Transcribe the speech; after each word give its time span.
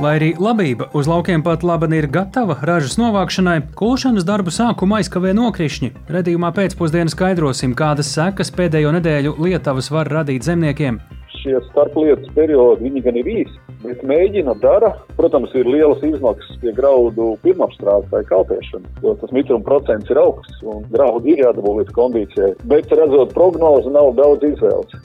Lai 0.00 0.14
arī 0.16 0.30
labība 0.40 0.86
uz 0.96 1.04
laukiem 1.10 1.42
pat 1.44 1.60
labi 1.60 1.90
ir 1.98 2.06
gatava 2.08 2.54
ražas 2.64 2.94
novākšanai, 2.96 3.58
kulšanas 3.76 4.24
darbu 4.24 4.48
sākuma 4.48 4.96
aizkavē 5.02 5.34
nokrišņi. 5.36 5.92
Redījumā 6.16 6.54
pēcpusdienā 6.56 7.12
skaidrosim, 7.12 7.76
kādas 7.76 8.14
sekas 8.16 8.48
pēdējo 8.56 8.94
nedēļu 8.96 9.36
lietavas 9.44 9.92
var 9.92 10.08
radīt 10.08 10.48
zemniekiem. 10.48 11.02
Šie 11.40 11.56
starplietas 11.70 12.28
periodi 12.36 12.84
viņi 12.86 13.02
gan 13.06 13.16
ir 13.16 13.30
īsi, 13.32 13.56
bet 13.84 14.02
mēģina 14.06 14.56
dara. 14.60 14.92
Protams, 15.16 15.54
ir 15.56 15.68
lielas 15.68 16.02
izmaksas 16.04 16.60
pie 16.60 16.74
graudu 16.76 17.32
pirmapstrādes 17.44 18.12
vai 18.12 18.22
kalpēšanas, 18.28 19.00
jo 19.04 19.16
tas 19.22 19.32
mitruma 19.36 19.64
procents 19.64 20.12
ir 20.12 20.20
augsts 20.20 20.60
un 20.66 20.84
graudi 20.92 21.34
ir 21.34 21.46
jādabū 21.46 21.78
līdz 21.80 21.96
kondīcijai. 21.96 22.52
Bet 22.68 22.92
redzot 22.92 23.32
prognozi, 23.36 23.92
nav 23.94 24.12
daudz 24.20 24.48
izvēles. 24.52 25.00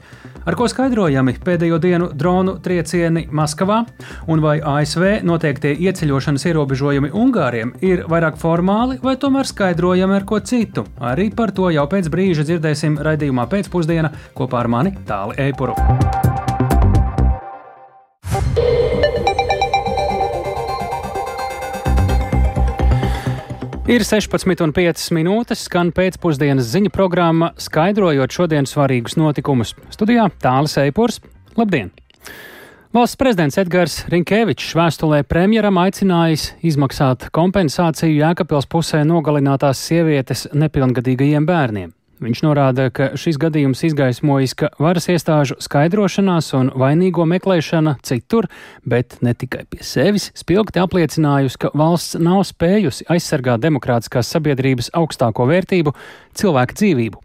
Ar 0.46 0.54
ko 0.54 0.68
skaidrojami 0.70 1.34
pēdējo 1.42 1.80
dienu 1.82 2.12
dronu 2.14 2.60
triecieni 2.62 3.24
Maskavā, 3.34 3.80
un 4.30 4.44
vai 4.44 4.60
ASV 4.62 5.24
noteiktie 5.26 5.72
ieceļošanas 5.88 6.46
ierobežojumi 6.52 7.10
Ungāriem 7.18 7.74
ir 7.82 8.06
vairāk 8.12 8.38
formāli 8.38 9.00
vai 9.02 9.16
tomēr 9.18 9.50
skaidrojami 9.50 10.20
ar 10.20 10.28
ko 10.30 10.40
citu? 10.46 10.86
Arī 11.02 11.32
par 11.34 11.56
to 11.56 11.74
jau 11.74 11.88
pēc 11.90 12.12
brīža 12.14 12.46
dzirdēsim 12.46 13.02
raidījumā 13.02 13.50
pēcpusdienā 13.50 14.14
kopā 14.38 14.62
ar 14.62 14.72
mani 14.78 14.94
Tāli 15.10 15.42
Eipuru. 15.50 15.74
Ir 23.86 24.02
16,5 24.02 25.12
minūtes, 25.14 25.68
skan 25.68 25.92
pēcpusdienas 25.94 26.72
ziņu 26.72 26.90
programma, 26.90 27.52
skaidrojot 27.62 28.34
šodienas 28.34 28.72
svarīgus 28.74 29.14
notikumus. 29.22 29.76
Studijā 29.94 30.26
Tālis 30.42 30.74
Eipurs. 30.82 31.20
Labdien! 31.54 31.92
Valsts 32.98 33.20
prezidents 33.22 33.60
Edgars 33.62 34.00
Rinkēvičs 34.10 34.72
vēstulē 34.74 35.20
premjeram 35.30 35.78
aicinājis 35.84 36.48
izmaksāt 36.66 37.28
kompensāciju 37.36 38.24
Jēkabpils 38.24 38.66
pusē 38.74 39.04
nogalinātās 39.06 39.86
sievietes 39.86 40.48
nepilngadīgajiem 40.58 41.46
bērniem. 41.46 41.94
Viņš 42.24 42.42
norāda, 42.46 42.88
ka 42.96 43.10
šis 43.20 43.36
gadījums 43.42 43.82
izgaismojis, 43.90 44.54
ka 44.56 44.70
varas 44.80 45.10
iestāžu 45.12 45.58
skaidrošanās 45.60 46.54
un 46.56 46.72
vainīgo 46.80 47.26
meklēšana 47.28 47.98
citur, 48.08 48.48
bet 48.88 49.18
ne 49.26 49.34
tikai 49.36 49.66
pie 49.68 49.82
sevis, 49.84 50.30
spilgti 50.38 50.80
apliecinājusi, 50.80 51.60
ka 51.60 51.74
valsts 51.76 52.16
nav 52.16 52.46
spējusi 52.48 53.10
aizsargāt 53.12 53.66
demokrātiskās 53.66 54.32
sabiedrības 54.32 54.94
augstāko 54.96 55.50
vērtību- 55.52 55.92
cilvēka 56.40 56.80
dzīvību. 56.80 57.20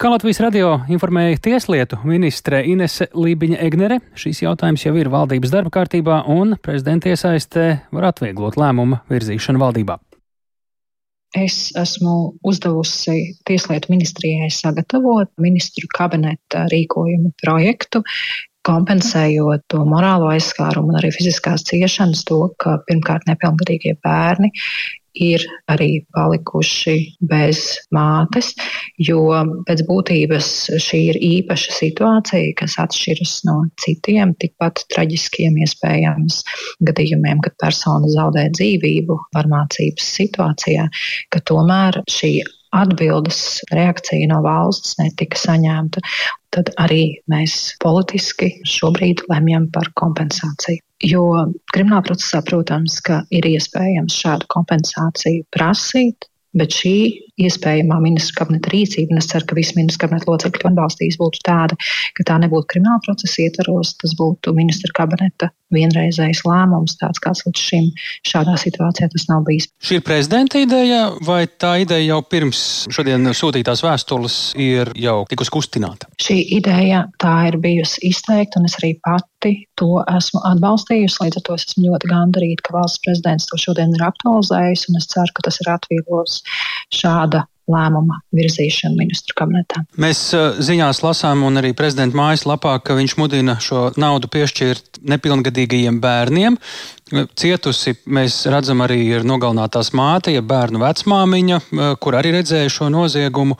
Kā 0.00 0.08
Latvijas 0.08 0.40
radio 0.40 0.80
informēja 0.88 1.40
Tieslietu 1.44 1.98
ministre 2.04 2.62
Inese 2.64 3.08
Lībiņa 3.12 3.58
Egnere, 3.60 4.00
šīs 4.16 4.40
jautājums 4.44 4.84
jau 4.84 4.94
ir 4.96 5.08
valdības 5.12 5.52
darba 5.52 5.70
kārtībā 5.70 6.22
un 6.28 6.56
prezidenta 6.56 7.08
iesaistē 7.08 7.66
var 7.92 8.12
atvieglot 8.12 8.56
lēmumu 8.56 9.00
virzīšanu 9.08 9.60
valdībā. 9.60 9.98
Es 11.38 11.70
esmu 11.78 12.14
uzdevusi 12.42 13.36
Tieslietu 13.46 13.92
ministrijai 13.92 14.48
sagatavot 14.50 15.30
ministru 15.38 15.86
kabineta 15.94 16.64
rīkojumu 16.72 17.30
projektu, 17.42 18.02
kompensējot 18.66 19.62
to 19.70 19.84
morālo 19.88 20.28
aizskārumu 20.34 20.92
un 20.92 20.98
arī 21.00 21.12
fiziskās 21.14 21.62
ciešanas, 21.70 22.24
to, 22.28 22.42
ka 22.60 22.80
pirmkārt 22.88 23.28
nepilngadīgie 23.30 23.94
bērni 24.04 24.50
ir 25.14 25.44
arī 25.70 26.04
palikuši 26.14 26.96
bez 27.30 27.62
mātes, 27.94 28.52
jo 28.98 29.22
pēc 29.68 29.82
būtības 29.88 30.50
šī 30.82 31.00
ir 31.12 31.18
īpaša 31.30 31.76
situācija, 31.78 32.54
kas 32.60 32.78
atšķiras 32.82 33.34
no 33.48 33.56
citiem 33.82 34.34
tikpat 34.42 34.84
traģiskiem 34.94 35.58
iespējams 35.64 36.42
gadījumiem, 36.86 37.42
kad 37.44 37.58
persona 37.62 38.10
zaudē 38.12 38.48
dzīvību 38.54 39.18
varmācības 39.36 40.14
situācijā, 40.20 40.88
ka 41.30 41.44
tomēr 41.50 42.02
šī 42.10 42.34
atbildes 42.76 43.64
reakcija 43.74 44.28
no 44.30 44.42
valsts 44.44 44.94
netika 45.00 45.38
saņemta. 45.38 46.02
Tad 46.54 46.70
arī 46.82 47.02
mēs 47.30 47.56
politiski 47.82 48.52
šobrīd 48.66 49.26
lemjam 49.30 49.68
par 49.74 49.90
kompensāciju. 49.98 50.82
Jo 51.00 51.22
krimināla 51.72 52.04
procesā, 52.04 52.42
protams, 52.44 52.98
ir 53.32 53.46
iespējams 53.48 54.18
šādu 54.20 54.48
kompensāciju 54.52 55.46
prasīt, 55.54 56.28
bet 56.52 56.76
šī 56.76 56.96
iespējamā 57.46 58.00
ministra 58.02 58.42
kabineta 58.42 58.72
rīcība, 58.74 59.18
es 59.20 59.30
ceru, 59.30 59.48
ka 59.50 59.58
visi 59.58 59.76
ministra 59.78 60.06
kabineta 60.06 60.30
locekļi 60.30 60.68
atbalstīs, 60.72 61.18
būtu 61.20 61.44
tāda, 61.46 61.78
ka 62.18 62.28
tā 62.28 62.40
nebūtu 62.42 62.72
krimināla 62.74 63.02
procesa 63.06 63.46
ietvaros, 63.46 63.96
tas 64.00 64.16
būtu 64.18 64.54
ministra 64.56 64.92
kabineta 64.96 65.50
vienreizējs 65.74 66.42
lēmums, 66.46 66.96
tāds 67.00 67.22
kāds 67.22 67.44
līdz 67.46 67.62
šim 67.62 67.88
šādā 68.26 68.56
situācijā 68.60 69.10
tas 69.12 69.26
nav 69.30 69.44
bijis. 69.46 69.68
Šī 69.86 70.00
ir 70.00 70.04
prezidenta 70.06 70.60
ideja, 70.62 71.02
vai 71.26 71.44
tā 71.46 71.76
ideja 71.84 72.14
jau 72.14 72.20
pirms 72.26 72.62
šodien 72.92 73.30
sūtītās 73.36 73.84
vēstules 73.86 74.38
ir 74.60 74.90
jau 74.98 75.20
tikus 75.30 75.52
kustināta? 75.52 76.10
Šī 76.22 76.40
ideja 76.58 77.04
tā 77.22 77.36
ir 77.50 77.60
bijusi 77.62 78.02
izteikta, 78.10 78.60
un 78.60 78.66
es 78.66 78.76
arī 78.80 78.96
pati 79.04 79.54
to 79.78 80.02
esmu 80.10 80.42
atbalstījusi. 80.50 81.22
Līdz 81.24 81.38
ar 81.40 81.46
to 81.46 81.56
es 81.56 81.68
esmu 81.68 81.86
ļoti 81.86 82.10
gandarīta, 82.10 82.66
ka 82.66 82.76
valsts 82.80 83.02
prezidents 83.06 83.46
to 83.50 83.60
šodien 83.60 83.94
ir 83.96 84.04
aktualizējis, 84.10 84.88
un 84.90 85.00
es 85.00 85.08
ceru, 85.14 85.36
ka 85.36 85.46
tas 85.46 85.60
ir 85.62 85.70
atvieglos 85.72 86.40
šāda 86.90 87.29
lēmuma 87.70 88.20
virzīšanu 88.36 88.98
ministru 88.98 89.36
kabinetā. 89.38 89.82
Mēs 90.00 90.22
uh, 90.36 90.60
ziņās 90.62 91.02
lasām, 91.04 91.44
un 91.46 91.60
arī 91.60 91.72
prezidenta 91.76 92.18
mājaslapā, 92.18 92.76
ka 92.84 92.96
viņš 92.98 93.16
mudina 93.20 93.58
šo 93.62 93.88
naudu 94.00 94.30
piešķirt 94.32 95.02
nepilngadīgajiem 95.10 96.00
bērniem. 96.02 96.58
Cietusi 97.10 97.96
mēs 98.06 98.44
redzam 98.52 98.84
arī 98.84 99.00
ir 99.16 99.26
nogalinātās 99.26 99.90
māte, 99.98 100.30
ja 100.34 100.42
bērnu 100.46 100.82
vecmāmiņa, 100.82 101.60
uh, 101.60 101.86
kur 102.02 102.18
arī 102.18 102.34
redzēja 102.38 102.72
šo 102.72 102.90
noziegumu. 102.92 103.58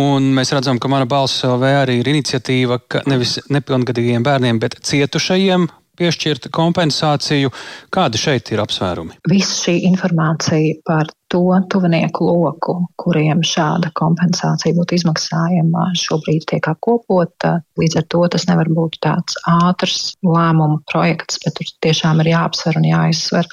Un 0.00 0.32
mēs 0.36 0.54
redzam, 0.56 0.80
ka 0.82 0.90
mana 0.90 1.08
balss 1.10 1.44
LV 1.46 1.74
arī 1.84 2.00
ir 2.02 2.12
iniciatīva, 2.14 2.80
ka 2.88 3.04
nevis 3.10 3.38
nepilngadīgajiem 3.52 4.26
bērniem, 4.26 4.60
bet 4.62 4.80
cietušajiem 4.86 5.68
piešķirta 5.98 6.52
kompensāciju. 6.54 7.52
Kādi 7.94 8.20
šeit 8.20 8.50
ir 8.54 8.62
apsvērumi? 8.64 9.20
Visa 9.30 9.60
šī 9.64 9.76
informācija 9.90 10.80
par 10.86 11.10
to 11.34 11.42
tuvinieku 11.72 12.26
loku, 12.28 12.76
kuriem 13.00 13.40
šāda 13.42 13.90
kompensācija 13.98 14.76
būtu 14.76 14.94
izmaksājama, 15.00 15.88
šobrīd 15.98 16.46
tiek 16.50 16.68
apkopota. 16.70 17.56
Līdz 17.80 17.98
ar 17.98 18.06
to 18.14 18.20
tas 18.30 18.46
nevar 18.46 18.70
būt 18.70 19.00
tāds 19.02 19.38
ātrs 19.50 20.12
lēmumu 20.22 20.78
projekts, 20.92 21.40
bet 21.42 21.56
tur 21.58 21.72
tiešām 21.86 22.22
ir 22.22 22.30
jāapsver 22.34 22.78
un 22.78 22.86
jāizsver, 22.86 23.50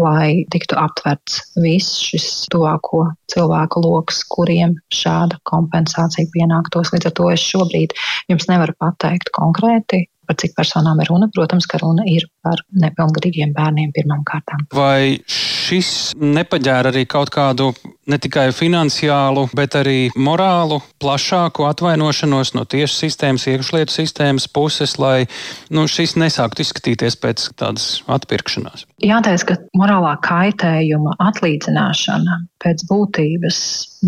lai 0.00 0.42
tiktu 0.50 0.78
aptverts 0.80 1.38
viss 1.62 2.00
šis 2.10 2.28
tuvāko 2.50 3.06
cilvēku 3.30 3.84
lokus, 3.86 4.24
kuriem 4.34 4.74
šāda 4.90 5.38
kompensācija 5.46 6.26
pienāktos. 6.34 6.90
Līdz 6.94 7.12
ar 7.12 7.18
to 7.20 7.30
es 7.30 7.46
šobrīd 7.46 7.94
jums 8.32 8.50
nevaru 8.50 8.74
pateikt 8.82 9.30
konkrēti, 9.38 10.08
par 10.30 10.38
cik 10.38 10.54
personām 10.54 11.00
ir 11.02 11.10
runa. 11.10 11.26
Protams, 11.34 11.66
ka 11.66 11.80
runa 11.82 12.06
ir 12.06 12.28
par 12.44 12.62
nepilngadīgiem 12.70 13.50
bērniem 13.56 13.90
pirmām 13.96 14.22
kārtām. 14.28 14.62
Vai 14.74 15.18
šis 15.26 16.12
nepaģēra 16.14 16.92
arī 16.94 17.02
kaut 17.10 17.32
kādu 17.34 17.72
ne 18.10 18.18
tikai 18.22 18.48
finansiālu, 18.54 19.48
bet 19.54 19.76
arī 19.78 19.98
morālu, 20.18 20.80
plašāku 21.02 21.66
atvainošanos 21.68 22.54
no 22.56 22.64
tiesu 22.70 23.04
sistēmas, 23.04 23.48
iekšlietu 23.50 23.94
sistēmas 23.94 24.46
puses, 24.50 24.96
lai 25.02 25.26
nu, 25.74 25.86
šis 25.90 26.16
nesāktu 26.20 26.64
izskatīties 26.64 27.18
pēc 27.22 27.50
tādas 27.58 27.90
atpirkšanās? 28.10 28.86
Jāteic, 29.02 29.46
ka 29.50 29.58
morālā 29.78 30.16
kaitējuma 30.26 31.18
atlīdzināšana 31.30 32.44
pēc 32.64 32.84
būtības 32.90 33.60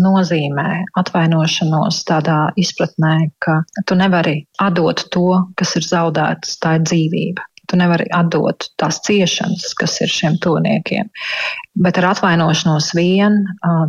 nozīmē 0.03 0.67
atvainošanos 0.99 2.03
tādā 2.09 2.39
izpratnē, 2.59 3.15
ka 3.43 3.61
tu 3.87 3.97
nevari 3.99 4.39
atdot 4.61 5.07
to, 5.13 5.27
kas 5.59 5.75
ir 5.79 5.89
zaudēts, 5.89 6.57
tā 6.63 6.77
ir 6.79 6.87
dzīvība. 6.89 7.47
Tu 7.73 7.77
nevari 7.81 8.05
atdot 8.13 8.67
tās 8.77 8.99
ciešanas, 9.01 9.71
kas 9.79 9.95
ir 10.05 10.11
šiem 10.13 10.35
tuviniekiem. 10.37 11.07
Bet 11.73 11.97
ar 11.97 12.11
atvainošanos 12.11 12.91
vien 12.93 13.39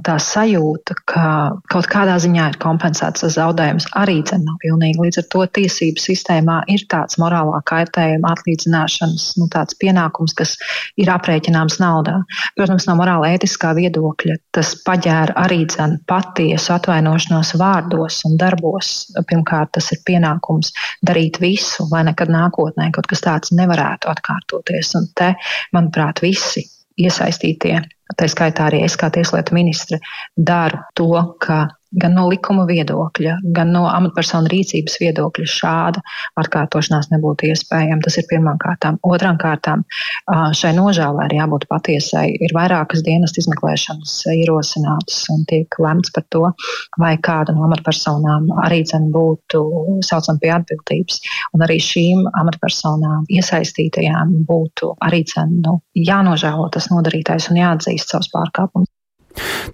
tā 0.07 0.15
sajūta, 0.17 0.95
ka 1.05 1.25
kaut 1.69 1.85
kādā 1.93 2.15
ziņā 2.23 2.47
ir 2.49 2.57
kompensēts 2.63 3.21
tas 3.21 3.35
zaudējums, 3.37 3.91
arī 4.01 4.23
nav 4.41 4.57
pilnīgi. 4.63 5.03
Līdz 5.05 5.19
ar 5.21 5.27
to 5.35 5.43
tiesību 5.59 6.01
sistēmā 6.01 6.63
ir 6.73 6.87
tāds 6.89 7.19
morālā 7.21 7.61
kaitējuma 7.69 8.31
atlīdzināšanas 8.33 9.27
nu, 9.37 9.51
pienākums, 9.83 10.33
kas 10.33 10.55
ir 10.97 11.13
aprēķināms 11.13 11.77
naudā. 11.83 12.17
Protams, 12.57 12.89
no 12.89 12.97
morāla 12.97 13.35
ētiskā 13.37 13.75
viedokļa 13.77 14.39
tas 14.57 14.73
paģēra 14.87 15.37
arī 15.45 15.67
dzen 15.69 15.99
patiesu 16.09 16.73
atvainošanos 16.79 17.53
vārdos 17.61 18.23
un 18.25 18.41
darbos. 18.41 18.95
Pirmkārt, 19.29 19.75
tas 19.77 19.93
ir 19.93 20.01
pienākums 20.09 20.73
darīt 21.05 21.37
visu, 21.45 21.85
lai 21.93 22.07
nekad 22.09 22.33
nākotnē 22.33 22.89
kaut 22.97 23.13
kas 23.13 23.27
tāds 23.29 23.53
nevarētu 23.75 24.11
atkārtoties. 24.11 24.95
Un 24.99 25.09
te, 25.17 25.35
manuprāt, 25.75 26.23
visi 26.23 26.65
iesaistītie, 27.01 27.81
tā 28.17 28.29
skaitā 28.31 28.69
arī 28.69 28.85
es 28.87 28.97
kā 28.97 29.11
tieslietu 29.11 29.55
ministre, 29.55 29.99
daru 30.37 30.79
to, 30.95 31.11
ka 31.41 31.67
gan 32.01 32.15
no 32.17 32.27
likuma 32.31 32.65
viedokļa, 32.69 33.39
gan 33.57 33.73
no 33.75 33.85
amatpersonu 33.91 34.51
rīcības 34.53 34.97
viedokļa 35.03 35.47
šāda 35.51 36.03
atkārtošanās 36.41 37.11
nebūtu 37.13 37.49
iespējama. 37.51 38.03
Tas 38.05 38.19
ir 38.21 38.27
pirmām 38.31 38.59
kārtām. 38.63 38.99
Otrām 39.07 39.39
kārtām 39.41 39.85
šai 40.59 40.75
nožēlē 40.77 41.29
ir 41.29 41.37
jābūt 41.39 41.67
patiesai. 41.71 42.27
Ir 42.45 42.55
vairākas 42.57 43.05
dienas 43.07 43.37
izmeklēšanas 43.41 44.17
ierosinātas 44.35 45.25
un 45.35 45.45
tiek 45.51 45.79
lemts 45.83 46.13
par 46.15 46.27
to, 46.35 46.45
vai 47.01 47.15
kāda 47.23 47.55
no 47.57 47.67
amatpersonām 47.69 48.51
arī 48.65 48.83
dzen 48.87 49.11
būtu 49.15 49.63
saucama 50.07 50.43
pie 50.43 50.55
atbildības. 50.57 51.21
Un 51.55 51.67
arī 51.67 51.79
šīm 51.83 52.27
amatpersonām 52.33 53.29
iesaistītajām 53.33 54.35
būtu 54.49 54.95
arī 55.05 55.25
dzen 55.29 55.61
nu, 55.65 55.79
jānožēlo 55.99 56.69
tas 56.75 56.91
nodarītais 56.93 57.51
un 57.51 57.63
jāatzīst 57.63 58.15
savus 58.15 58.33
pārkāpumus. 58.35 58.94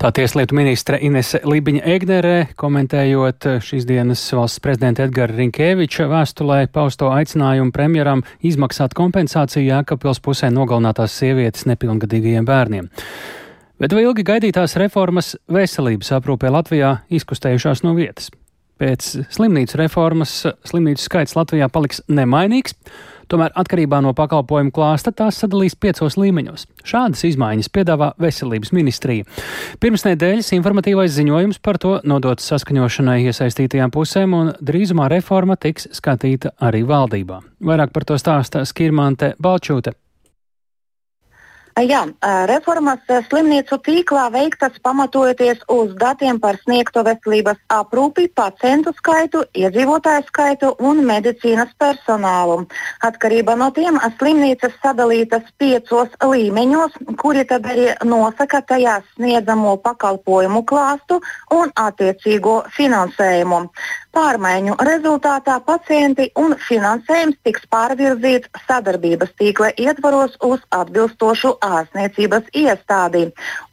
Tā 0.01 0.09
tieslietu 0.17 0.57
ministre 0.57 0.97
Inese 1.05 1.43
Libiņa 1.45 1.83
Egnerē, 1.95 2.37
komentējot 2.61 3.49
šīs 3.65 3.85
dienas 3.89 4.23
valsts 4.33 4.62
prezidenta 4.65 5.05
Edgara 5.05 5.37
Rinkēviča 5.37 6.07
vēstulē 6.09 6.62
pausto 6.73 7.11
aicinājumu 7.12 7.75
premjeram 7.77 8.25
izmaksāt 8.41 8.97
kompensāciju 8.97 9.67
Jēkabpils 9.67 10.23
pusē 10.25 10.49
nogalinātās 10.55 11.19
sievietes 11.21 11.67
nepilngadīgajiem 11.69 12.49
bērniem. 12.49 12.89
Bet 13.81 13.95
vai 13.97 14.05
ilgi 14.05 14.25
gaidītās 14.29 14.77
reformas 14.81 15.35
veselības 15.49 16.12
aprūpē 16.19 16.51
Latvijā 16.53 16.99
izkustējušās 17.17 17.81
no 17.87 17.95
vietas? 17.97 18.29
Pēc 18.81 19.07
slimnīcu 19.33 19.77
reformas 19.81 20.35
slimnīcu 20.69 21.05
skaits 21.05 21.37
Latvijā 21.37 21.69
paliks 21.73 22.01
nemainīgs. 22.09 22.77
Tomēr 23.31 23.53
atkarībā 23.62 24.00
no 24.03 24.11
pakalpojumu 24.17 24.73
klāsta 24.75 25.12
tās 25.15 25.38
sadalīs 25.38 25.77
piecos 25.79 26.17
līmeņos. 26.19 26.67
Šādas 26.82 27.23
izmaiņas 27.29 27.71
piedāvā 27.71 28.11
Veselības 28.21 28.75
ministrija. 28.75 29.29
Pirms 29.82 30.06
nedēļas 30.09 30.50
informatīvais 30.59 31.15
ziņojums 31.15 31.62
par 31.62 31.79
to 31.79 31.97
nodots 32.03 32.50
saskaņošanai 32.50 33.21
iesaistītajām 33.31 33.94
pusēm, 33.94 34.35
un 34.35 34.53
drīzumā 34.59 35.06
reforma 35.15 35.55
tiks 35.61 35.87
skatīta 35.94 36.56
arī 36.59 36.82
valdībā. 36.88 37.38
Vairāk 37.62 37.94
par 37.94 38.09
to 38.09 38.19
stāsta 38.19 38.67
Skirmante 38.67 39.37
Balčūte. 39.38 39.94
Jā, 41.78 42.00
reformas 42.50 42.99
slimnīcu 43.28 43.78
tīklā 43.87 44.26
veiktas 44.34 44.75
pamatojoties 44.82 45.62
uz 45.70 45.93
datiem 46.00 46.40
par 46.43 46.58
sniegto 46.64 47.05
veselības 47.06 47.61
aprūpi, 47.70 48.26
pacientu 48.34 48.93
skaitu, 48.99 49.44
iedzīvotāju 49.55 50.26
skaitu 50.26 50.72
un 50.82 51.05
medicīnas 51.06 51.70
personālu. 51.78 52.67
Atkarībā 53.06 53.55
no 53.56 53.70
tiem 53.70 54.00
slimnīcas 54.19 54.75
sadalītas 54.82 55.46
piecos 55.62 56.11
līmeņos, 56.20 56.99
kuri 57.22 57.46
tad 57.46 57.70
arī 57.70 57.94
nosaka 58.05 58.61
tajās 58.66 59.06
sniedzamo 59.14 59.76
pakalpojumu 59.87 60.64
klāstu 60.66 61.20
un 61.55 61.70
attiecīgo 61.78 62.64
finansējumu. 62.76 63.69
Pārmaiņu 64.11 64.75
rezultātā 64.83 65.61
pacienti 65.62 66.25
un 66.43 66.57
finansējums 66.67 67.37
tiks 67.47 67.67
pārvirzīts 67.71 68.51
sadarbības 68.67 69.31
tīkla 69.39 69.69
ietvaros 69.79 70.35
uz 70.49 70.65
atbilstošu 70.75 71.53
ārstniecības 71.62 72.51
iestādi. 72.62 73.23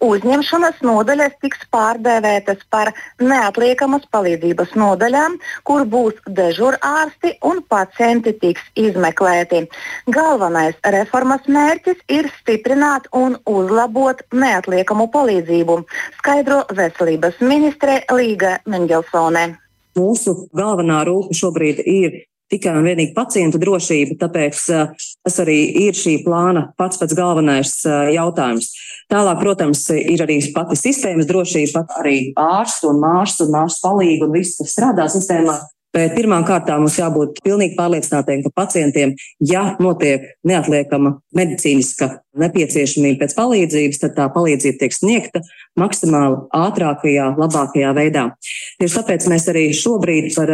Uzņemšanas 0.05 0.83
nodaļas 0.85 1.39
tiks 1.41 1.65
pārdēvētas 1.73 2.61
par 2.69 2.93
neatliekamas 3.17 4.05
palīdzības 4.13 4.77
nodaļām, 4.77 5.41
kur 5.65 5.89
būs 5.97 6.21
dežurārsti 6.39 7.33
un 7.41 7.65
pacienti 7.73 8.37
tiks 8.45 8.69
izmeklēti. 8.77 9.65
Galvenais 10.13 10.77
reformas 10.97 11.49
mērķis 11.49 12.05
ir 12.13 12.29
stiprināt 12.39 13.09
un 13.25 13.41
uzlabot 13.49 14.21
neatliekamu 14.31 15.09
palīdzību, 15.17 15.83
skaidro 16.21 16.65
veselības 16.77 17.41
ministre 17.41 18.03
Līga 18.13 18.59
Mengelsone. 18.69 19.66
Mūsu 19.97 20.35
galvenā 20.55 21.03
rūpe 21.07 21.35
šobrīd 21.37 21.83
ir 21.83 22.19
tikai 22.51 22.77
un 22.79 22.85
vienīgi 22.87 23.15
pacientu 23.15 23.59
drošība, 23.59 24.15
tāpēc 24.21 24.59
uh, 24.71 25.07
tas 25.25 25.39
arī 25.43 25.57
ir 25.83 25.97
šī 25.97 26.21
plāna 26.23 26.69
pats 26.79 26.99
pats 27.01 27.17
galvenais 27.17 27.73
uh, 27.87 28.07
jautājums. 28.13 28.71
Tālāk, 29.11 29.41
protams, 29.41 29.85
ir 29.95 30.23
arī 30.23 30.39
pati 30.55 30.77
sistēmas 30.79 31.27
drošība, 31.27 31.81
pat 31.81 31.99
arī 32.03 32.17
ārsts 32.39 32.87
un 32.87 33.01
mārsts 33.03 33.43
un 33.45 33.53
mārsts 33.55 33.83
palīgi 33.83 34.23
un 34.27 34.35
viss, 34.35 34.59
kas 34.59 34.75
strādā 34.75 35.07
sistēmā. 35.11 35.59
Bet 35.95 36.13
pirmām 36.17 36.43
kārtām 36.45 36.83
mums 36.83 36.97
jābūt 36.99 37.39
pilnīgi 37.45 37.77
pārliecinātiem, 37.77 38.43
ka 38.45 38.51
pacientiem, 38.59 39.13
ja 39.39 39.63
notiek 39.81 40.25
neatliekama 40.47 41.15
medicīniska 41.37 42.09
nepieciešamība 42.37 43.23
pēc 43.23 43.35
palīdzības, 43.37 44.01
tad 44.03 44.17
tā 44.17 44.27
palīdzība 44.33 44.81
tiek 44.83 44.93
sniegta 44.93 45.41
maksimāli 45.79 46.43
ātrākajā, 46.59 47.31
labākajā 47.39 47.93
veidā. 47.97 48.27
Tieši 48.81 48.99
tāpēc 48.99 49.29
mēs 49.31 49.47
arī 49.53 49.65
šobrīd 49.77 50.29
par 50.35 50.53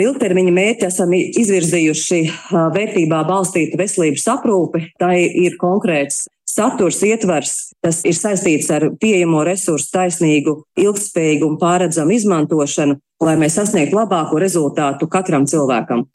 ilgtermiņa 0.00 0.54
mērķi 0.54 0.88
esam 0.88 1.12
izvirzījuši 1.14 2.22
vērtībā 2.50 3.20
balstītu 3.28 3.78
veselības 3.78 4.26
aprūpi. 4.34 4.88
Tā 4.98 5.12
ir 5.20 5.58
konkrēts 5.60 6.24
saturs 6.54 7.00
ietvers, 7.02 7.54
kas 7.82 8.02
ir 8.06 8.16
saistīts 8.16 8.70
ar 8.74 8.88
pieejamo 9.00 9.42
resursu 9.46 9.90
taisnīgu, 9.94 10.56
ilgspējīgu 10.80 11.48
un 11.48 11.58
pāredzamu 11.60 12.14
izmantošanu, 12.14 12.98
lai 13.24 13.36
mēs 13.40 13.58
sasniegtu 13.58 13.98
labāko 13.98 14.40
rezultātu 14.42 15.08
katram 15.10 15.48
cilvēkam. 15.50 16.06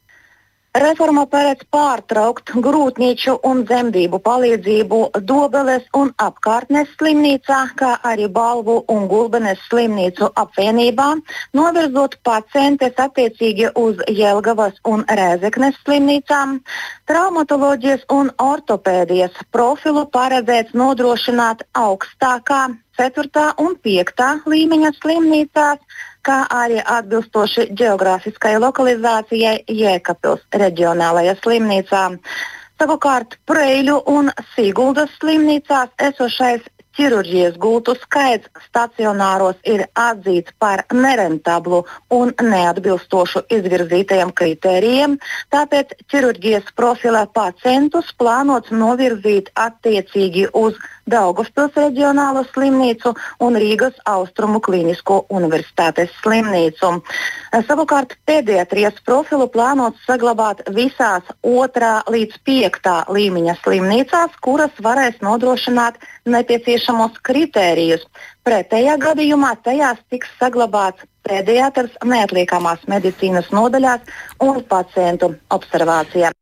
Reforma 0.70 1.24
paredz 1.26 1.64
pārtraukt 1.74 2.52
grūtnieču 2.62 3.32
un 3.42 3.64
dzemdību 3.66 4.20
palīdzību 4.22 4.98
Dobeles 5.26 5.88
un 5.98 6.12
apkārtnes 6.22 6.92
slimnīcā, 6.94 7.58
kā 7.74 7.96
arī 8.06 8.28
Balvu 8.30 8.76
un 8.94 9.08
Gulbenes 9.10 9.58
slimnīcu 9.66 10.28
apvienībā, 10.38 11.08
novirzot 11.58 12.14
pacientes 12.22 13.02
attiecīgi 13.02 13.72
uz 13.82 13.98
Jelgavas 14.06 14.78
un 14.86 15.02
Rēzeknes 15.10 15.80
slimnīcām. 15.82 16.60
Traumatoloģijas 17.10 18.06
un 18.14 18.30
ortopēdijas 18.38 19.42
profilu 19.50 20.06
paredzēts 20.14 20.78
nodrošināt 20.78 21.66
augstākā 21.74 22.68
4. 23.00 23.54
un 23.64 23.76
5. 23.80 24.24
līmeņa 24.52 24.90
slimnīcās, 24.98 25.78
kā 26.20 26.42
arī 26.52 26.82
atbilstoši 26.84 27.70
geogrāfiskai 27.80 28.58
lokalizācijai 28.60 29.62
Jēkabils 29.72 30.42
reģionālajā 30.62 31.38
slimnīcā. 31.40 32.02
Savukārt 32.80 33.38
Preļu 33.48 33.96
un 34.12 34.28
Siguldas 34.52 35.16
slimnīcās 35.16 35.96
esošais 36.10 36.68
ķirurģijas 36.98 37.56
gultu 37.62 37.94
skaits 38.02 38.50
stacionāros 38.66 39.56
ir 39.64 39.86
atzīts 39.96 40.52
par 40.60 40.82
nerentablu 40.92 41.84
un 42.12 42.32
neatbilstošu 42.36 43.46
izvirzītajiem 43.56 44.32
kritērijiem, 44.36 45.16
tāpēc 45.54 45.94
ķirurģijas 46.12 46.72
profilē 46.76 47.24
pacientus 47.32 48.12
plānots 48.20 48.74
novirzīt 48.74 49.52
attiecīgi 49.56 50.50
uz 50.52 50.76
Daugavpils 51.10 51.76
reģionālo 51.78 52.44
slimnīcu 52.52 53.12
un 53.44 53.58
Rīgas 53.58 53.96
Austrumu 54.08 54.60
Klinisko 54.64 55.24
universitātes 55.34 56.12
slimnīcu. 56.22 56.92
Savukārt 57.66 58.14
pediatrijas 58.30 59.00
profilu 59.06 59.48
plānots 59.50 60.04
saglabāt 60.06 60.62
visās 60.76 61.26
otrā 61.42 62.00
līdz 62.10 62.40
piektā 62.46 62.96
līmeņa 63.10 63.56
slimnīcās, 63.64 64.36
kuras 64.44 64.82
varēs 64.82 65.20
nodrošināt 65.24 65.98
nepieciešamos 66.30 67.18
kritērijus. 67.26 68.06
Pretējā 68.46 68.96
gadījumā 69.02 69.54
tajās 69.64 69.98
tiks 70.12 70.30
saglabāts 70.40 71.04
pediatrs 71.26 71.96
neatliekamās 72.04 72.86
medicīnas 72.88 73.50
nodaļās 73.54 74.06
un 74.46 74.62
pacientu 74.68 75.34
observācijā. 75.56 76.32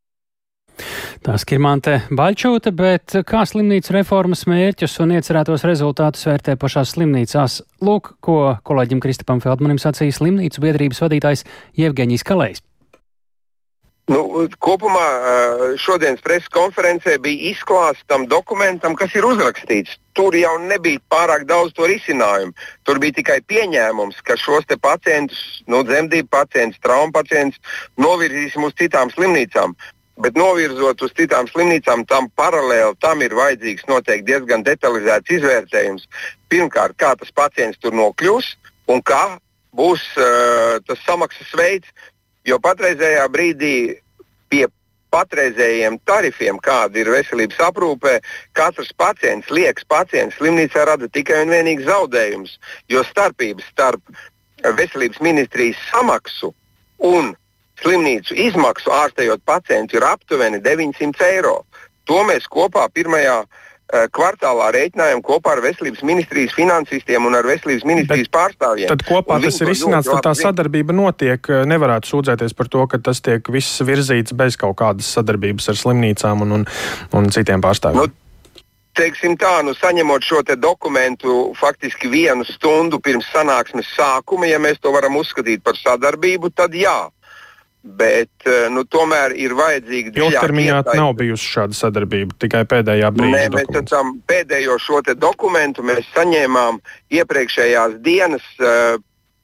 Tā 1.26 1.35
skirmante 1.40 1.99
Baļķūte, 2.14 2.73
bet 2.76 3.18
kā 3.28 3.42
slimnīcu 3.49 3.97
reformas 3.97 4.47
mērķus 4.50 4.99
un 5.04 5.16
iecerētos 5.18 5.66
rezultātus 5.68 6.28
vērtē 6.28 6.56
pašās 6.61 6.94
slimnīcās? 6.94 7.61
Lūk, 7.85 8.14
ko 8.25 8.38
kolēģim 8.68 9.02
Kristapam 9.04 9.42
Feldmanim 9.44 9.82
sacīja 9.82 10.20
slimnīcu 10.20 10.64
biedrības 10.64 11.04
vadītājs 11.04 11.47
Jevgeņijs 11.78 12.26
Kalējs. 12.28 12.64
Nu, 14.08 14.23
kopumā 14.64 15.04
šodienas 15.76 16.23
preses 16.25 16.49
konferencē 16.49 17.18
bija 17.20 17.50
izklāsts 17.50 18.06
tam 18.08 18.25
dokumentam, 18.30 18.94
kas 18.97 19.12
ir 19.12 19.26
uzrakstīts. 19.28 19.99
Tur 20.16 20.32
jau 20.32 20.54
nebija 20.62 21.02
pārāk 21.12 21.44
daudz 21.50 21.75
to 21.76 21.85
risinājumu. 21.90 22.54
Tur 22.88 23.02
bija 23.02 23.18
tikai 23.18 23.42
pieņēmums, 23.44 24.23
ka 24.25 24.38
šos 24.40 24.64
pacientus, 24.80 25.42
nu, 25.68 25.82
dzemdību 25.85 26.28
pacientus, 26.32 26.80
traumu 26.80 27.12
pacientus 27.12 27.61
novirzīsim 28.00 28.64
uz 28.64 28.73
citām 28.80 29.12
slimnīcām. 29.12 29.76
Bet 30.19 30.39
novirzot 30.39 31.03
uz 31.07 31.13
citām 31.15 31.47
slimnīcām, 31.51 32.03
tam 32.11 32.27
paralēli 32.39 32.97
tam 33.03 33.23
ir 33.23 33.37
vajadzīgs 33.39 33.87
noteikti 33.91 34.27
diezgan 34.33 34.65
detalizēts 34.67 35.37
izvērtējums. 35.39 36.09
Pirmkārt, 36.51 36.97
kā 36.99 37.13
tas 37.21 37.31
pacients 37.35 37.79
tur 37.79 37.95
nokļūs 37.95 38.49
un 38.91 39.03
kā 39.07 39.39
būs 39.79 40.03
uh, 40.19 40.81
tas 40.89 41.05
samaksas 41.07 41.55
veids. 41.55 41.93
Jo 42.49 42.59
patreizējā 42.65 43.29
brīdī 43.31 43.75
pie 44.51 44.67
patreizējiem 45.15 45.99
tarifiem, 46.09 46.59
kāda 46.61 47.01
ir 47.01 47.11
veselības 47.13 47.61
aprūpē, 47.69 48.19
katrs 48.57 48.91
pacients, 48.97 49.51
liekas 49.55 49.87
pacients 49.89 50.37
slimnīcā 50.41 50.85
rada 50.89 51.09
tikai 51.13 51.45
un 51.45 51.55
vienīgi 51.55 51.87
zaudējumus. 51.89 52.59
Jo 52.93 53.05
starpības 53.09 53.69
starp 53.73 54.03
veselības 54.79 55.21
ministrijas 55.25 55.81
samaksu 55.93 56.53
un 56.99 57.35
slimnīcu 57.82 58.37
izmaksu 58.49 58.92
ārstējot 58.94 59.44
pacientu 59.44 59.99
ir 59.99 60.06
aptuveni 60.08 60.61
900 60.64 61.32
eiro. 61.32 61.62
To 62.08 62.23
mēs 62.26 62.49
kopā 62.50 62.87
pirmajā 62.92 63.42
Eh, 63.88 64.02
kvartālā 64.12 64.66
rēķinājām 64.75 65.23
kopā 65.25 65.54
ar 65.54 65.62
veselības 65.64 66.02
ministrijas 66.04 66.52
finansistiem 66.52 67.25
un 67.25 67.38
ar 67.38 67.47
veselības 67.49 67.87
ministrijas 67.88 68.28
Bet 68.28 68.35
pārstāvjiem. 68.37 68.90
Tad 68.90 69.04
kopā 69.08 69.38
tas 69.40 69.56
ir 69.64 69.70
izsnāts, 69.73 70.11
tad 70.12 70.26
tā 70.26 70.35
sadarbība 70.37 70.92
notiek. 70.92 71.40
Eh, 71.49 71.62
nevarētu 71.64 72.11
sūdzēties 72.11 72.52
par 72.58 72.68
to, 72.68 72.85
ka 72.85 73.00
tas 73.00 73.23
tiek 73.25 73.49
viss 73.49 73.80
virzīts 73.80 74.37
bez 74.37 74.61
kaut 74.61 74.76
kādas 74.76 75.08
sadarbības 75.16 75.70
ar 75.73 75.80
slimnīcām 75.80 76.44
un, 76.44 76.52
un, 76.58 76.66
un 77.16 77.30
citiem 77.32 77.64
pārstāvjiem. 77.64 78.12
Nu, 78.12 78.61
teiksim 78.92 79.38
tā, 79.40 79.54
nu, 79.64 79.73
saņemot 79.73 80.20
šo 80.20 80.44
dokumentu 80.61 81.54
faktiski 81.56 82.12
vienu 82.12 82.44
stundu 82.44 83.00
pirms 83.00 83.32
sanāksmes 83.32 83.88
sākuma, 83.97 84.52
ja 84.52 84.61
mēs 84.61 84.85
to 84.85 84.92
varam 84.92 85.16
uzskatīt 85.16 85.64
par 85.64 85.80
sadarbību, 85.80 86.52
tad 86.52 86.76
jā. 86.76 87.08
Bet 87.97 88.45
eh, 88.45 88.66
nu, 88.73 88.83
tomēr 88.85 89.33
ir 89.38 89.54
vajadzīga. 89.57 90.12
Ilgtermiņā 90.18 90.80
nav 90.99 91.14
bijusi 91.16 91.47
šāda 91.54 91.76
sadarbība, 91.78 92.37
tikai 92.42 92.64
pēdējā 92.68 93.11
brīdī. 93.16 93.33
Nē, 93.33 93.45
mēs 93.54 93.78
esam 93.80 94.18
pēdējo 94.28 94.76
šo 94.83 95.00
dokumentu 95.16 95.85
mēs 95.87 96.09
saņēmām 96.12 96.83
iepriekšējās 97.16 97.97
dienas 98.04 98.45
uh, 98.61 98.99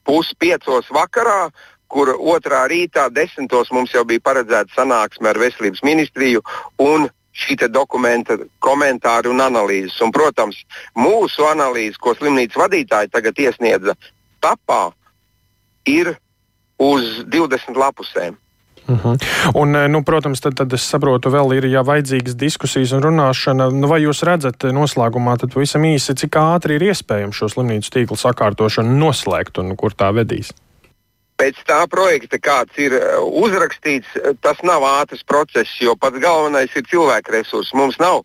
puspiecos 0.05 0.91
vakarā, 0.93 1.49
kur 1.89 2.13
otrā 2.17 2.65
rītā 2.69 3.07
desmitos 3.13 3.71
mums 3.73 3.93
jau 3.95 4.03
bija 4.05 4.23
paredzēta 4.25 4.73
sanāksme 4.77 5.31
ar 5.31 5.39
veselības 5.41 5.81
ministriju 5.85 6.43
un 6.83 7.07
šī 7.35 7.57
dokumenta 7.67 8.37
komentāri 8.63 9.31
un 9.31 9.41
analīzes. 9.43 9.97
Un, 10.01 10.11
protams, 10.15 10.61
mūsu 10.95 11.47
analīze, 11.49 11.97
ko 11.99 12.15
slimnīcas 12.15 12.61
vadītāji 12.61 13.11
tagad 13.11 13.41
iesniedza 13.41 13.97
tapā, 14.43 14.93
ir 15.85 16.15
uz 16.77 17.23
20 17.25 17.77
lapusēm. 17.77 18.35
Uh 18.87 18.95
mhm. 18.95 19.07
-huh. 19.07 19.17
Un, 19.53 19.75
eh, 19.75 19.87
nu, 19.87 20.03
protams, 20.03 20.39
tad, 20.39 20.53
tad 20.53 20.73
es 20.73 20.89
saprotu, 20.89 21.29
vēl 21.29 21.53
ir 21.57 21.63
jā, 21.65 21.81
vajadzīgas 21.83 22.35
diskusijas 22.35 22.91
un 22.91 23.01
runāšana. 23.01 23.71
Nu, 23.73 23.87
vai 23.87 24.01
jūs 24.01 24.23
redzat 24.23 24.63
eh, 24.63 24.71
noslēgumā, 24.71 25.37
tad 25.37 25.53
pavisam 25.53 25.81
īsi, 25.81 26.13
cik 26.13 26.35
ātri 26.35 26.75
ir 26.75 26.81
iespējams 26.81 27.35
šo 27.35 27.49
slimnīcu 27.49 27.89
tīklu 27.89 28.17
sakārtošanu 28.17 28.97
noslēgt 28.97 29.57
un 29.57 29.75
kur 29.75 29.91
tā 29.91 30.13
vedīs? 30.13 30.53
Pēc 31.37 31.55
tā 31.67 31.87
projekta, 31.89 32.37
kāds 32.37 32.77
ir 32.77 32.93
eh, 32.93 33.17
uzrakstīts, 33.19 34.07
tas 34.41 34.57
nav 34.63 34.81
ātrs 34.81 35.23
process, 35.25 35.81
jo 35.81 35.95
pats 35.95 36.19
galvenais 36.19 36.69
ir 36.75 36.83
cilvēku 36.91 37.31
resursi. 37.31 37.75
Mums 37.75 37.97
nav 37.99 38.21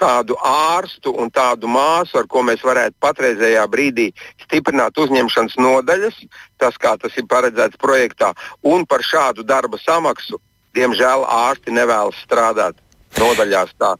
tādu 0.00 0.36
ārstu 0.44 1.12
un 1.20 1.30
tādu 1.30 1.68
māsu, 1.70 2.16
ar 2.20 2.28
ko 2.30 2.42
mēs 2.46 2.64
varētu 2.64 2.96
patreizējā 3.04 3.64
brīdī 3.70 4.08
stiprināt 4.44 4.98
uzņemšanas 4.98 5.58
nodaļas, 5.60 6.22
tas 6.60 6.78
kā 6.80 6.96
tas 7.00 7.16
ir 7.20 7.28
paredzēts 7.30 7.80
projektā, 7.80 8.32
un 8.62 8.86
par 8.88 9.04
šādu 9.04 9.44
darba 9.44 9.80
samaksu, 9.82 10.40
diemžēl 10.76 11.26
ārsti 11.26 11.74
nevēlas 11.76 12.18
strādāt 12.24 12.80
nodaļās. 13.20 13.76
Tā 13.78 13.94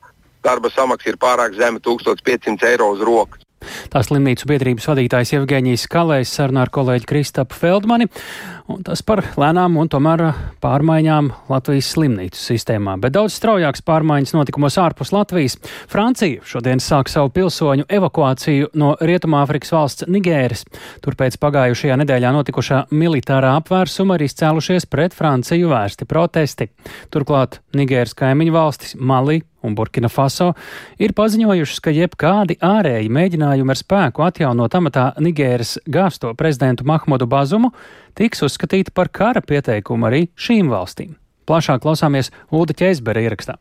darba 0.45 0.73
samaksa 0.73 1.12
ir 1.12 1.21
pārāk 1.21 1.57
zema- 1.59 1.80
1500 1.87 2.64
eiro 2.73 2.90
uz 2.95 3.00
rokas. 3.00 3.45
Tā 3.90 4.02
slimnīcu 4.04 4.48
biedrības 4.48 4.88
vadītājs 4.90 5.34
Evgeņijs 5.36 5.86
Kalējs 5.90 6.32
sarunā 6.38 6.64
ar 6.64 6.72
kolēģi 6.72 7.08
Kristapu 7.10 7.56
Feldmani, 7.58 8.06
un 8.70 8.84
tas 8.86 9.02
par 9.06 9.22
lēnām 9.40 9.76
un 9.80 9.90
tomēr 9.90 10.22
pārmaiņām 10.62 11.30
Latvijas 11.50 11.90
slimnīcu 11.94 12.40
sistēmā. 12.40 12.96
Bet 13.02 13.14
daudz 13.16 13.36
straujāks 13.36 13.84
pārmaiņas 13.86 14.34
notikumos 14.36 14.78
ārpus 14.80 15.12
Latvijas. 15.14 15.58
Francija 15.90 16.44
šodien 16.46 16.82
sāk 16.82 17.10
savu 17.12 17.32
pilsoņu 17.36 17.88
evakuāciju 17.90 18.72
no 18.80 18.94
Rietumāfrikas 19.00 19.74
valsts 19.74 20.08
Nigēras. 20.10 20.64
Turpēc 21.04 21.36
pagājušajā 21.42 21.98
nedēļā 22.00 22.32
notikušā 22.36 22.84
militārā 22.94 23.56
apvērsuma 23.60 24.16
ir 24.18 24.28
izcēlušies 24.28 24.88
pret 24.90 25.16
Franciju 25.16 25.72
vērsti 25.74 26.08
protesti. 26.08 26.70
Turklāt 27.12 27.60
Nigēras 27.76 28.16
kaimiņu 28.18 28.56
valstis 28.56 28.96
Mali, 28.96 29.42
un 29.62 29.74
Burkina 29.78 30.08
Faso 30.08 30.52
ir 30.98 31.14
paziņojušas, 31.16 31.80
ka 31.84 31.94
jebkādi 31.94 32.58
ārēji 32.64 33.12
mēģinājumi 33.12 33.74
ar 33.74 33.80
spēku 33.80 34.26
atjaunot 34.26 34.76
amatā 34.80 35.06
Nigēras 35.20 35.78
gāsto 35.86 36.34
prezidentu 36.38 36.86
Mahmudu 36.88 37.28
Bazumu 37.30 37.72
tiks 38.18 38.44
uzskatīti 38.46 38.94
par 38.94 39.12
kara 39.12 39.42
pieteikumu 39.44 40.10
arī 40.10 40.26
šīm 40.36 40.72
valstīm. 40.72 41.16
Plašāk 41.50 41.82
klausāmies 41.82 42.30
Ulda 42.54 42.76
Ķeizbera 42.78 43.24
ierakstā. 43.26 43.58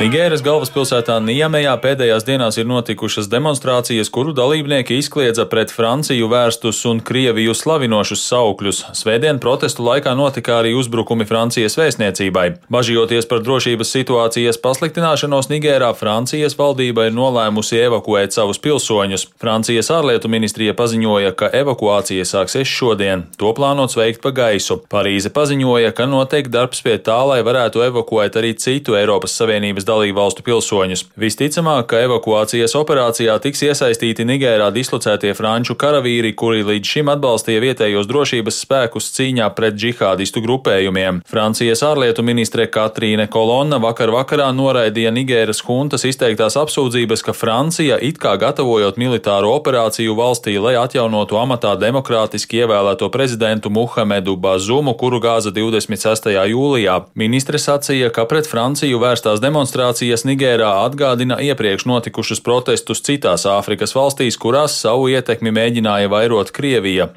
Nigēras 0.00 0.40
galvaspilsētā 0.40 1.18
Niemejā 1.20 1.74
pēdējās 1.76 2.24
dienās 2.24 2.56
ir 2.56 2.64
notikušas 2.64 3.26
demonstrācijas, 3.28 4.08
kuru 4.08 4.32
dalībnieki 4.32 4.96
izkliedza 4.96 5.44
pret 5.44 5.68
Franciju 5.68 6.24
vērstus 6.32 6.78
un 6.88 7.02
Krieviju 7.04 7.52
slavinošus 7.52 8.22
saukļus. 8.30 8.78
Svētdien 8.96 9.36
protestu 9.44 9.84
laikā 9.84 10.14
notika 10.16 10.54
arī 10.62 10.70
uzbrukumi 10.72 11.26
Francijas 11.28 11.76
vēstniecībai. 11.76 12.46
Bažījoties 12.72 13.28
par 13.28 13.42
drošības 13.44 13.92
situācijas 13.98 14.56
pasliktināšanos 14.64 15.50
Nigērā, 15.52 15.90
Francijas 16.00 16.56
valdība 16.56 17.10
ir 17.10 17.18
nolēmusi 17.18 17.82
evakuēt 17.82 18.32
savus 18.32 18.62
pilsoņus. 18.64 19.26
Francijas 19.36 19.92
ārlietu 19.92 20.32
ministrija 20.32 20.72
paziņoja, 20.80 21.34
ka 21.36 21.52
evakuācija 21.60 22.24
sāksies 22.24 22.72
šodien. 22.72 23.26
To 23.36 23.52
plānots 23.52 24.00
veikt 24.00 24.24
pa 24.24 24.32
gaisu. 24.32 24.80
Parīze 24.88 25.28
paziņoja, 25.28 25.92
ka 25.92 26.08
notiek 26.08 26.48
darbs 26.48 26.80
pie 26.88 26.96
tā, 26.96 27.20
lai 27.34 27.42
varētu 27.44 27.84
evakuēt 27.90 28.40
arī 28.40 28.56
citu 28.56 28.96
Eiropas 28.96 29.36
Savienības 29.36 29.89
dalību 29.90 30.18
valstu 30.20 30.44
pilsoņus. 30.46 31.04
Visticamāk, 31.20 31.88
ka 31.90 32.00
evakuācijas 32.06 32.76
operācijā 32.78 33.36
tiks 33.42 33.64
iesaistīti 33.66 34.26
Nigērā 34.28 34.70
dislocētie 34.74 35.32
franču 35.36 35.76
karavīri, 35.80 36.32
kuri 36.38 36.62
līdz 36.66 36.92
šim 36.94 37.10
atbalstīja 37.12 37.62
vietējos 37.64 38.08
drošības 38.10 38.60
spēkus 38.64 39.10
cīņā 39.16 39.48
pret 39.56 39.78
džihādistu 39.80 40.42
grupējumiem. 40.44 41.22
Francijas 41.30 41.82
ārlietu 41.86 42.24
ministre 42.26 42.66
Katrīne 42.70 43.26
Kolonna 43.32 43.80
vakar 43.82 44.12
vakarā 44.14 44.50
noraidīja 44.54 45.12
Nigēras 45.14 45.62
huntas 45.66 46.06
izteiktās 46.08 46.58
apsūdzības, 46.60 47.24
ka 47.26 47.34
Francija 47.36 47.98
it 48.00 48.20
kā 48.22 48.36
gatavojot 48.40 49.00
militāro 49.00 49.54
operāciju 49.56 50.16
valstī, 50.18 50.56
lai 50.62 50.76
atjaunotu 50.80 51.38
amatā 51.40 51.74
demokrātiski 51.80 52.62
ievēlēto 52.62 53.10
prezidentu 53.12 53.72
Muhamedu 53.74 54.36
Bazumu, 54.36 54.94
kuru 55.00 55.20
gāza 55.22 55.52
26. 55.54 56.30
jūlijā. 56.52 57.00
Ministre 57.18 57.60
sacīja, 57.60 58.10
ka 58.14 58.26
pret 58.30 58.48
Franciju 58.50 59.00
vērstās 59.02 59.42
demonstrācijas 59.42 59.79
demonstrācijas 59.80 60.26
Nigērā 60.28 60.70
atgādina 60.84 61.38
iepriekš 61.40 61.86
notikušus 61.88 62.42
protestus 62.44 63.00
citās 63.00 63.46
Āfrikas 63.48 63.94
valstīs, 63.96 64.36
kurās 64.36 64.76
savu 64.76 65.08
ietekmi 65.08 65.50
mēģināja 65.56 66.10
vairot 66.12 66.52
Krievija. 66.52 67.08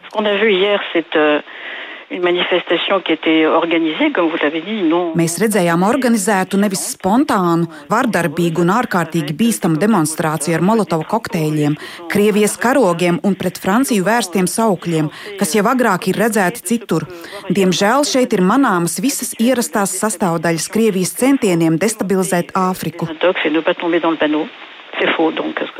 Mēs 5.17 5.37
redzējām 5.41 5.85
organizētu, 5.87 6.59
nevis 6.61 6.83
spontānu, 6.93 7.69
vardarbīgu 7.89 8.61
un 8.63 8.73
ārkārtīgi 8.75 9.35
bīstamu 9.39 9.79
demonstrāciju 9.81 10.57
ar 10.57 10.65
molotovu 10.65 11.07
kokteļiem, 11.09 11.77
Krievijas 12.13 12.57
karogiem 12.61 13.19
un 13.25 13.37
pret 13.39 13.57
Franciju 13.61 14.05
vērstiem 14.05 14.49
saukļiem, 14.49 15.09
kas 15.39 15.55
jau 15.57 15.65
agrāk 15.71 16.11
ir 16.11 16.19
redzēti 16.21 16.65
citur. 16.73 17.07
Diemžēl 17.49 18.05
šeit 18.07 18.35
ir 18.37 18.45
manāmas 18.45 18.99
visas 19.03 19.33
ierastās 19.41 19.95
sastāvdaļas 20.01 20.69
Krievijas 20.73 21.15
centieniem 21.17 21.79
destabilizēt 21.81 22.53
Āfriku. 22.57 23.09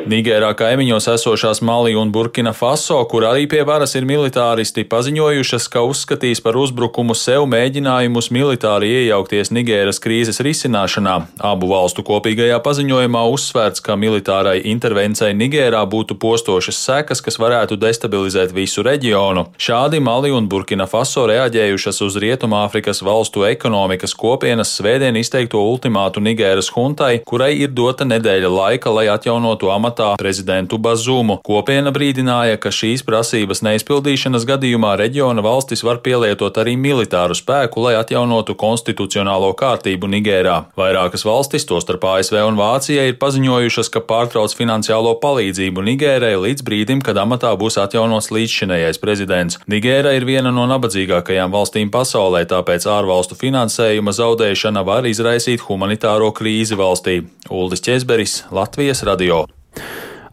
Nigērā 0.03 0.49
kaimiņos 0.59 1.05
esošās 1.13 1.61
Mali 1.63 1.93
un 1.95 2.11
Burkina 2.11 2.51
Faso, 2.53 2.97
kur 3.07 3.23
arī 3.29 3.45
pie 3.47 3.61
varas 3.63 3.93
ir 3.95 4.03
militāristi, 4.09 4.83
paziņojušas, 4.89 5.67
ka 5.71 5.83
uzskatīs 5.87 6.41
par 6.43 6.57
uzbrukumu 6.59 7.15
sev 7.15 7.45
mēģinājumus 7.51 8.27
militāri 8.35 8.89
iejaukties 8.97 9.53
Nigēras 9.55 10.01
krīzes 10.03 10.41
risināšanā. 10.43 11.15
Abu 11.39 11.69
valstu 11.71 12.03
kopīgajā 12.03 12.57
paziņojumā 12.65 13.21
uzsvērts, 13.31 13.83
ka 13.85 13.95
militārai 13.99 14.57
intervencei 14.73 15.31
Nigērā 15.39 15.85
būtu 15.87 16.17
postošas 16.19 16.81
sekas, 16.83 17.23
kas 17.23 17.39
varētu 17.39 17.79
destabilizēt 17.79 18.51
visu 18.51 18.83
reģionu. 18.83 19.47
Šādi 19.55 20.03
Mali 20.03 20.33
un 20.35 20.51
Burkina 20.51 20.89
Faso 20.89 21.23
reaģējušas 21.31 22.03
uz 22.03 22.19
Rietumāfrikas 22.19 22.99
valstu 23.07 23.47
ekonomikas 23.47 24.17
kopienas 24.19 24.75
svētdien 24.75 25.15
izteikto 25.21 25.63
ultimātu 25.63 26.19
Nigēras 26.23 26.73
huntai, 26.75 27.13
kurai 27.23 27.53
ir 27.63 27.71
dota 27.71 28.03
nedēļa 28.09 28.51
laika, 28.51 28.91
lai 28.91 29.07
atjaunotu 29.15 29.71
amatā 29.73 30.13
prezidentu 30.19 30.77
Bazumu. 30.81 31.39
Kopiena 31.45 31.93
brīdināja, 31.95 32.59
ka 32.61 32.71
šīs 32.73 33.05
prasības 33.07 33.63
neizpildīšanas 33.65 34.47
gadījumā 34.49 34.95
reģiona 34.99 35.43
valstis 35.45 35.83
var 35.85 36.01
pielietot 36.05 36.57
arī 36.61 36.75
militāru 36.79 37.37
spēku, 37.37 37.83
lai 37.85 37.95
atjaunotu 37.99 38.55
konstitucionālo 38.59 39.53
kārtību 39.57 40.09
Nigērā. 40.13 40.57
Vairākas 40.79 41.25
valstis, 41.27 41.65
tostarp 41.69 42.05
ASV 42.13 42.39
un 42.43 42.59
Vācija, 42.59 43.07
ir 43.09 43.17
paziņojušas, 43.21 43.89
ka 43.93 44.03
pārtrauc 44.07 44.53
finansiālo 44.57 45.15
palīdzību 45.23 45.85
Nigērai 45.89 46.35
līdz 46.45 46.65
brīdim, 46.67 47.01
kad 47.05 47.17
amatā 47.21 47.53
būs 47.59 47.79
atjaunots 47.81 48.31
līdzšinējais 48.35 49.01
prezidents. 49.01 49.59
Nigēra 49.71 50.13
ir 50.17 50.27
viena 50.29 50.51
no 50.53 50.67
nabadzīgākajām 50.69 51.53
valstīm 51.53 51.91
pasaulē, 51.93 52.43
tāpēc 52.51 52.85
ārvalstu 52.89 53.37
finansējuma 53.39 54.13
zaudēšana 54.13 54.83
var 54.85 55.07
izraisīt 55.09 55.65
humanitāro 55.65 56.29
krīzi 56.35 56.77
valstī. 56.79 57.23
Uldis 57.49 57.81
Česberis, 57.83 58.43
Latvijas 58.53 58.92
Latvijas 58.93 59.03
radio. 59.03 59.45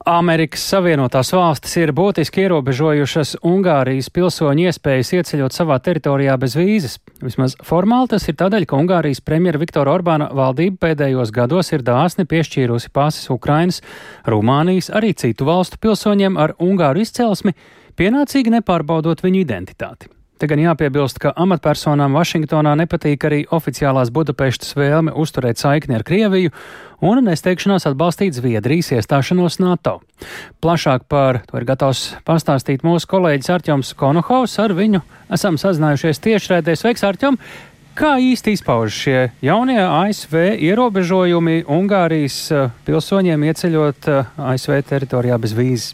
Amerikas 0.05 0.61
Savienotās 0.69 1.31
valstis 1.33 1.77
ir 1.77 1.93
būtiski 1.97 2.43
ierobežojušas 2.45 3.39
Ungārijas 3.47 4.11
pilsoņu 4.13 4.67
iespējas 4.69 5.13
ieceļot 5.17 5.57
savā 5.57 5.79
teritorijā 5.81 6.37
bez 6.41 6.57
vīzes. 6.59 6.99
Vismaz 7.23 7.57
formāli 7.65 8.11
tas 8.13 8.29
ir 8.29 8.37
tādēļ, 8.37 8.67
ka 8.69 8.81
Ungārijas 8.81 9.23
premjera 9.25 9.61
Viktora 9.61 9.95
Orbāna 9.97 10.29
valdība 10.37 10.89
pēdējos 10.89 11.33
gados 11.33 11.73
ir 11.73 11.85
dāsni 11.87 12.27
piešķīrusi 12.29 12.93
pases 12.93 13.33
Ukrainas, 13.33 13.81
Rumānijas, 14.29 14.93
arī 14.93 15.15
citu 15.17 15.49
valstu 15.49 15.81
pilsoņiem 15.81 16.37
ar 16.37 16.57
ungāru 16.61 17.01
izcelsmi, 17.01 17.57
pienācīgi 17.97 18.59
nepārbaudot 18.59 19.25
viņu 19.25 19.45
identitāti. 19.47 20.13
Te 20.41 20.49
gan 20.49 20.57
jāpiebilst, 20.57 21.19
ka 21.21 21.35
amatpersonām 21.37 22.15
Vašingtonā 22.17 22.71
nepatīk 22.81 23.25
arī 23.29 23.41
oficiālās 23.53 24.09
Budapeštas 24.09 24.73
vēlme 24.73 25.13
uzturēt 25.13 25.61
saikni 25.61 25.99
ar 25.99 26.05
Krieviju 26.09 26.55
un 27.05 27.21
nesteigšanās 27.27 27.85
atbalstīt 27.91 28.39
Zviedrijas 28.39 28.89
iestāšanos 28.97 29.59
NATO. 29.61 29.99
Plašāk 30.65 31.05
par 31.13 31.43
to 31.45 31.61
ir 31.61 31.67
gatavs 31.69 32.15
pastāstīt 32.25 32.87
mūsu 32.89 33.11
kolēģis 33.11 33.53
Arķoms 33.59 33.91
Konohaus. 34.01 34.55
Ar 34.65 34.73
viņu 34.79 35.03
esam 35.29 35.61
sazinājušies 35.61 36.23
tiešraidē. 36.25 36.73
Sveiks, 36.73 37.05
Arķom! 37.05 37.37
Kā 38.01 38.15
īsti 38.17 38.57
izpaužas 38.57 38.97
šie 38.97 39.19
jaunie 39.45 39.77
ASV 39.83 40.39
ierobežojumi 40.57 41.67
Ungārijas 41.69 42.41
eh, 42.49 42.73
pilsoņiem 42.89 43.45
ieceļot 43.51 44.09
eh, 44.09 44.33
ASV 44.55 44.81
teritorijā 44.89 45.37
bez 45.43 45.53
vīzes? 45.53 45.93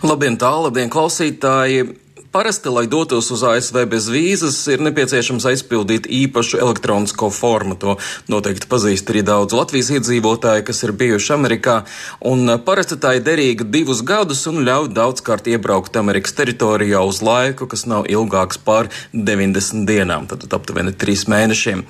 Labdien, 0.00 0.40
tā, 0.40 0.56
labdien, 0.64 0.88
klausītāji! 0.88 2.05
Parasti, 2.36 2.68
lai 2.68 2.84
dotos 2.86 3.30
uz 3.32 3.40
ASV 3.40 3.86
bez 3.88 4.10
vīzas, 4.12 4.58
ir 4.68 4.82
nepieciešams 4.84 5.46
aizpildīt 5.48 6.04
īpašu 6.12 6.58
elektronisko 6.60 7.30
formu. 7.32 7.78
To 7.80 7.94
noteikti 8.28 8.68
pazīst 8.68 9.08
arī 9.08 9.22
daudz 9.24 9.56
Latvijas 9.56 9.88
iedzīvotāji, 9.94 10.66
kas 10.68 10.84
ir 10.84 10.92
bijuši 11.00 11.32
Amerikā. 11.32 11.76
Un 12.20 12.58
parasti 12.66 12.98
tā 13.00 13.14
ir 13.16 13.24
derīga 13.24 13.64
divus 13.64 14.02
gadus 14.04 14.42
un 14.50 14.60
ļauj 14.68 14.90
daudzkārt 14.98 15.48
iebraukt 15.48 15.96
Amerikas 15.96 16.36
teritorijā 16.36 17.00
uz 17.08 17.22
laiku, 17.24 17.70
kas 17.72 17.86
nav 17.88 18.04
ilgāks 18.12 18.60
par 18.60 18.92
90 19.14 19.88
dienām, 19.88 20.28
tad 20.28 20.44
aptuveni 20.58 20.92
3 20.92 21.24
mēnešiem. 21.32 21.86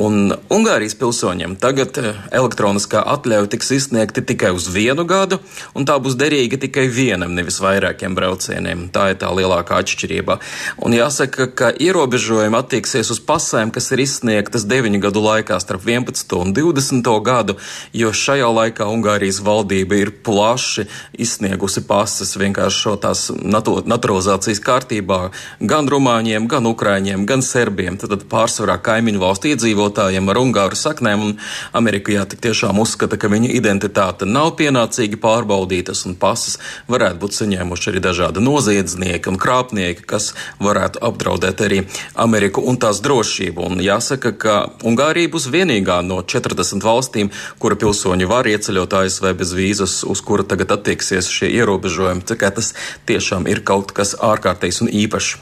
Un 0.00 0.32
Ungārijas 0.48 0.96
pilsoņiem 0.96 1.58
tagad 1.60 2.00
eh, 2.00 2.24
elektroniskā 2.40 3.04
atļauja 3.18 3.52
tiks 3.52 3.74
izsniegta 3.76 4.24
tikai 4.24 4.56
uz 4.56 4.72
vienu 4.72 5.04
gadu, 5.04 5.42
un 5.76 5.84
tā 5.84 6.00
būs 6.00 6.16
derīga 6.16 6.56
tikai 6.64 6.88
vienam, 6.88 7.36
nevis 7.36 7.60
vairākiem 7.60 8.16
braucieniem. 8.16 8.88
Tā 8.96 9.10
ir 9.12 9.20
tā 9.20 9.28
lielākā 9.36 9.76
atšķirība 9.76 9.89
atšķirība. 9.90 10.38
Un 10.84 10.94
jāsaka, 10.94 11.48
ka 11.50 11.70
ierobežojumi 11.74 12.58
attieksies 12.58 13.10
uz 13.10 13.20
pasēm, 13.20 13.72
kas 13.74 13.90
ir 13.92 14.04
izsniegtas 14.04 14.66
9 14.70 15.00
gadu 15.02 15.22
laikā 15.24 15.58
starp 15.60 15.84
11 15.86 16.36
un 16.38 16.54
20 16.54 17.10
gadu, 17.24 17.56
jo 17.92 18.12
šajā 18.14 18.48
laikā 18.54 18.86
Ungārijas 18.90 19.40
valdība 19.44 19.98
ir 19.98 20.12
plaši 20.24 20.86
izsniegusi 21.18 21.82
pases 21.88 22.36
vienkārši 22.38 22.96
tās 23.00 23.28
naturalizācijas 23.34 24.62
kārtībā 24.64 25.20
gan 25.60 25.88
rumāņiem, 25.90 26.48
gan 26.50 26.68
ukrāņiem, 26.70 27.26
gan 27.28 27.42
serbiem, 27.42 27.98
tad 28.00 28.26
pārsvarā 28.30 28.78
kaimiņu 28.84 29.20
valstu 29.22 29.50
iedzīvotājiem 29.52 30.30
ar 30.30 30.40
ungāru 30.40 30.78
saknēm, 30.78 31.24
un 31.24 31.36
Amerika 31.76 32.14
jā, 32.14 32.24
tik 32.28 32.42
tiešām 32.46 32.78
uzskata, 32.82 33.18
ka 33.20 33.30
viņu 33.32 33.50
identitāte 33.56 34.28
nav 34.28 34.54
pienācīgi 34.60 35.20
pārbaudītas, 35.20 36.04
un 36.08 36.16
pases 36.20 36.58
varētu 36.90 37.20
būt 37.22 37.38
saņēmuši 37.40 37.92
arī 37.92 38.04
dažādi 38.04 38.44
noziedznieki 38.44 39.30
un 39.30 39.38
krāpnieki 39.40 39.79
ienaidnieki, 39.80 40.06
kas 40.06 40.32
varētu 40.60 41.00
apdraudēt 41.02 41.60
arī 41.64 41.82
Ameriku 42.14 42.62
un 42.66 42.78
tās 42.80 43.00
drošību. 43.00 43.66
Un 43.66 43.80
jāsaka, 43.84 44.32
ka 44.32 44.56
Ungārija 44.84 45.30
būs 45.32 45.50
vienīgā 45.50 46.00
no 46.06 46.22
40 46.22 46.84
valstīm, 46.84 47.30
kura 47.58 47.76
pilsoņi 47.76 48.28
var 48.28 48.46
ieceļot 48.46 48.96
ASV 49.02 49.34
bez 49.34 49.54
vīzas, 49.56 50.04
uz 50.04 50.20
kura 50.20 50.44
tagad 50.44 50.72
attieksies 50.76 51.30
šie 51.30 51.50
ierobežojumi. 51.60 52.26
Kā 52.40 52.50
tas 52.54 52.74
tiešām 53.06 53.46
ir 53.50 53.64
kaut 53.64 53.92
kas 53.92 54.14
ārkārtējs 54.16 54.84
un 54.84 54.92
īpašs. 54.92 55.38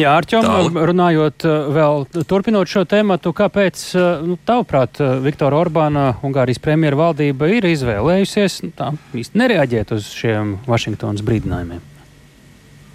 Jā, 0.00 0.16
Arčom, 0.16 0.74
runājot 0.74 1.44
uh, 1.46 1.68
vēl, 1.70 2.06
turpinot 2.26 2.70
šo 2.70 2.82
tēmatu, 2.90 3.30
kāpēc, 3.36 3.82
uh, 3.94 4.24
nu, 4.26 4.34
tavuprāt, 4.48 4.98
uh, 4.98 5.20
Viktora 5.22 5.60
Orbāna, 5.60 6.08
Ungārijas 6.26 6.58
premjera 6.62 6.98
valdība 6.98 7.52
ir 7.54 7.68
izvēlējusies 7.70 8.62
nu, 8.64 8.72
tā 8.74 8.90
īsti 9.14 9.38
nereaģēt 9.38 9.94
uz 9.94 10.10
šiem 10.16 10.56
Vašingtonas 10.66 11.22
brīdinājumiem? 11.26 11.89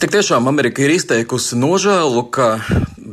Tik 0.00 0.12
tiešām 0.12 0.48
Amerika 0.50 0.82
ir 0.84 0.96
izteikusi 0.96 1.58
nožēlu, 1.60 2.26
ka 2.34 2.56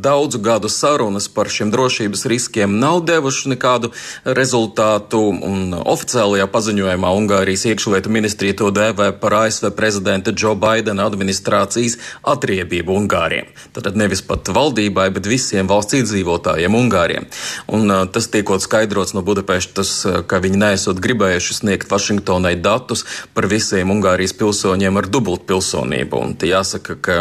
daudzu 0.03 0.39
gadu 0.43 0.69
sarunas 0.69 1.27
par 1.31 1.49
šiem 1.49 1.71
drošības 1.71 2.25
riskiem 2.25 2.77
nav 2.79 3.03
devušas 3.07 3.47
nekādu 3.53 3.91
rezultātu, 4.25 5.21
un 5.47 5.75
oficiālajā 5.77 6.47
paziņojumā 6.51 7.11
Ungārijas 7.19 7.65
iekšlietu 7.69 8.11
ministrija 8.11 8.57
to 8.59 8.71
dēvē 8.75 9.11
par 9.21 9.37
ASV 9.43 9.69
prezidenta 9.77 10.33
Joe 10.35 10.57
Bidena 10.59 11.05
administrācijas 11.07 11.99
atriebību 12.33 12.97
Ungāriem. 13.03 13.51
Tātad 13.75 13.99
nevis 13.99 14.23
pat 14.25 14.51
valdībai, 14.57 15.07
bet 15.15 15.29
visiem 15.29 15.69
valsts 15.71 15.99
iedzīvotājiem 16.01 16.77
Ungāriem. 16.81 17.29
Un 17.71 17.87
uh, 17.87 18.03
tas 18.09 18.27
tiekot 18.33 18.65
skaidrots 18.65 19.15
no 19.15 19.23
Budapeštas, 19.23 19.93
ka 20.27 20.41
viņi 20.43 20.59
nesot 20.65 20.99
gribējuši 21.03 21.59
sniegt 21.61 21.91
Vašingtonai 21.91 22.55
datus 22.59 23.05
par 23.33 23.47
visiem 23.51 23.93
Ungārijas 23.93 24.35
pilsoņiem 24.41 24.99
ar 24.99 25.09
dubultpilsonību. 25.13 26.23
Un 26.23 26.35
jāsaka, 26.43 26.72
ka 26.79 27.17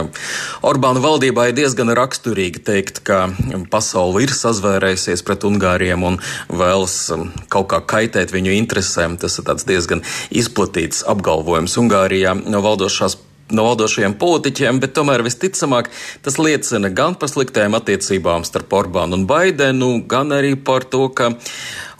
Orbāna 0.64 1.02
valdībā 1.02 1.48
ir 1.50 1.56
diezgan 1.58 1.92
raksturīgi 1.96 2.62
teikt, 2.66 3.02
ka 3.06 3.24
pasaule 3.72 4.22
ir 4.24 4.34
sazvērējusies 4.36 5.24
pret 5.26 5.44
Ungāriem 5.48 6.06
un 6.06 6.20
vēlas 6.48 6.96
um, 7.14 7.28
kaut 7.52 7.70
kā 7.72 7.82
kaitēt 7.94 8.32
viņu 8.34 8.54
interesēm. 8.60 9.18
Tas 9.20 9.38
ir 9.40 9.50
diezgan 9.68 10.06
izplatīts 10.30 11.04
apgalvojums 11.08 11.76
Ungārijā 11.82 12.36
no 12.42 12.64
valdošās 12.64 13.18
no 13.52 13.66
valdošajiem 13.66 14.14
politiķiem, 14.20 14.80
bet 14.82 14.94
tomēr 14.96 15.24
visticamāk 15.26 15.90
tas 16.24 16.38
liecina 16.40 16.88
gan 16.94 17.16
par 17.18 17.30
sliktām 17.32 17.76
attiecībām 17.78 18.46
starp 18.48 18.72
Orbānu 18.80 19.18
un 19.18 19.26
Baidenu, 19.28 19.94
gan 20.08 20.32
arī 20.34 20.54
par 20.56 20.86
to, 20.88 21.08
ka 21.12 21.34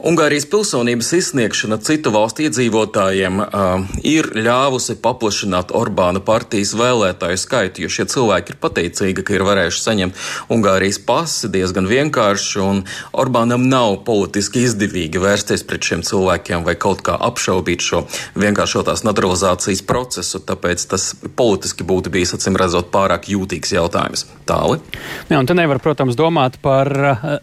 Ungārijas 0.02 0.48
pilsonības 0.50 1.12
izsniegšana 1.14 1.76
citu 1.86 2.10
valstu 2.10 2.42
iedzīvotājiem 2.42 3.36
uh, 3.38 3.84
ir 4.02 4.26
ļāvusi 4.34 4.96
paplašināt 4.98 5.70
Orbāna 5.78 6.18
partijas 6.26 6.72
vēlētāju 6.74 7.38
skaitu, 7.38 7.84
jo 7.84 7.90
šie 7.92 8.08
cilvēki 8.10 8.50
ir 8.50 8.58
pateicīgi, 8.64 9.22
ka 9.22 9.36
ir 9.36 9.44
varējuši 9.46 9.82
saņemt 9.84 10.24
Ungārijas 10.50 10.98
pasi 11.06 11.52
diezgan 11.54 11.86
vienkārši, 11.86 12.58
un 12.64 12.80
Orbānam 13.14 13.68
nav 13.70 14.00
politiski 14.08 14.64
izdevīgi 14.66 15.22
vērsties 15.22 15.62
pret 15.70 15.86
šiem 15.86 16.02
cilvēkiem 16.08 16.66
vai 16.66 16.74
kaut 16.74 17.04
kā 17.06 17.14
apšaubīt 17.22 17.86
šo 17.86 18.02
vienkāršotās 18.34 19.04
naturalizācijas 19.06 19.84
procesu, 19.86 20.42
tāpēc 20.42 20.82
tas 20.96 21.12
politiski 21.38 21.86
būtu 21.86 22.10
bijis, 22.10 22.34
acīm 22.40 22.58
redzot, 22.58 22.90
pārāk 22.90 23.30
jūtīgs 23.36 23.76
jautājums. 23.78 24.26
Tāli. 24.50 24.82
Jā, 25.30 25.38
un 25.38 25.46
te 25.46 25.54
nevar, 25.54 25.78
protams, 25.78 26.18
domāt 26.18 26.58
par 26.58 26.90
uh, 26.90 27.40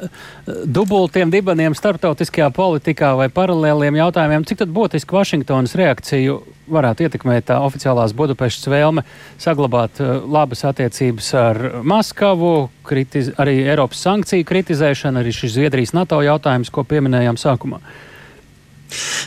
dubultiem 0.68 1.32
dibeniem 1.32 1.72
starptautiskajā 1.78 2.49
iekšējā 2.50 2.56
politikā 2.56 3.16
vai 3.18 3.30
paralēliem 3.30 3.96
jautājumiem, 4.00 4.46
cik 4.46 4.66
būtiski 4.68 5.14
Vašingtonas 5.14 5.76
reakciju 5.76 6.42
varētu 6.70 7.06
ietekmēt 7.06 7.48
tā 7.50 7.60
oficiālās 7.62 8.14
Budapeštas 8.14 8.70
vēlme 8.70 9.04
saglabāt 9.38 10.00
uh, 10.02 10.22
labas 10.28 10.64
attiecības 10.66 11.34
ar 11.34 11.82
Maskavu, 11.84 12.70
kritiz, 12.84 13.32
arī 13.38 13.66
Eiropas 13.66 14.02
sankciju 14.04 14.46
kritizēšana, 14.46 15.22
arī 15.22 15.32
šis 15.34 15.56
Zviedrijas 15.56 15.94
NATO 15.94 16.22
jautājums, 16.22 16.70
ko 16.70 16.84
pieminējām 16.84 17.38
sākumā. 17.38 17.80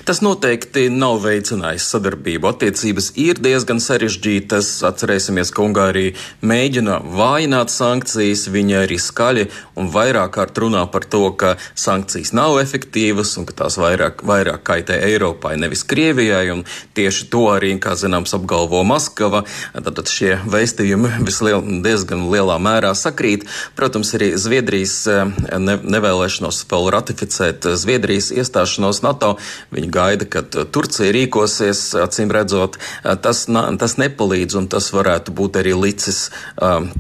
Tas 0.03 0.19
noteikti 0.25 0.89
nav 0.91 1.21
veicinājis 1.23 1.87
sadarbību. 1.93 2.49
Attiecības 2.51 3.13
ir 3.21 3.39
diezgan 3.43 3.79
sarežģītas. 3.83 4.71
Atcerēsimies, 4.89 5.53
ka 5.55 5.63
Ungārija 5.63 6.17
mēģina 6.43 6.99
vājināt 7.07 7.71
sankcijas. 7.71 8.49
Viņa 8.53 8.83
arī 8.83 8.99
skaļi 8.99 9.47
un 9.79 9.91
vairāk 9.95 10.35
kārt 10.35 10.59
runā 10.59 10.83
par 10.91 11.07
to, 11.07 11.25
ka 11.39 11.55
sankcijas 11.79 12.33
nav 12.35 12.59
efektīvas 12.63 13.37
un 13.39 13.47
ka 13.47 13.57
tās 13.63 13.79
vairāk, 13.79 14.25
vairāk 14.27 14.65
kaitē 14.67 14.99
Eiropai, 15.07 15.55
nevis 15.63 15.87
Krievijai. 15.87 16.49
Un 16.57 16.65
tieši 16.99 17.29
to 17.31 17.47
arī, 17.53 17.75
kā 17.83 17.95
zināms, 17.99 18.35
apgalvo 18.35 18.83
Maskava. 18.89 19.45
Tad 19.79 20.03
šie 20.11 20.35
vēstījumi 20.51 21.23
visliel, 21.29 21.63
diezgan 21.87 22.27
lielā 22.33 22.59
mērā 22.63 22.95
sakrīt. 22.99 23.47
Protams, 23.79 24.11
arī 24.19 24.33
Zviedrijas 24.41 24.99
eh, 25.07 25.23
ne, 25.63 25.79
nevēlēšanos 25.79 26.65
vēl 26.73 26.91
ratificēt 26.97 27.71
Zviedrijas 27.79 28.33
iestāšanos 28.35 29.05
NATO 29.07 29.37
Viņi 29.73 29.91
gaida, 29.93 30.29
kad 30.29 30.55
Turcija 30.73 31.13
rīkosies, 31.15 31.85
acīm 32.03 32.33
redzot, 32.35 32.79
tas, 33.25 33.45
tas 33.81 33.97
nepalīdz 34.01 34.59
un 34.61 34.69
tas 34.73 34.91
varētu 34.95 35.35
būt 35.37 35.61
arī 35.63 35.75
licis 35.79 36.25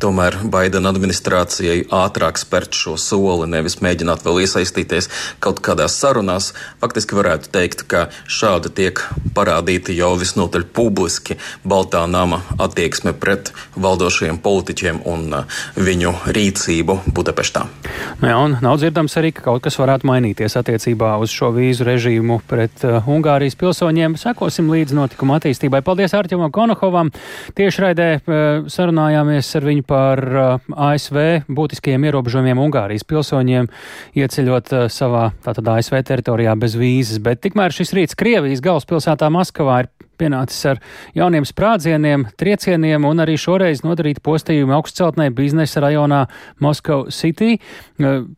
tomēr 0.03 0.38
Baidena 0.53 0.93
administrācijai 0.93 1.87
ātrāk 1.93 2.41
spērt 2.41 2.77
šo 2.77 2.97
soli, 3.01 3.49
nevis 3.51 3.79
mēģināt 3.85 4.25
vēl 4.27 4.43
iesaistīties 4.45 5.11
kaut 5.43 5.62
kādās 5.65 5.97
sarunās. 6.01 6.53
Faktiski 6.83 7.17
varētu 7.19 7.53
teikt, 7.55 7.87
ka 7.88 8.07
šādi 8.27 8.73
tiek 8.77 9.03
parādīti 9.37 9.97
jau 9.97 10.15
visnotaļ 10.21 10.67
publiski 10.75 11.38
Baltā 11.65 12.05
nama 12.11 12.43
attieksme 12.62 13.15
pret 13.17 13.53
valdošajiem 13.77 14.41
politiķiem 14.43 15.03
un 15.09 15.43
viņu 15.77 16.15
rīcību 16.37 16.99
Budapeštā. 17.12 17.67
Nu 18.23 18.31
jā, 18.31 18.37
un 18.38 18.57
nav 18.65 18.79
dzirdams 18.81 19.17
arī, 19.21 19.33
ka 19.37 19.47
kaut 19.47 19.65
kas 19.65 19.79
varētu 19.81 20.09
mainīties 20.09 20.59
attiecībā 20.61 21.15
uz 21.23 21.33
šo 21.35 21.53
vīzu 21.57 21.87
režīmu 21.88 22.42
pret 22.51 22.85
uh, 22.87 23.09
Ungārijas 23.11 23.57
pilsoņiem. 23.61 24.17
Sekosim 24.21 24.71
līdz 24.73 24.95
notikuma 24.97 25.39
attīstībai. 25.41 25.83
Paldies 25.87 26.15
Arķimam 26.17 26.53
Konohovam. 26.55 27.13
Tieši 27.59 27.85
raidē 27.85 28.09
uh, 28.19 28.69
sarunājāmies 28.73 29.51
ar 29.59 29.69
viņu 29.69 29.87
par 29.89 30.23
uh, 30.31 30.71
ASV 30.91 31.49
būtiskajiem 31.53 32.09
ierobežojumiem 32.11 32.63
Ungārijas 32.63 33.07
pilsoņiem 33.09 33.71
ieceļot 34.19 34.73
uh, 34.77 34.87
savā 34.93 35.31
tātad 35.45 35.75
ASV 35.77 36.01
teritorijā 36.13 36.57
bez 36.59 36.79
vīzes. 36.79 37.23
Bet 37.23 37.43
tikmēr 37.45 37.75
šis 37.75 37.95
rīts 37.97 38.19
Krievijas 38.19 38.65
galvaspilsētā 38.65 39.31
Maskavā 39.33 39.85
ir 39.85 39.93
pienācis 40.23 40.63
ar 40.71 40.81
jauniem 41.19 41.47
sprādzieniem, 41.49 42.29
triecieniem 42.39 43.07
un 43.09 43.23
arī 43.25 43.37
šoreiz 43.41 43.83
nodarīt 43.85 44.23
postījumu 44.25 44.77
augstceltnē 44.79 45.29
biznesa 45.35 45.83
rajonā 45.85 46.25
Moskau 46.63 47.09
City. 47.13 47.59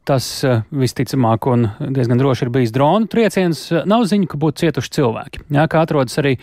Tas 0.09 0.29
visticamāk 0.75 1.49
un 1.53 1.69
diezgan 1.95 2.21
droši 2.21 2.47
ir 2.47 2.53
bijis 2.55 2.75
dronu 2.75 3.09
trieciens. 3.13 3.67
Nav 3.89 4.07
ziņu, 4.11 4.29
ka 4.31 4.41
būtu 4.41 4.65
cietuši 4.65 4.95
cilvēki. 4.99 5.45
Jā, 5.55 5.67
kā 5.71 5.85
atrodas 5.85 6.17
arī 6.23 6.37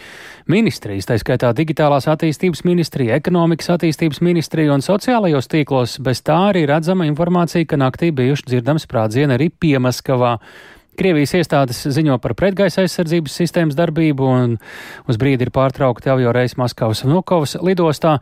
ministrijas, 0.52 1.08
tā 1.10 1.18
skaitā 1.22 1.52
digitālās 1.58 2.10
attīstības 2.12 2.66
ministrija, 2.68 3.18
ekonomikas 3.22 3.74
attīstības 3.78 4.22
ministrija 4.26 4.74
un 4.76 4.86
sociālajos 4.86 5.50
tīklos. 5.52 5.98
Bez 6.04 6.24
tā 6.28 6.38
arī 6.52 6.66
redzama 6.70 7.08
informācija, 7.10 7.68
ka 7.68 7.80
naktī 7.82 8.12
bijuši 8.16 8.50
dzirdami 8.52 8.84
sprādzieni 8.84 9.38
arī 9.38 9.50
Piemaskavā. 9.52 10.38
Krievijas 11.00 11.36
iestādes 11.40 11.84
ziņo 11.96 12.18
par 12.22 12.36
pretgaisa 12.38 12.84
aizsardzības 12.84 13.38
sistēmas 13.42 13.78
darbību 13.80 14.28
un 14.28 14.58
uz 15.10 15.20
brīdi 15.22 15.48
ir 15.48 15.54
pārtraukti 15.56 16.12
avio 16.12 16.34
reisi 16.36 16.60
Maskavas 16.60 17.06
un 17.06 17.16
Nukovas 17.16 17.56
lidostā. 17.64 18.20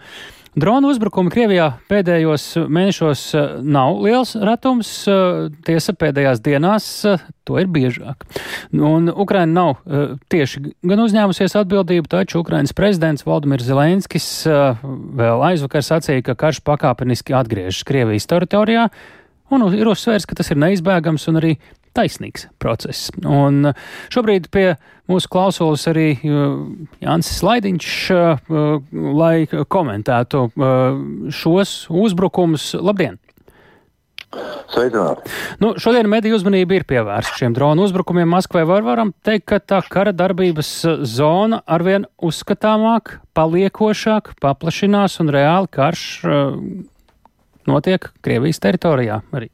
Dronu 0.58 0.89
uzbrukumi 0.89 1.29
Krievijā 1.29 1.67
pēdējos 1.91 2.45
mēnešos 2.73 3.21
eh, 3.38 3.51
nav 3.62 3.99
liels 4.01 4.32
ratums, 4.34 4.89
eh, 5.05 5.43
tiesa 5.65 5.93
pēdējās 5.93 6.41
dienās 6.41 6.88
eh, 7.05 7.21
to 7.45 7.60
ir 7.62 7.69
biežāk. 7.69 8.25
Un 8.73 9.12
Ukraina 9.13 9.51
nav 9.53 10.01
tieši 10.29 10.63
gan 10.86 11.03
uzņēmusies 11.05 11.55
atbildību, 11.62 12.10
taču 12.10 12.41
Ukrainas 12.41 12.73
prezidents 12.77 13.25
Valdemirs 13.25 13.65
Zelenskis 13.69 14.27
vēl 14.45 15.45
aizvakar 15.51 15.86
sacīja, 15.86 16.25
ka 16.27 16.38
karš 16.38 16.62
pakāpeniski 16.65 17.34
atgriežas 17.38 17.86
Krievijas 17.88 18.29
teritorijā 18.29 18.89
un 19.53 19.65
ir 19.73 19.89
uzsvērs, 19.89 20.27
ka 20.29 20.38
tas 20.38 20.51
ir 20.53 20.62
neizbēgams 20.62 21.25
un 21.32 21.41
arī 21.41 21.55
taisnīgs 21.99 22.47
process. 22.62 23.09
Un 23.27 23.71
uh, 23.71 23.88
šobrīd 24.13 24.49
pie 24.53 24.73
mūsu 25.09 25.29
klausulas 25.31 25.85
arī 25.91 26.13
uh, 26.17 26.59
Jānis 27.03 27.31
Slaidiņš, 27.39 27.95
uh, 28.15 28.51
lai 29.19 29.47
komentētu 29.49 30.45
šos 31.33 31.73
uzbrukumus. 31.89 32.71
Labdien! 32.79 33.19
Sveicināti! 34.69 35.31
Nu, 35.62 35.71
šodien 35.81 36.05
mediju 36.09 36.38
uzmanība 36.38 36.77
ir 36.77 36.85
pievērsta 36.89 37.39
šiem 37.41 37.55
dronu 37.57 37.88
uzbrukumiem 37.88 38.29
Maskvai. 38.29 38.62
Var 38.69 38.85
varam 38.85 39.13
teikt, 39.25 39.47
ka 39.49 39.57
tā 39.57 39.81
kara 39.89 40.13
darbības 40.13 40.69
zona 41.09 41.63
arvien 41.65 42.05
uzskatāmāk, 42.21 43.17
paliekošāk 43.38 44.35
paplašinās 44.43 45.17
un 45.23 45.33
reāli 45.33 45.71
karš 45.73 46.03
notiek 47.69 48.12
Krievijas 48.21 48.62
teritorijā 48.62 49.23
arī. 49.33 49.49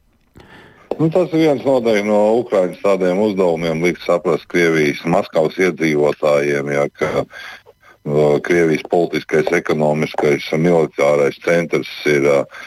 Nu, 0.96 1.10
tas 1.12 1.28
ir 1.34 1.42
viens 1.44 1.64
noteikti 1.66 2.08
no 2.08 2.18
Ukraiņas 2.40 2.80
tādiem 2.80 3.18
uzdevumiem, 3.20 3.82
likt 3.84 4.00
saprast 4.06 4.46
Krievijas, 4.48 5.02
Maskavas 5.04 5.58
iedzīvotājiem, 5.60 6.70
ja, 6.72 6.86
ka 6.88 7.10
uh, 7.20 8.38
Krievijas 8.46 8.86
politiskais, 8.88 9.50
ekonomiskais 9.58 10.46
un 10.56 10.64
militārais 10.64 11.36
centrs 11.44 11.90
ir 12.08 12.24
uh, 12.30 12.64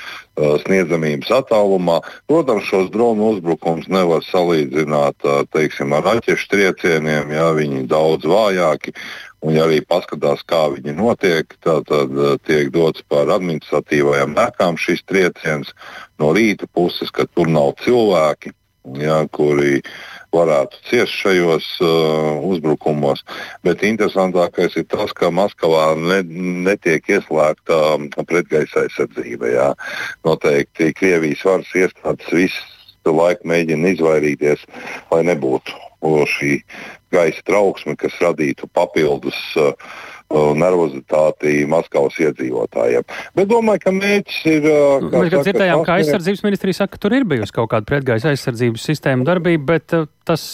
sniedzamības 0.61 1.31
attālumā. 1.39 1.97
Protams, 2.29 2.69
šos 2.69 2.91
dronu 2.93 3.33
uzbrukums 3.33 3.89
nevar 3.89 4.21
salīdzināt 4.27 5.25
teiksim, 5.55 5.97
ar 5.97 6.05
raķešu 6.11 6.51
triecieniem, 6.53 7.33
ja 7.33 7.49
viņi 7.57 7.87
daudz 7.89 8.29
vājāki. 8.29 8.93
Un, 9.39 9.55
ja 9.55 9.63
arī 9.67 9.79
paskatās, 9.87 10.41
kā 10.43 10.65
viņi 10.73 10.93
notiek, 10.97 11.53
tad, 11.63 11.87
tad 11.87 12.11
eh, 12.11 12.35
tiek 12.43 12.71
dots 12.75 13.05
par 13.07 13.31
administratīvajām 13.37 14.35
nekām 14.35 14.79
šis 14.79 15.05
trieciens 15.07 15.71
no 16.19 16.33
rīta 16.35 16.67
puses, 16.75 17.11
ka 17.15 17.23
tur 17.31 17.47
nav 17.47 17.77
cilvēki, 17.85 18.51
ja, 18.99 19.21
kuri 19.31 19.79
varētu 20.33 20.81
ciest 20.85 21.15
šajos 21.23 21.67
uh, 21.81 22.43
uzbrukumos. 22.45 23.23
Bet 23.65 23.81
interesantākais 23.85 24.75
ir 24.77 24.85
tas, 24.91 25.13
ka 25.17 25.31
Maskavā 25.33 25.95
ne, 25.97 26.19
netiek 26.67 27.07
ieslēgta 27.09 27.79
pretgaisa 28.29 28.83
aizsardzība. 28.85 29.49
Jā. 29.49 29.69
Noteikti 30.27 30.91
Krievijas 30.99 31.41
varas 31.47 31.73
iestādes 31.73 32.29
visu 33.05 33.15
laiku 33.15 33.47
mēģina 33.47 33.93
izvairīties, 33.95 34.65
lai 35.11 35.23
nebūtu 35.23 36.25
šī 36.29 36.61
gaisa 37.11 37.41
trauksme, 37.45 37.95
kas 37.99 38.13
radītu 38.21 38.69
papildus 38.71 39.35
uh, 39.57 39.73
nervozitāti 40.55 41.65
Maskavas 41.67 42.15
iedzīvotājiem. 42.21 43.03
Bet 43.35 43.49
domāju, 43.49 43.83
ka 43.83 43.91
mērķis 43.91 44.45
ir. 44.45 44.67
Uh, 44.69 45.09
Mēs 45.09 45.33
saka, 45.33 45.43
dzirdējām, 45.49 45.83
ka 45.85 45.97
aizsardzības 45.99 46.45
ministrija 46.45 46.79
saka, 46.83 46.95
ka 46.95 47.03
tur 47.03 47.17
ir 47.17 47.25
bijusi 47.27 47.55
kaut 47.55 47.71
kāda 47.73 47.89
pretgaisa 47.89 48.31
aizsardzības 48.31 48.85
sistēma 48.91 49.27
darbība, 49.27 49.65
bet 49.73 49.97
uh, 49.97 50.07
tas 50.23 50.45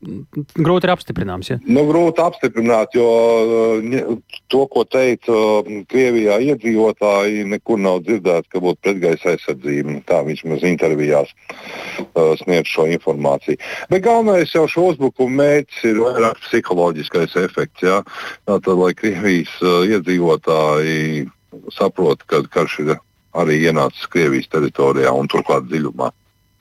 grūti 0.00 0.88
ir 0.88 0.92
apstiprināms. 0.94 1.50
Ja? 1.52 1.56
Nu, 1.68 1.84
grūti 1.88 2.22
apstiprināt, 2.24 2.94
jo 2.96 3.06
uh, 3.06 4.12
to, 4.52 4.62
ko 4.72 4.84
teica 4.88 5.34
uh, 5.34 5.72
Krievijā 5.90 6.38
iedzīvotāji, 6.50 7.44
nekur 7.50 7.80
nav 7.82 8.00
dzirdēts, 8.06 8.48
ka 8.52 8.62
būtu 8.64 8.80
pretgaisa 8.86 9.34
aizsardzība. 9.34 9.98
Tā 10.08 10.22
vismaz 10.28 10.64
intervijās 10.66 11.34
uh, 11.34 12.32
sniedz 12.40 12.70
šo 12.72 12.86
informāciju. 12.94 13.60
Bet 13.92 14.06
galvenais 14.06 14.54
jau 14.56 14.64
šo 14.70 14.88
uzbrukumu 14.94 15.42
mērķis 15.42 15.84
ir 15.92 16.00
vairāk 16.06 16.40
psiholoģiskais 16.46 17.36
efekts. 17.44 17.84
Ja? 17.84 18.00
Tātad, 18.48 18.72
lai 18.80 18.94
Krievijas 18.96 19.52
iedzīvotāji 19.60 21.28
saprot, 21.74 22.24
ka 22.30 22.42
karš 22.48 22.80
ir 22.86 22.96
arī 23.36 23.60
ienācis 23.68 24.08
Krievijas 24.10 24.48
teritorijā 24.50 25.12
un 25.14 25.28
turklāt 25.30 25.68
dziļumā. 25.68 26.10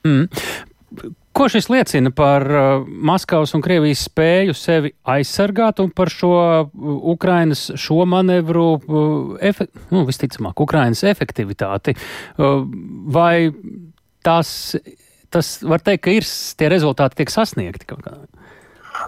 Mm. 0.08 0.28
Ko 1.34 1.46
šis 1.50 1.70
liecina 1.70 2.10
par 2.16 2.44
uh, 2.50 2.88
Maskavas 2.88 3.54
un 3.54 3.62
Krievijas 3.62 4.02
spēju 4.08 4.56
sevi 4.58 4.92
aizsargāt 5.08 5.80
un 5.84 5.92
par 5.94 6.10
šo 6.10 6.32
uh, 6.34 6.72
Ukrainas 7.14 7.68
šo 7.78 8.02
manevru, 8.10 8.66
uh, 8.80 9.36
efe, 9.46 9.70
nu, 9.94 10.04
visticamāk, 10.10 10.60
Ukrainas 10.60 11.06
efektivitāti? 11.06 11.94
Vai 12.40 13.52
tās, 14.26 14.52
tas 15.30 15.54
var 15.62 15.86
teikt, 15.86 16.04
ka 16.08 16.18
ir 16.18 16.28
tie 16.58 16.70
rezultāti 16.74 17.22
tiek 17.22 17.34
sasniegti 17.34 17.88
kaut 17.90 18.04
kādā? 18.08 18.26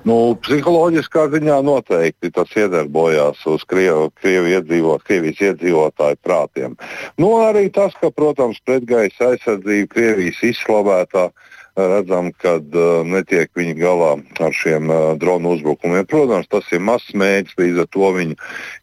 Nu, 0.08 0.38
psiholoģiskā 0.46 1.26
ziņā 1.34 1.58
noteikti 1.68 2.32
tas 2.32 2.54
iedarbojās 2.56 3.42
uz 3.50 3.66
Krievu, 3.68 4.12
Krievu 4.22 4.54
iedzīvot, 4.54 5.04
Krievijas 5.10 5.42
iedzīvotāju 5.50 6.22
prātiem. 6.24 6.78
Nu, 7.20 7.34
arī 7.44 7.66
tas, 7.74 7.98
ka, 8.00 8.14
protams, 8.14 8.62
pretgaisa 8.64 9.34
aizsardzība 9.34 9.92
Krievijas 9.92 10.40
izslavētā 10.54 11.28
uh, 11.28 11.50
redzam, 11.90 12.32
ka 12.38 12.58
uh, 12.60 13.02
netiek 13.08 13.52
viņi 13.58 13.76
galā 13.80 14.14
ar 14.40 14.56
šiem 14.56 14.90
uh, 14.92 15.12
dronu 15.20 15.56
uzbrukumiem. 15.56 16.06
Protams, 16.10 16.50
tas 16.52 16.68
ir 16.72 16.84
mazs 16.84 17.12
mēģinājums, 17.14 17.58
līdz 17.60 17.84
ar 17.84 17.90
to 17.96 18.12
viņi 18.18 18.38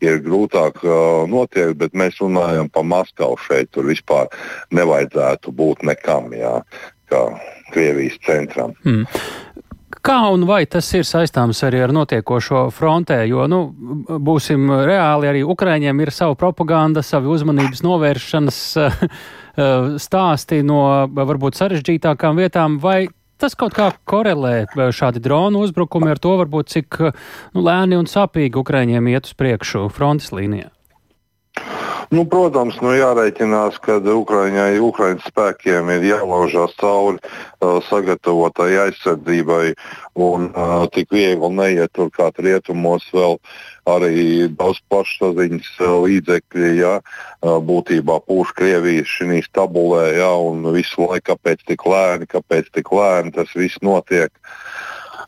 ir 0.07 0.23
grūtāk 0.25 0.81
uh, 0.85 1.25
notiek, 1.31 1.75
bet 1.79 1.97
mēs 1.99 2.21
runājam 2.23 2.71
par 2.73 2.87
Maskavu 2.89 3.39
šeit. 3.47 3.73
Tur 3.75 3.89
vispār 3.91 4.31
nevajadzētu 4.75 5.53
būt 5.55 5.85
nekam, 5.89 6.33
jā, 6.37 6.61
kā 7.13 7.25
Krievijas 7.75 8.19
centram. 8.27 8.75
Mm. 8.85 9.05
Kā 10.05 10.21
un 10.31 10.45
vai 10.49 10.63
tas 10.71 10.87
ir 10.95 11.05
saistāms 11.05 11.59
arī 11.67 11.81
ar 11.85 11.93
notiekošo 11.93 12.69
frontē? 12.73 13.19
Jo, 13.29 13.49
nu, 13.51 13.65
būsim 14.07 14.71
reāli, 14.87 15.29
arī 15.29 15.43
Ukraiņiem 15.45 16.05
ir 16.05 16.13
sava 16.15 16.37
propaganda, 16.39 17.03
savi 17.05 17.29
uzmanības 17.33 17.83
novēršanas 17.85 18.63
Eh, 18.79 19.07
stāsti 19.99 20.63
no 20.67 20.83
varbūt 21.11 21.59
sarežģītākām 21.59 22.39
vietām, 22.39 22.79
vai 22.83 23.09
tas 23.39 23.55
kaut 23.59 23.77
kā 23.77 23.91
korelē 24.09 24.55
eh, 24.65 24.89
šādi 24.95 25.23
dronu 25.25 25.63
uzbrukumi 25.67 26.13
ar 26.15 26.23
to, 26.23 26.35
varbūt 26.41 26.75
cik 26.75 27.01
nu, 27.03 27.63
lēni 27.63 27.99
un 27.99 28.11
sāpīgi 28.11 28.61
Ukraiņiem 28.61 29.13
iet 29.15 29.31
uz 29.31 29.39
priekšu 29.39 29.87
frontes 29.95 30.33
līnijā? 30.35 30.73
Nu, 32.09 32.23
protams, 32.25 32.79
nu 32.81 32.95
jārēķinās, 32.97 33.77
ka 33.85 33.99
Ukraiņai, 34.01 34.79
Ukraiņas 34.81 35.27
spēkiem 35.29 35.91
ir 35.93 36.07
jālaužās 36.09 36.73
cauri 36.81 37.21
uh, 37.21 37.83
sagatavotai 37.85 38.71
aizsardzībai, 38.87 39.75
un 40.17 40.49
uh, 40.49 40.87
tik 40.95 41.13
viegli 41.13 41.51
neiet 41.53 41.93
tur 41.93 42.09
kā 42.15 42.31
rietumos 42.41 43.05
vēl 43.13 43.37
arī 43.93 44.49
daudz 44.57 44.81
plašsaziņas 44.89 45.71
līdzekļi, 46.05 46.73
ja, 46.81 46.95
būtībā 47.43 48.19
pūš 48.29 48.53
Krievijas 48.57 49.13
šī 49.19 49.43
tabulē, 49.53 50.05
ja, 50.19 50.33
un 50.33 50.65
visu 50.75 51.05
laiku 51.05 51.35
kāpēc 51.35 51.65
tik 51.69 51.85
lēni, 51.89 52.29
kāpēc 52.29 52.73
tik 52.73 52.93
lēni 52.93 53.33
tas 53.37 53.53
viss 53.57 53.81
notiek. 53.85 54.33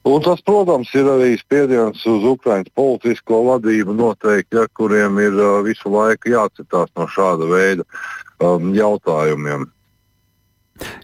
Un 0.08 0.22
tas, 0.24 0.40
protams, 0.40 0.88
ir 0.96 1.08
arī 1.12 1.34
spiediens 1.36 2.06
uz 2.08 2.22
Ukraiņas 2.24 2.72
politisko 2.76 3.42
vadību, 3.50 3.92
noteikti, 3.98 4.56
ja, 4.56 4.64
kuriem 4.72 5.20
ir 5.20 5.36
uh, 5.36 5.58
visu 5.66 5.92
laiku 5.92 6.32
jācitās 6.32 6.88
no 6.96 7.04
šāda 7.10 7.48
veida 7.50 7.84
um, 8.40 8.72
jautājumiem. 8.76 9.68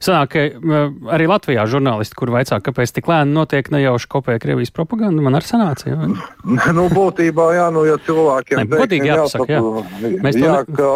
Sanāk, 0.01 0.33
ka 0.33 0.81
arī 1.13 1.27
Latvijā 1.29 1.67
žurnālisti, 1.69 2.17
kur 2.17 2.33
vaicā, 2.33 2.59
kāpēc 2.65 2.95
tik 2.97 3.09
lēni 3.11 3.37
notiek 3.37 3.69
nejauši 3.73 4.09
kopēja 4.13 4.41
Krievijas 4.41 4.73
propaganda, 4.73 5.21
man 5.21 5.37
ar 5.37 5.45
sanācija. 5.45 5.97
nu, 6.79 6.87
būtībā, 6.93 7.51
jā, 7.59 7.67
nu, 7.75 7.85
ja 7.89 7.99
cilvēkiem 8.07 8.63
ne, 8.63 8.69
godīgi 8.73 9.11
jāpasaka, 9.11 9.49
jā. 9.53 10.15
Mēs 10.25 10.41
jā, 10.41 10.59
ka, 10.73 10.91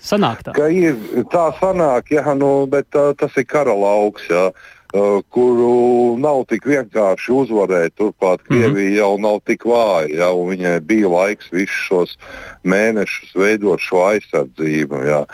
sanāk 0.00 0.44
tā. 0.46 0.56
Ka 0.56 0.70
ir, 0.72 0.96
tā 1.32 1.50
sanāk, 1.60 2.14
jā, 2.16 2.24
nu, 2.38 2.54
bet 2.72 2.88
uh, 2.96 3.12
tas 3.18 3.36
ir 3.36 3.48
kara 3.48 3.76
lauks, 3.76 4.28
jā. 4.32 4.48
Uh, 4.92 5.22
kuru 5.32 6.18
nav 6.20 6.42
tik 6.50 6.66
vienkārši 6.68 7.32
uzvarēt. 7.32 7.94
Turklāt 7.96 8.42
mhm. 8.42 8.48
Krievija 8.48 8.72
mm 8.72 8.90
-hmm. 8.90 8.96
jau 8.96 9.18
nav 9.18 9.38
tik 9.48 9.64
vāja, 9.64 10.08
ja, 10.18 10.28
un 10.36 10.50
viņai 10.52 10.80
bija 10.80 11.08
laiks 11.08 11.48
visus 11.52 11.86
šos 11.88 12.18
mēnešus 12.64 13.32
veidot 13.34 13.80
šo 13.80 14.04
aizsardzību. 14.10 15.00
Ja. 15.08 15.24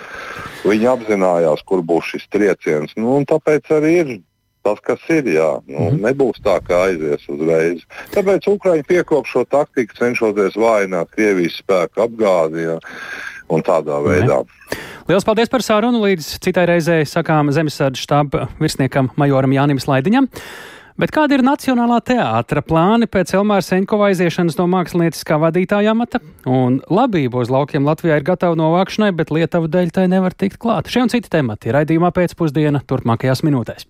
Viņi 0.63 0.87
apzinājās, 0.95 1.65
kur 1.67 1.83
būs 1.83 2.15
šis 2.15 2.29
trieciens. 2.31 2.95
Nu, 2.97 3.19
tāpēc 3.27 3.67
arī 3.75 3.93
ir 3.99 4.21
tas, 4.69 4.85
kas 4.85 5.09
ir. 5.15 5.33
Jā. 5.35 5.51
Nu, 5.67 5.79
mm 5.79 5.89
-hmm. 5.89 6.05
Nebūs 6.07 6.45
tā, 6.45 6.61
ka 6.65 6.85
aizies 6.87 7.25
uzreiz. 7.29 7.83
Tāpēc 8.15 8.47
Ukraiņi 8.53 8.87
piekop 8.89 9.27
šo 9.27 9.45
taktiku, 9.45 9.97
cenšoties 9.99 10.61
vājināt 10.61 11.11
Krievijas 11.17 11.59
spēku 11.65 12.07
apgādi. 12.07 12.69
Jā 12.69 12.79
un 13.49 13.65
tādā 13.65 13.99
veidā. 14.05 14.43
Lielas 15.09 15.27
paldies 15.27 15.51
par 15.53 15.65
sarunu. 15.65 16.03
Līdz 16.05 16.35
citai 16.45 16.67
reizei 16.69 17.07
sakām 17.09 17.53
Zemesardzes 17.55 18.05
štāba 18.05 18.49
virsniekam 18.61 19.13
Majoram 19.21 19.55
Jānim 19.57 19.81
Slaidiņam. 19.83 20.29
Bet 20.99 21.13
kāda 21.15 21.37
ir 21.37 21.45
Nacionālā 21.47 22.01
teātra 22.03 22.59
plāni 22.67 23.07
pēc 23.07 23.31
Elmāra 23.39 23.63
Seņkova 23.63 24.09
aiziešanas 24.11 24.57
no 24.59 24.67
mākslinieckā 24.73 25.39
vadītāja 25.45 25.93
amata? 25.95 26.19
Un 26.43 26.81
labība 26.91 27.39
uz 27.45 27.53
laukiem 27.55 27.87
Latvijā 27.87 28.17
ir 28.19 28.27
gatava 28.27 28.59
novākšanai, 28.59 29.13
bet 29.15 29.31
Lietuva 29.31 29.71
dēļ 29.71 29.95
tai 29.95 30.09
nevar 30.11 30.35
tikt 30.35 30.59
klāt. 30.59 30.91
Šie 30.91 31.07
un 31.07 31.15
citi 31.15 31.31
temati 31.31 31.71
ir 31.71 31.79
raidījumā 31.79 32.11
pēcpusdiena 32.19 32.83
turpmākajās 32.91 33.47
minūtēs. 33.47 33.87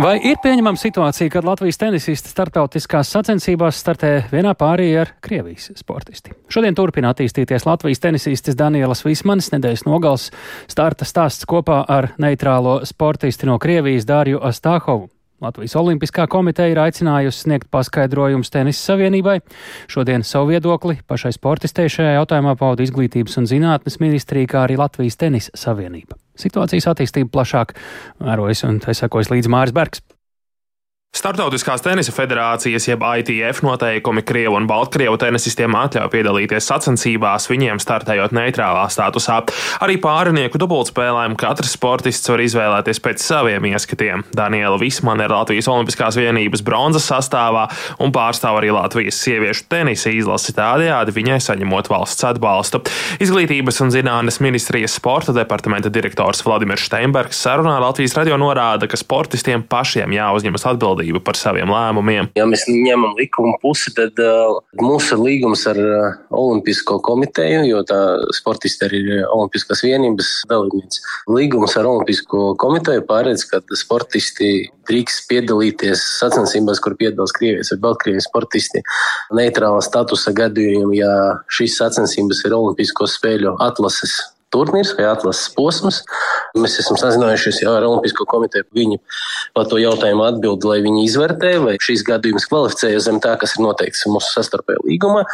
Vai 0.00 0.14
ir 0.24 0.38
pieņemama 0.40 0.80
situācija, 0.80 1.28
kad 1.28 1.44
Latvijas 1.44 1.76
tenisisti 1.76 2.30
starptautiskās 2.32 3.10
sacensībās 3.12 3.82
startē 3.82 4.12
vienā 4.30 4.54
pārī 4.56 4.86
ar 4.96 5.10
Krievijas 5.20 5.66
sportisti? 5.76 6.32
Šodien 6.48 6.72
turpina 6.78 7.10
attīstīties 7.12 7.66
Latvijas 7.68 8.00
tenisistes 8.00 8.56
Danielas 8.56 9.04
Vismanis 9.04 9.50
nedēļas 9.52 9.84
nogals 9.84 10.30
starta 10.72 11.04
stāsts 11.04 11.44
kopā 11.44 11.82
ar 11.84 12.14
neitrālo 12.16 12.78
sportisti 12.88 13.50
no 13.50 13.58
Krievijas 13.60 14.08
Dārju 14.08 14.40
Astāhovu. 14.40 15.10
Latvijas 15.44 15.76
Olimpiskā 15.76 16.24
komiteja 16.32 16.72
ir 16.72 16.80
aicinājusi 16.80 17.44
sniegt 17.44 17.68
paskaidrojumus 17.72 18.52
tenisa 18.56 18.94
savienībai. 18.94 19.36
Šodien 19.88 20.24
savu 20.24 20.54
viedokli 20.54 20.96
pašai 21.08 21.34
sportistei 21.36 21.92
šajā 21.92 22.16
jautājumā 22.16 22.56
pauda 22.56 22.88
Izglītības 22.88 23.36
un 23.40 23.52
zinātnes 23.52 24.00
ministrija, 24.00 24.48
kā 24.48 24.64
arī 24.64 24.80
Latvijas 24.80 25.20
tenisa 25.20 25.52
savienība. 25.56 26.16
Situācijas 26.40 26.88
attīstība 26.92 27.32
plašāk 27.36 27.76
vērojas 28.20 28.64
un 28.68 28.80
tai 28.84 28.96
sekojas 28.98 29.32
līdz 29.32 29.52
Māris 29.52 29.76
Bergs. 29.76 30.02
Startautiskās 31.10 31.82
tenisa 31.82 32.12
federācijas, 32.14 32.84
jeb 32.86 33.02
ITF 33.02 33.64
noteikumi 33.66 34.22
Krievu 34.22 34.54
un 34.54 34.68
Baltkrievu 34.70 35.16
tenisistiem 35.18 35.74
atļauj 35.74 36.06
piedalīties 36.12 36.68
sacensībās, 36.70 37.48
viņiem 37.50 37.80
startējot 37.82 38.30
neitrālā 38.32 38.84
statusā. 38.94 39.40
Arī 39.82 39.98
pārinieku 40.00 40.60
dubultspēlēm 40.62 41.34
katrs 41.40 41.74
sportists 41.74 42.30
var 42.30 42.40
izvēlēties 42.44 43.02
pēc 43.02 43.24
saviem 43.26 43.66
ieskatiem. 43.72 44.22
Daniela 44.38 44.78
Vismane 44.78 45.26
ir 45.26 45.34
Latvijas 45.34 45.66
Olimpiskās 45.72 46.16
vienības 46.20 46.62
bronzas 46.62 47.10
sastāvā 47.10 47.66
un 47.98 48.14
pārstāv 48.14 48.60
arī 48.60 48.70
Latvijas 48.78 49.18
sieviešu 49.20 49.66
tenisa 49.66 50.14
izlasi 50.14 50.54
tādējādi 50.54 51.16
viņai 51.18 51.40
saņemot 51.42 51.90
valsts 51.90 52.28
atbalstu. 52.30 52.84
Izglītības 53.18 53.82
un 53.82 53.90
zinātnes 53.90 54.38
ministrijas 54.46 54.94
sporta 55.02 55.34
departamenta 55.34 55.90
direktors 55.90 56.46
Vladimirs 56.46 56.86
Steinbergs 56.86 57.42
sarunā 57.42 57.76
Latvijas 57.82 58.14
radio 58.22 58.38
norāda, 58.38 58.86
ka 58.86 59.02
sportistiem 59.02 59.66
pašiem 59.66 60.14
jāuzņemas 60.14 60.70
atbildība 60.70 60.99
atbildību 61.00 61.22
par 61.24 61.36
saviem 61.38 61.70
lēmumiem. 61.70 62.30
Ja 62.36 62.46
mēs 62.48 62.66
ņemam 62.68 63.16
likuma 63.18 63.56
pusi, 63.62 63.92
tad 63.96 64.18
uh, 64.20 64.60
mūsu 64.80 65.18
līgums 65.20 65.66
ar 65.70 65.78
uh, 65.78 66.18
Olimpisko 66.30 67.00
komiteju, 67.00 67.64
jo 67.68 67.82
tā 67.88 68.00
sportisti 68.36 68.86
arī 68.86 69.00
ir 69.00 69.24
Olimpiskās 69.30 69.82
vienības 69.84 70.44
dalībnieks. 70.50 71.00
Līgums 71.30 71.76
ar 71.76 71.88
Olimpisko 71.88 72.54
komiteju 72.60 73.04
paredz, 73.08 73.46
ka 73.48 73.62
sportisti 73.74 74.68
drīkst 74.90 75.28
piedalīties 75.30 76.02
sacensībās, 76.18 76.80
kur 76.82 76.96
piedalās 76.98 77.34
Krievijas 77.36 77.72
vai 77.74 77.80
Baltkrievijas 77.86 78.28
sportisti. 78.28 78.82
Neitrāla 79.36 79.80
statusa 79.84 80.34
gadījumā, 80.36 80.94
ja 80.98 81.14
šīs 81.52 81.78
sacensības 81.80 82.44
ir 82.46 82.56
Olimpisko 82.56 83.08
spēļu 83.10 83.56
atlases 83.62 84.18
turnīrs 84.54 84.92
vai 84.98 85.06
atlases 85.10 85.50
posms. 85.56 86.02
Mēs 86.58 86.78
esam 86.82 86.98
sazinājušies 87.00 87.62
jau 87.64 87.74
ar 87.76 87.86
Olimpisko 87.86 88.26
komiteju. 88.30 88.66
Viņi 88.76 89.00
par 89.56 89.68
to 89.70 89.78
jautājumu 89.80 90.26
atbild, 90.26 90.66
lai 90.66 90.80
viņi 90.84 91.06
izvērtē, 91.06 91.54
vai 91.64 91.76
šīs 91.82 92.04
gadījums 92.06 92.48
kvalificējas 92.50 93.06
zem 93.08 93.20
tā, 93.22 93.36
kas 93.40 93.56
ir 93.56 93.64
noteikts 93.66 94.06
mūsu 94.10 94.34
sastarpējā 94.34 94.84
līgumā. 94.86 95.24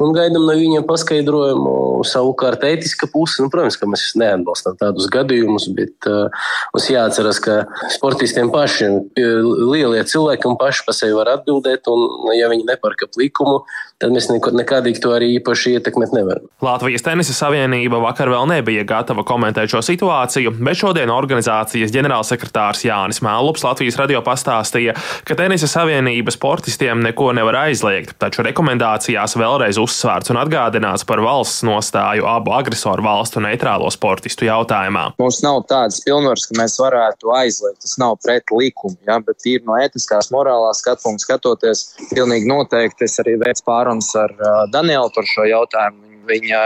Un 0.00 0.14
gaidām 0.16 0.46
no 0.48 0.54
viņiem 0.56 0.86
paskaidrojumu. 0.88 1.74
Savukārt, 2.08 2.62
ētiska 2.64 3.10
puse, 3.12 3.42
nu, 3.42 3.50
protams, 3.52 3.76
ka 3.76 3.88
mēs 3.90 4.06
neatbalstām 4.16 4.78
tādus 4.80 5.10
gadījumus, 5.12 5.68
bet 5.76 6.08
uh, 6.08 6.46
mums 6.72 6.88
jāatcerās, 6.88 7.40
ka 7.44 7.58
sportistiem 7.92 8.48
pašiem 8.54 9.02
lielie 9.18 10.00
cilvēki 10.08 10.54
paši 10.60 10.86
par 10.86 10.96
sevi 10.96 11.18
var 11.18 11.34
atbildēt. 11.34 11.90
Un, 11.92 12.32
ja 12.38 12.48
viņi 12.52 12.64
nepārkāp 12.70 13.20
likumu, 13.20 13.60
tad 14.00 14.14
mēs 14.14 14.30
nekādīgi 14.30 15.02
to 15.02 15.14
arī 15.16 15.34
īpaši 15.40 15.76
ietekmēt 15.78 16.14
nevaram. 16.16 16.46
Latvijas 16.64 17.04
tenisa 17.06 17.34
savienība 17.36 18.00
vakar 18.02 18.30
vēl 18.32 18.48
ne 18.50 18.60
nebija 18.60 18.84
gatava 18.84 19.24
komentēt 19.26 19.72
šo 19.72 19.80
situāciju, 19.84 20.52
bet 20.60 20.78
šodien 20.80 21.10
organizācijas 21.12 21.92
ģenerālsekretārs 21.94 22.84
Jānis 22.84 23.22
Mēlups 23.24 23.64
Latvijas 23.64 23.96
radio 24.00 24.20
pastāstīja, 24.26 24.94
ka 25.24 25.36
tenisa 25.38 25.68
savienības 25.70 26.36
sportistiem 26.36 27.00
neko 27.04 27.30
nevar 27.36 27.62
aizliegt, 27.64 28.16
taču 28.20 28.44
rekomendācijās 28.46 29.36
vēlreiz 29.40 29.80
uzsvērts 29.80 30.32
un 30.32 30.40
atgādināts 30.42 31.06
par 31.08 31.22
valsts 31.24 31.64
nostāju 31.66 32.28
abu 32.28 32.54
agresoru 32.56 33.04
valstu 33.06 33.42
neitrālo 33.44 33.88
sportistu 33.94 34.48
jautājumā. 34.48 35.10
Mums 35.20 35.40
nav 35.46 35.62
tādas 35.70 36.02
pilnvaras, 36.04 36.46
ka 36.50 36.58
mēs 36.60 36.76
varētu 36.80 37.32
aizliegt. 37.40 37.80
Tas 37.84 37.96
nav 38.00 38.18
pret 38.24 38.52
likumu, 38.52 38.98
ja, 39.08 39.20
bet 39.24 39.46
ir 39.48 39.64
no 39.64 39.78
etiskās, 39.80 40.28
morālās 40.34 40.82
skatu 40.84 41.06
punkta 41.06 41.28
skatoties, 41.28 41.84
pilnīgi 42.12 42.48
noteikti 42.50 43.06
es 43.08 43.16
arī 43.22 43.38
veicu 43.40 43.64
pārunas 43.90 44.14
ar 44.14 44.70
Danielu 44.70 45.10
par 45.14 45.26
šo 45.26 45.44
jautājumu. 45.48 46.06
Viņa 46.30 46.58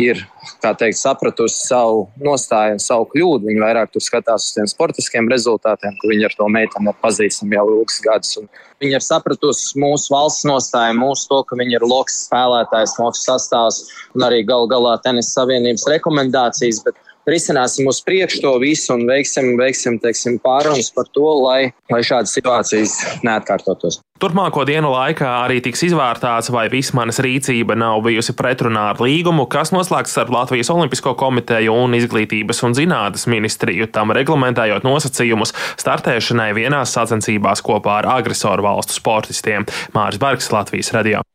ir 0.00 0.22
teikt, 0.62 0.96
sapratusi 0.96 1.66
savu 1.66 2.06
nostāju 2.22 2.78
un 2.78 2.80
savu 2.80 3.08
kļūdu. 3.10 3.48
Viņa 3.50 3.60
vairāk 3.60 3.98
skatās 4.00 4.46
uz 4.46 4.54
tiem 4.54 4.68
sportiskiem 4.70 5.28
rezultātiem, 5.28 5.98
ka 6.00 6.08
viņa 6.08 6.30
ar 6.30 6.36
to 6.38 6.46
meiteni 6.48 6.88
ir 6.88 6.96
pazīstama 7.02 7.58
jau 7.58 7.66
ilgus 7.74 7.98
gadus. 8.00 8.38
Un 8.40 8.48
viņa 8.80 8.96
ir 8.96 9.04
sapratusi 9.04 9.76
mūsu 9.82 10.14
valsts 10.14 10.46
nostāju, 10.48 10.96
mūsu 11.02 11.28
to, 11.28 11.42
ka 11.44 11.58
viņa 11.60 11.76
ir 11.76 11.84
loks 11.84 12.22
spēlētājs, 12.28 12.96
loks 13.02 13.26
sastāvs 13.26 13.82
un 14.14 14.24
arī 14.30 14.46
gal 14.48 14.70
galā 14.70 14.94
tenisa 15.04 15.42
savienības 15.42 15.84
rekomendācijas. 15.92 16.80
Bet 16.86 17.11
risināsim 17.28 17.88
uz 17.90 18.00
priekšu 18.04 18.42
to 18.44 18.54
visu 18.62 18.94
un 18.96 19.06
veiksim, 19.08 19.54
veiksim 19.60 19.98
teiksim, 20.02 20.38
pārunas 20.42 20.90
par 20.94 21.08
to, 21.14 21.26
lai, 21.42 21.72
lai 21.92 22.00
šādas 22.06 22.34
situācijas 22.36 22.96
neatkārtotos. 23.26 24.00
Turpmāko 24.22 24.62
dienu 24.68 24.92
laikā 24.92 25.26
arī 25.42 25.56
tiks 25.64 25.82
izvērtāts, 25.88 26.52
vai 26.54 26.68
Vismanas 26.70 27.18
rīcība 27.24 27.74
nav 27.78 28.04
bijusi 28.06 28.36
pretrunā 28.38 28.84
ar 28.92 29.02
līgumu, 29.02 29.48
kas 29.50 29.72
noslēgts 29.74 30.14
starp 30.14 30.30
Latvijas 30.30 30.70
Olimpisko 30.70 31.16
komiteju 31.18 31.74
un 31.74 31.98
Izglītības 31.98 32.62
un 32.68 32.76
zinātnes 32.78 33.26
ministriju, 33.30 33.90
tam 33.90 34.14
reglamentējot 34.14 34.86
nosacījumus 34.86 35.56
startēšanai 35.82 36.52
vienās 36.54 36.94
sacensībās 36.94 37.64
kopā 37.66 37.98
ar 38.04 38.12
agresoru 38.20 38.68
valstu 38.68 39.00
sportistiem. 39.00 39.66
Māris 39.96 40.22
Bergs, 40.22 40.52
Latvijas 40.54 40.94
radio. 40.94 41.26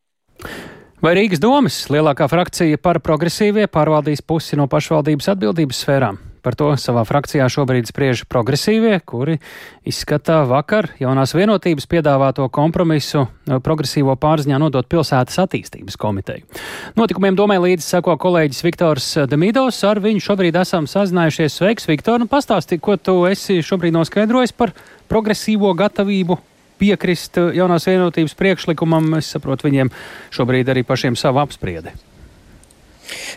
Vai 0.98 1.12
Rīgas 1.14 1.38
domas 1.38 1.76
lielākā 1.94 2.26
frakcija 2.26 2.80
par 2.82 2.98
progresīvie 3.06 3.68
pārvaldīs 3.70 4.24
pusi 4.26 4.58
no 4.58 4.66
pašvaldības 4.66 5.28
atbildības 5.36 5.82
sfērām? 5.84 6.18
Par 6.42 6.58
to 6.58 6.72
savā 6.82 7.04
frakcijā 7.06 7.46
šobrīd 7.54 7.86
spriež 7.86 8.24
progresīvie, 8.26 8.96
kuri 9.06 9.36
izskata 9.86 10.40
vakar 10.50 10.88
jaunās 10.98 11.36
vienotības 11.38 11.86
piedāvāto 11.92 12.48
kompromisu 12.50 13.28
progresīvo 13.46 14.18
pārziņā 14.18 14.58
nodot 14.64 14.90
pilsētas 14.90 15.38
attīstības 15.46 16.02
komiteju. 16.02 16.50
Notikumiem 16.98 17.38
domē 17.38 17.60
līdzi 17.68 17.86
sako 17.86 18.18
kolēģis 18.26 18.66
Viktors 18.66 19.14
Demīdovs. 19.30 19.84
Ar 19.86 20.02
viņu 20.02 20.26
šobrīd 20.32 20.58
esam 20.58 20.90
sazinājušies. 20.90 21.62
Sveiks, 21.62 21.86
Viktor! 21.94 22.18
Nu, 22.18 22.26
pastāsti, 22.26 22.82
ko 22.82 22.98
tu 22.98 23.20
esi 23.30 23.62
šobrīd 23.62 23.94
noskaidrojis 23.94 24.58
par 24.58 24.74
progresīvo 25.14 25.78
gatavību 25.78 26.42
piekrist 26.80 27.40
jaunās 27.58 27.88
vienotības 27.90 28.38
priekšlikumam. 28.38 29.10
Es 29.20 29.34
saprotu, 29.36 29.70
viņiem 29.70 29.92
šobrīd 30.36 30.74
arī 30.74 30.86
pašiem 30.88 31.18
savu 31.20 31.44
apspriedi. 31.44 31.96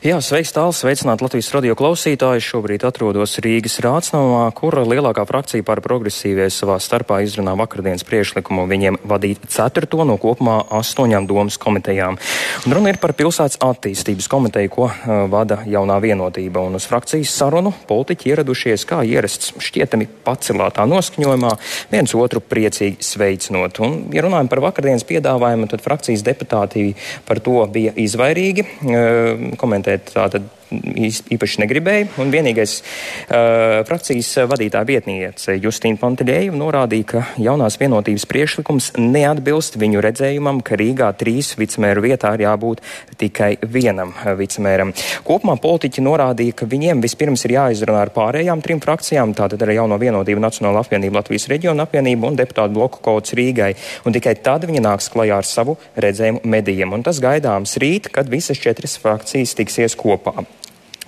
Jā, 0.00 0.16
sveiks 0.24 0.52
tāls, 0.56 0.78
sveicināt 0.80 1.20
Latvijas 1.22 1.50
radio 1.54 1.74
klausītājus. 1.78 2.46
Šobrīd 2.50 2.84
atrodos 2.88 3.36
Rīgas 3.44 3.78
rācnamā, 3.84 4.46
kur 4.56 4.78
lielākā 4.82 5.26
frakcija 5.28 5.64
par 5.66 5.82
progresīvie 5.84 6.48
savā 6.50 6.78
starpā 6.82 7.20
izrunā 7.26 7.52
vakardienas 7.60 8.04
priešlikumu 8.08 8.64
viņiem 8.70 8.96
vadīt 9.04 9.44
ceturto 9.52 10.06
no 10.08 10.16
kopumā 10.20 10.56
astoņām 10.80 11.28
domas 11.30 11.58
komitejām. 11.60 12.18
Un 12.66 12.76
runa 12.76 12.94
ir 12.94 13.00
par 13.02 13.14
pilsētas 13.18 13.60
attīstības 13.62 14.30
komiteju, 14.32 14.72
ko 14.72 14.86
uh, 14.88 15.12
vada 15.30 15.60
jaunā 15.68 16.00
vienotība. 16.02 16.64
Un 16.66 16.80
uz 16.80 16.88
frakcijas 16.90 17.34
sarunu 17.36 17.74
politiķi 17.90 18.32
ieradušies 18.32 18.86
kā 18.88 19.02
ierasts 19.06 19.54
šķietami 19.60 20.08
pacelātā 20.24 20.88
noskaņojumā, 20.90 21.52
viens 21.92 22.16
otru 22.16 22.42
priecīgi 22.42 23.04
sveicinot. 23.04 23.82
Un, 23.84 24.00
ja 24.16 24.24
runājam 24.26 24.50
par 24.50 24.64
vakardienas 24.70 25.06
piedāvājumu, 25.08 25.68
tad 25.70 25.84
frakcijas 25.84 26.24
deputāti 26.26 26.88
par 27.28 27.44
to 27.44 27.60
bija 27.70 27.94
izvairīgi. 28.00 28.66
Uh, 28.80 29.59
komentēt 29.60 30.12
tātad 30.14 30.46
īpaši 30.70 31.62
negribēja. 31.64 32.08
Un 32.22 32.32
vienīgais 32.32 32.76
uh, 32.80 33.80
frakcijas 33.88 34.32
vadītāja 34.50 34.88
vietniece 34.88 35.56
Justīna 35.60 36.00
Panteļēva 36.00 36.56
norādīja, 36.56 37.08
ka 37.10 37.24
jaunās 37.40 37.78
vienotības 37.80 38.26
priekšlikums 38.30 38.92
neatbilst 38.98 39.78
viņu 39.80 40.02
redzējumam, 40.04 40.62
ka 40.64 40.78
Rīgā 40.80 41.10
trīs 41.20 41.52
vicemēru 41.60 42.04
vietā 42.06 42.32
ir 42.36 42.46
jābūt 42.46 42.82
tikai 43.20 43.52
vienam 43.62 44.14
vicemēram. 44.38 44.94
Kopumā 45.26 45.56
politiķi 45.60 46.04
norādīja, 46.06 46.56
ka 46.60 46.68
viņiem 46.70 47.02
vispirms 47.04 47.44
ir 47.46 47.56
jāizrunā 47.58 48.04
ar 48.06 48.14
pārējām 48.14 48.62
trim 48.64 48.82
frakcijām, 48.82 49.34
tātad 49.38 49.62
ar 49.64 49.74
jauno 49.74 49.98
vienotību 50.00 50.42
Nacionālo 50.42 50.82
apvienību 50.84 51.20
Latvijas 51.20 51.48
reģionu 51.52 51.84
apvienību 51.84 52.30
un 52.30 52.38
deputātu 52.40 52.76
bloku 52.76 53.02
kods 53.04 53.34
Rīgai. 53.36 53.72
Un 54.06 54.16
tikai 54.16 54.36
tad 54.44 54.68
viņi 54.68 54.84
nāks 54.86 55.10
klajā 55.12 55.40
ar 55.40 55.48
savu 55.48 55.76
redzējumu 56.00 56.44
medijiem. 56.44 56.94
Un 56.96 57.04
tas 57.06 57.20
gaidāms 57.22 57.76
rīt, 57.82 58.10
kad 58.14 58.30
visas 58.30 58.60
četras 58.60 58.98
frakcijas 59.00 59.56
tiksies 59.58 59.98
kopā. 59.98 60.44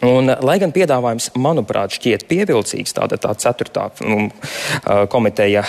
Un, 0.03 0.27
lai 0.43 0.57
gan 0.59 0.73
piedāvājums, 0.75 1.29
manuprāt, 1.38 1.95
šķiet 1.95 2.25
pievilcīgs, 2.27 2.91
tāda 2.97 3.15
tā 3.23 3.37
ceturtā 3.38 3.85
um, 4.03 4.25
komiteja, 5.12 5.62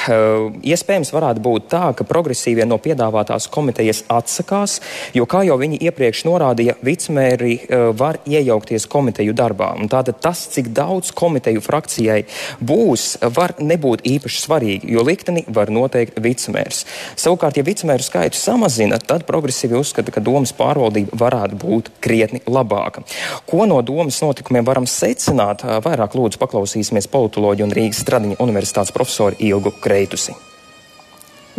iespējams 0.66 1.12
varētu 1.14 1.44
būt 1.46 1.68
tā, 1.70 1.84
ka 1.94 2.08
progresīvie 2.10 2.66
no 2.66 2.80
piedāvātās 2.82 3.46
komitejas 3.54 4.02
atsakās, 4.10 4.80
jo, 5.14 5.28
kā 5.30 5.44
jau 5.46 5.60
viņi 5.62 5.78
iepriekš 5.86 6.24
norādīja, 6.26 6.74
vicmēri 6.82 7.60
var 8.00 8.18
iejaukties 8.26 8.88
komiteju 8.90 9.36
darbā. 9.38 9.70
Un 9.78 9.92
tātad 9.92 10.18
tas, 10.24 10.42
cik 10.56 10.72
daudz 10.74 11.14
komiteju 11.14 11.62
frakcijai 11.62 12.24
būs, 12.58 13.20
var 13.38 13.54
nebūt 13.62 14.02
īpaši 14.16 14.42
svarīgi, 14.48 14.92
jo 14.98 15.06
likteni 15.06 15.46
var 15.46 15.70
noteikt 15.74 16.18
vicmērs. 16.24 16.88
Savukārt, 17.22 17.62
ja 17.62 17.68
vicmēru 17.70 18.02
skaitu 18.02 18.42
samazina, 18.42 18.98
tad 18.98 19.28
progresīvi 19.30 19.78
uzskata, 19.78 20.10
ka 20.10 20.26
domas 20.26 20.58
pārvaldība 20.58 21.22
varētu 21.22 21.62
būt 21.62 21.94
krietni 22.02 22.42
labāka. 22.50 23.06
Ko 23.46 23.70
no 23.70 23.78
domas 23.86 24.23
notikumiem 24.24 24.66
varam 24.68 24.88
secināt, 24.90 25.66
vairāk 25.86 26.18
lūdzu 26.18 26.42
paklausīsimies 26.42 27.12
politoloģiju 27.12 27.70
un 27.70 27.78
Rīgas 27.78 28.02
Stradiņa 28.06 28.42
universitātes 28.44 28.96
profesoru 28.96 29.40
Ilgu 29.44 29.76
Kreitusi 29.84 30.36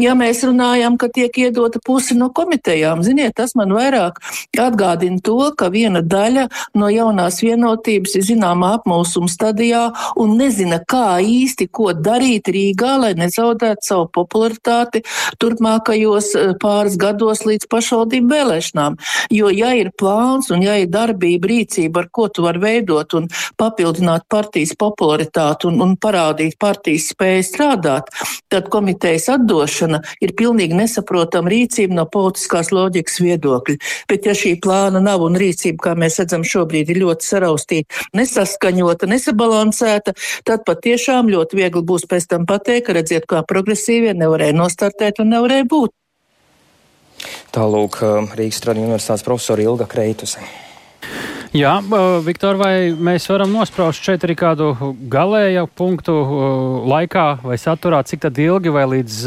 ja 0.01 0.15
mēs 0.19 0.43
runājam, 0.47 0.97
ka 0.99 1.09
tiek 1.13 1.37
iedota 1.39 1.81
pusi 1.85 2.17
no 2.19 2.31
komitejām. 2.35 3.03
Ziniet, 3.07 3.35
tas 3.39 3.55
man 3.59 3.73
vairāk 3.75 4.21
atgādina 4.61 5.21
to, 5.25 5.39
ka 5.59 5.71
viena 5.73 6.03
daļa 6.03 6.47
no 6.79 6.89
jaunās 6.91 7.41
vienotības 7.45 8.17
ir 8.19 8.27
zināmā 8.27 8.75
apmulsuma 8.79 9.31
stadijā 9.31 9.85
un 10.21 10.37
nezina, 10.39 10.81
kā 10.81 11.21
īsti 11.23 11.69
ko 11.71 11.93
darīt 11.95 12.51
Rīgā, 12.55 12.97
lai 13.03 13.13
nezaudētu 13.19 13.87
savu 13.87 14.09
popularitāti 14.15 15.05
turpmākajos 15.43 16.33
eh, 16.39 16.53
pāris 16.61 16.99
gados 17.01 17.45
līdz 17.47 17.69
pašvaldību 17.71 18.33
vēlēšanām. 18.35 18.99
Jo, 19.35 19.51
ja 19.55 19.75
ir 19.79 19.93
plāns 19.99 20.51
un 20.55 20.65
ja 20.65 20.77
ir 20.81 20.91
darbība, 20.93 21.51
rīcība, 21.51 22.05
ar 22.05 22.11
ko 22.15 22.29
tu 22.29 22.47
vari 22.47 22.63
veidot 22.63 23.15
un 23.19 23.29
papildināt 23.61 24.27
partijas 24.31 24.75
popularitāti 24.79 25.69
un, 25.71 25.81
un 25.85 25.97
parādīt 26.01 26.59
partijas 26.61 27.11
spēju 27.15 27.47
strādāt, 27.47 28.11
tad 28.53 28.71
komitejas 28.73 29.31
atdošana 29.35 29.84
ievērošana 29.85 30.03
ir 30.21 30.35
pilnīgi 30.37 30.75
nesaprotama 30.75 31.51
rīcība 31.51 31.95
no 31.95 32.07
politiskās 32.07 32.73
loģikas 32.73 33.21
viedokļa. 33.21 33.77
Bet 34.09 34.27
ja 34.27 34.35
šī 34.35 34.59
plāna 34.61 35.01
nav 35.01 35.23
un 35.23 35.37
rīcība, 35.37 35.79
kā 35.83 35.95
mēs 35.95 36.19
redzam 36.19 36.45
šobrīd, 36.45 36.91
ir 36.91 37.03
ļoti 37.03 37.25
saraustīta, 37.25 38.05
nesaskaņota, 38.15 39.07
nesabalansēta, 39.07 40.15
tad 40.45 40.65
patiešām 40.67 41.29
ļoti 41.29 41.57
viegli 41.57 41.83
būs 41.83 42.07
pēc 42.09 42.29
tam 42.29 42.47
pateikt, 42.47 42.87
ka 42.87 42.97
redziet, 42.97 43.27
kā 43.27 43.45
progresīvie 43.47 44.15
nevarēja 44.15 44.57
nostartēt 44.57 45.21
un 45.21 45.33
nevarēja 45.35 45.69
būt. 45.69 45.95
Tālūk 47.55 48.03
Rīgas 48.37 48.61
Tradiņu 48.61 48.91
universitātes 48.91 49.25
profesora 49.25 49.65
Ilga 49.65 49.87
Kreituse. 49.89 50.43
Jā, 51.55 51.77
Viktor, 52.27 52.57
vai 52.59 52.91
mēs 52.91 53.29
varam 53.31 53.53
nospraust 53.55 54.03
šeit 54.03 54.25
arī 54.27 54.35
kādu 54.35 54.73
galēju 55.07 55.69
punktu 55.79 56.15
laikā 56.91 57.27
vai 57.45 57.59
saturā, 57.63 58.01
cik 58.03 58.25
tad 58.25 58.41
ilgi 58.43 58.73
vai 58.75 58.83
līdz 58.91 59.21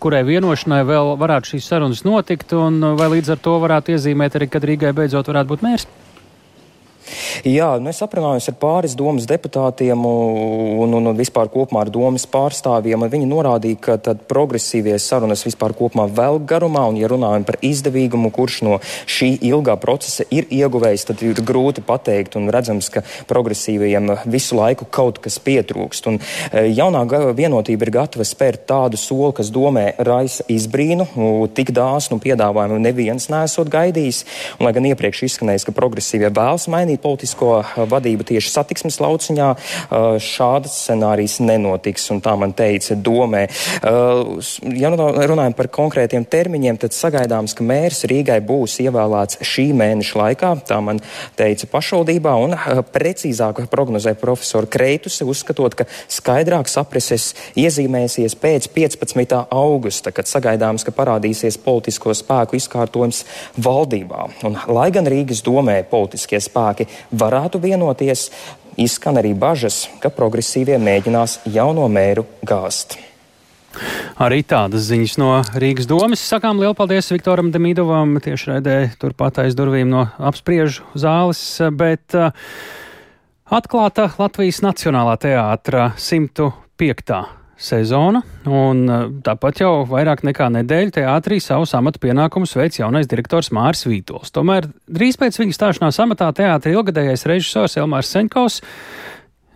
kurai 0.00 0.22
vienošanai 0.24 0.80
vēl 0.88 1.12
varētu 1.20 1.52
šīs 1.52 1.68
sarunas 1.68 2.00
notikt, 2.08 2.56
un 2.56 2.80
vai 2.96 3.10
līdz 3.18 3.34
ar 3.36 3.42
to 3.44 3.58
varētu 3.60 3.92
iezīmēt 3.92 4.40
arī, 4.40 4.48
kad 4.48 4.64
Rīgai 4.64 4.94
beidzot 4.96 5.28
varētu 5.28 5.52
būt 5.52 5.66
mērs? 5.68 5.84
Jā, 7.46 7.72
nu 7.80 7.90
es 7.90 8.00
aprunājos 8.04 8.50
ar 8.50 8.56
pāris 8.60 8.94
domas 8.98 9.26
deputātiem 9.28 10.04
un, 10.06 10.92
un, 10.94 11.08
un 11.10 11.18
vispār 11.18 11.48
kopumā 11.52 11.84
ar 11.86 11.90
domas 11.92 12.26
pārstāvjiem. 12.30 13.06
Viņi 13.10 13.28
norādīja, 13.30 13.78
ka 13.80 13.96
tad 14.10 14.24
progresīvie 14.30 14.98
sarunas 15.00 15.44
vispār 15.46 15.74
kopumā 15.76 16.06
vēl 16.10 16.40
garumā, 16.46 16.84
un 16.90 16.98
ja 17.00 17.08
runājam 17.10 17.46
par 17.48 17.58
izdevīgumu, 17.64 18.30
kurš 18.34 18.60
no 18.66 18.78
šī 19.10 19.32
ilgā 19.50 19.76
procesa 19.80 20.26
ir 20.30 20.48
ieguvējis, 20.52 21.06
tad 21.10 21.24
ir 21.26 21.40
grūti 21.46 21.84
pateikt 21.86 22.36
un 22.38 22.50
redzams, 22.52 22.90
ka 22.92 23.04
progresīvajiem 23.30 24.12
visu 24.30 24.58
laiku 24.58 24.88
kaut 24.90 25.22
kas 25.24 25.40
pietrūkst. 25.42 26.10
Un 26.12 26.20
e, 26.20 26.66
jaunā 26.76 27.04
vienotība 27.36 27.88
ir 27.88 27.94
gatava 27.94 28.26
spērt 28.28 28.66
tādu 28.70 29.00
soli, 29.00 29.32
kas 29.40 29.50
domē 29.54 29.86
raisa 30.06 30.44
izbrīnu, 30.50 31.08
tik 31.56 31.72
dāsnu 31.76 32.20
piedāvājumu 32.22 32.80
neviens 32.82 33.30
nesot 33.32 33.70
gaidījis. 33.72 34.22
Un, 34.58 34.66
lai 34.66 34.74
gan 34.76 34.88
iepriekš 34.90 35.24
izskanējis, 35.28 35.66
ka 35.68 35.76
progresīvie 35.76 36.32
vēlas 36.34 36.68
mainīt 36.70 36.89
politisko 36.98 37.52
eh, 37.60 37.78
vadību 37.90 38.26
tieši 38.32 38.50
satiksmes 38.50 39.00
lauciņā, 39.00 39.48
šāds 40.22 40.72
scenārijs 40.84 41.38
nenotiks, 41.42 42.06
un 42.14 42.20
tā 42.24 42.32
man 42.38 42.52
teica 42.56 42.94
domē. 42.96 43.42
Ja 44.80 44.90
runājam 44.92 45.54
par 45.56 45.68
konkrētiem 45.72 46.24
termiņiem, 46.30 46.78
tad 46.80 46.94
sagaidāms, 46.96 47.54
ka 47.56 47.64
mērs 47.66 48.04
Rīgai 48.10 48.38
būs 48.46 48.78
ievēlēts 48.84 49.40
šī 49.46 49.66
mēneša 49.76 50.20
laikā, 50.20 50.52
tā 50.68 50.80
man 50.84 51.00
teica 51.38 51.68
pašvaldībā, 51.70 52.34
un 52.44 52.56
precīzāk 52.92 53.62
prognozē 53.72 54.14
profesora 54.18 54.68
Kreitus, 54.70 55.20
uzskatot, 55.24 55.76
ka 55.78 55.86
skaidrāk 56.10 56.70
saprises 56.70 57.32
iezīmēsies 57.58 58.36
pēc 58.40 58.70
15. 58.74 59.36
augusta, 59.50 60.12
kad 60.14 60.28
sagaidāms, 60.30 60.84
ka 60.86 60.94
parādīsies 60.94 61.58
politisko 61.64 62.14
spēku 62.16 62.58
izkārtojums 62.58 63.24
valdībā. 63.60 64.26
Un, 64.48 64.58
lai 64.70 64.88
gan 64.94 65.08
Rīgas 65.10 65.42
domē 65.46 65.80
politiskie 65.90 66.40
spēki 66.42 66.79
varētu 67.12 67.60
vienoties, 67.62 68.28
izskan 68.80 69.20
arī 69.20 69.34
bažas, 69.34 69.86
ka 70.02 70.12
progresīvie 70.14 70.78
mēģinās 70.80 71.40
jauno 71.50 71.86
mēru 71.92 72.26
gāzt. 72.46 72.98
Arī 74.20 74.42
tādas 74.42 74.88
ziņas 74.88 75.16
no 75.22 75.30
Rīgas 75.62 75.86
domas. 75.86 76.22
Sakām 76.26 76.58
lielu 76.58 76.74
paldies 76.76 77.10
Viktoram 77.12 77.52
Demīdovam 77.54 78.18
tiešraidē 78.22 78.96
turpat 79.00 79.38
aiz 79.44 79.54
durvīm 79.58 79.92
no 79.92 80.08
apspriežu 80.18 80.86
zāles, 80.98 81.40
bet 81.78 82.18
uh, 82.18 82.34
atklāta 83.46 84.10
Latvijas 84.18 84.60
Nacionālā 84.66 85.14
teātra 85.22 85.92
105 85.96 87.39
sezona, 87.60 88.22
un 88.48 88.82
eh, 88.88 89.04
tāpat 89.26 89.62
jau 89.62 89.72
vairāk 89.88 90.24
nekā 90.26 90.48
nedēļu 90.56 90.94
teātrī 90.96 91.40
savus 91.44 91.74
amatu 91.76 92.00
pienākumus 92.02 92.56
veic 92.56 92.80
jaunais 92.80 93.08
direktors 93.10 93.52
Māris 93.54 93.84
Vītols. 93.88 94.32
Tomēr 94.34 94.70
drīz 94.88 95.20
pēc 95.20 95.38
viņa 95.42 95.56
stāšanās 95.56 96.00
amatā 96.02 96.30
teātra 96.36 96.74
ilgadējais 96.74 97.26
režisors 97.30 97.78
Elmārs 97.80 98.12
Senkovs. 98.12 98.60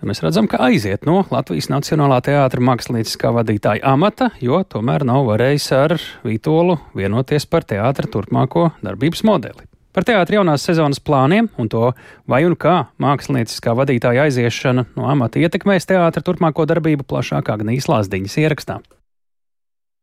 Mēs 0.04 0.20
redzam, 0.20 0.44
ka 0.50 0.60
aiziet 0.66 1.06
no 1.08 1.22
Latvijas 1.32 1.70
Nacionālā 1.72 2.18
teātra 2.26 2.60
mākslinieckā 2.60 3.30
vadītāja 3.38 3.86
amata, 3.88 4.28
jo 4.36 4.60
tomēr 4.68 5.06
nav 5.08 5.24
varējis 5.30 5.70
ar 5.78 5.96
Vītolu 6.26 6.76
vienoties 6.98 7.48
par 7.48 7.64
teātra 7.64 8.10
turpmāko 8.12 8.68
darbības 8.84 9.24
modeli. 9.24 9.73
Par 9.94 10.02
teātra 10.02 10.40
jaunās 10.40 10.64
sezonas 10.66 10.98
plāniem 10.98 11.46
un 11.60 11.68
to, 11.70 11.92
vai 12.26 12.42
un 12.48 12.56
kā 12.58 12.88
mākslinieckā 13.02 13.76
vadītāja 13.78 14.26
aiziešana 14.26 14.88
no 14.96 15.06
amata 15.06 15.38
ietekmēs 15.38 15.86
teātra 15.86 16.24
turpmāko 16.26 16.66
darbību 16.66 17.06
plašāk 17.06 17.52
Agnijas 17.54 17.86
Lāsdiņas 17.92 18.36
ierakstā. 18.42 18.80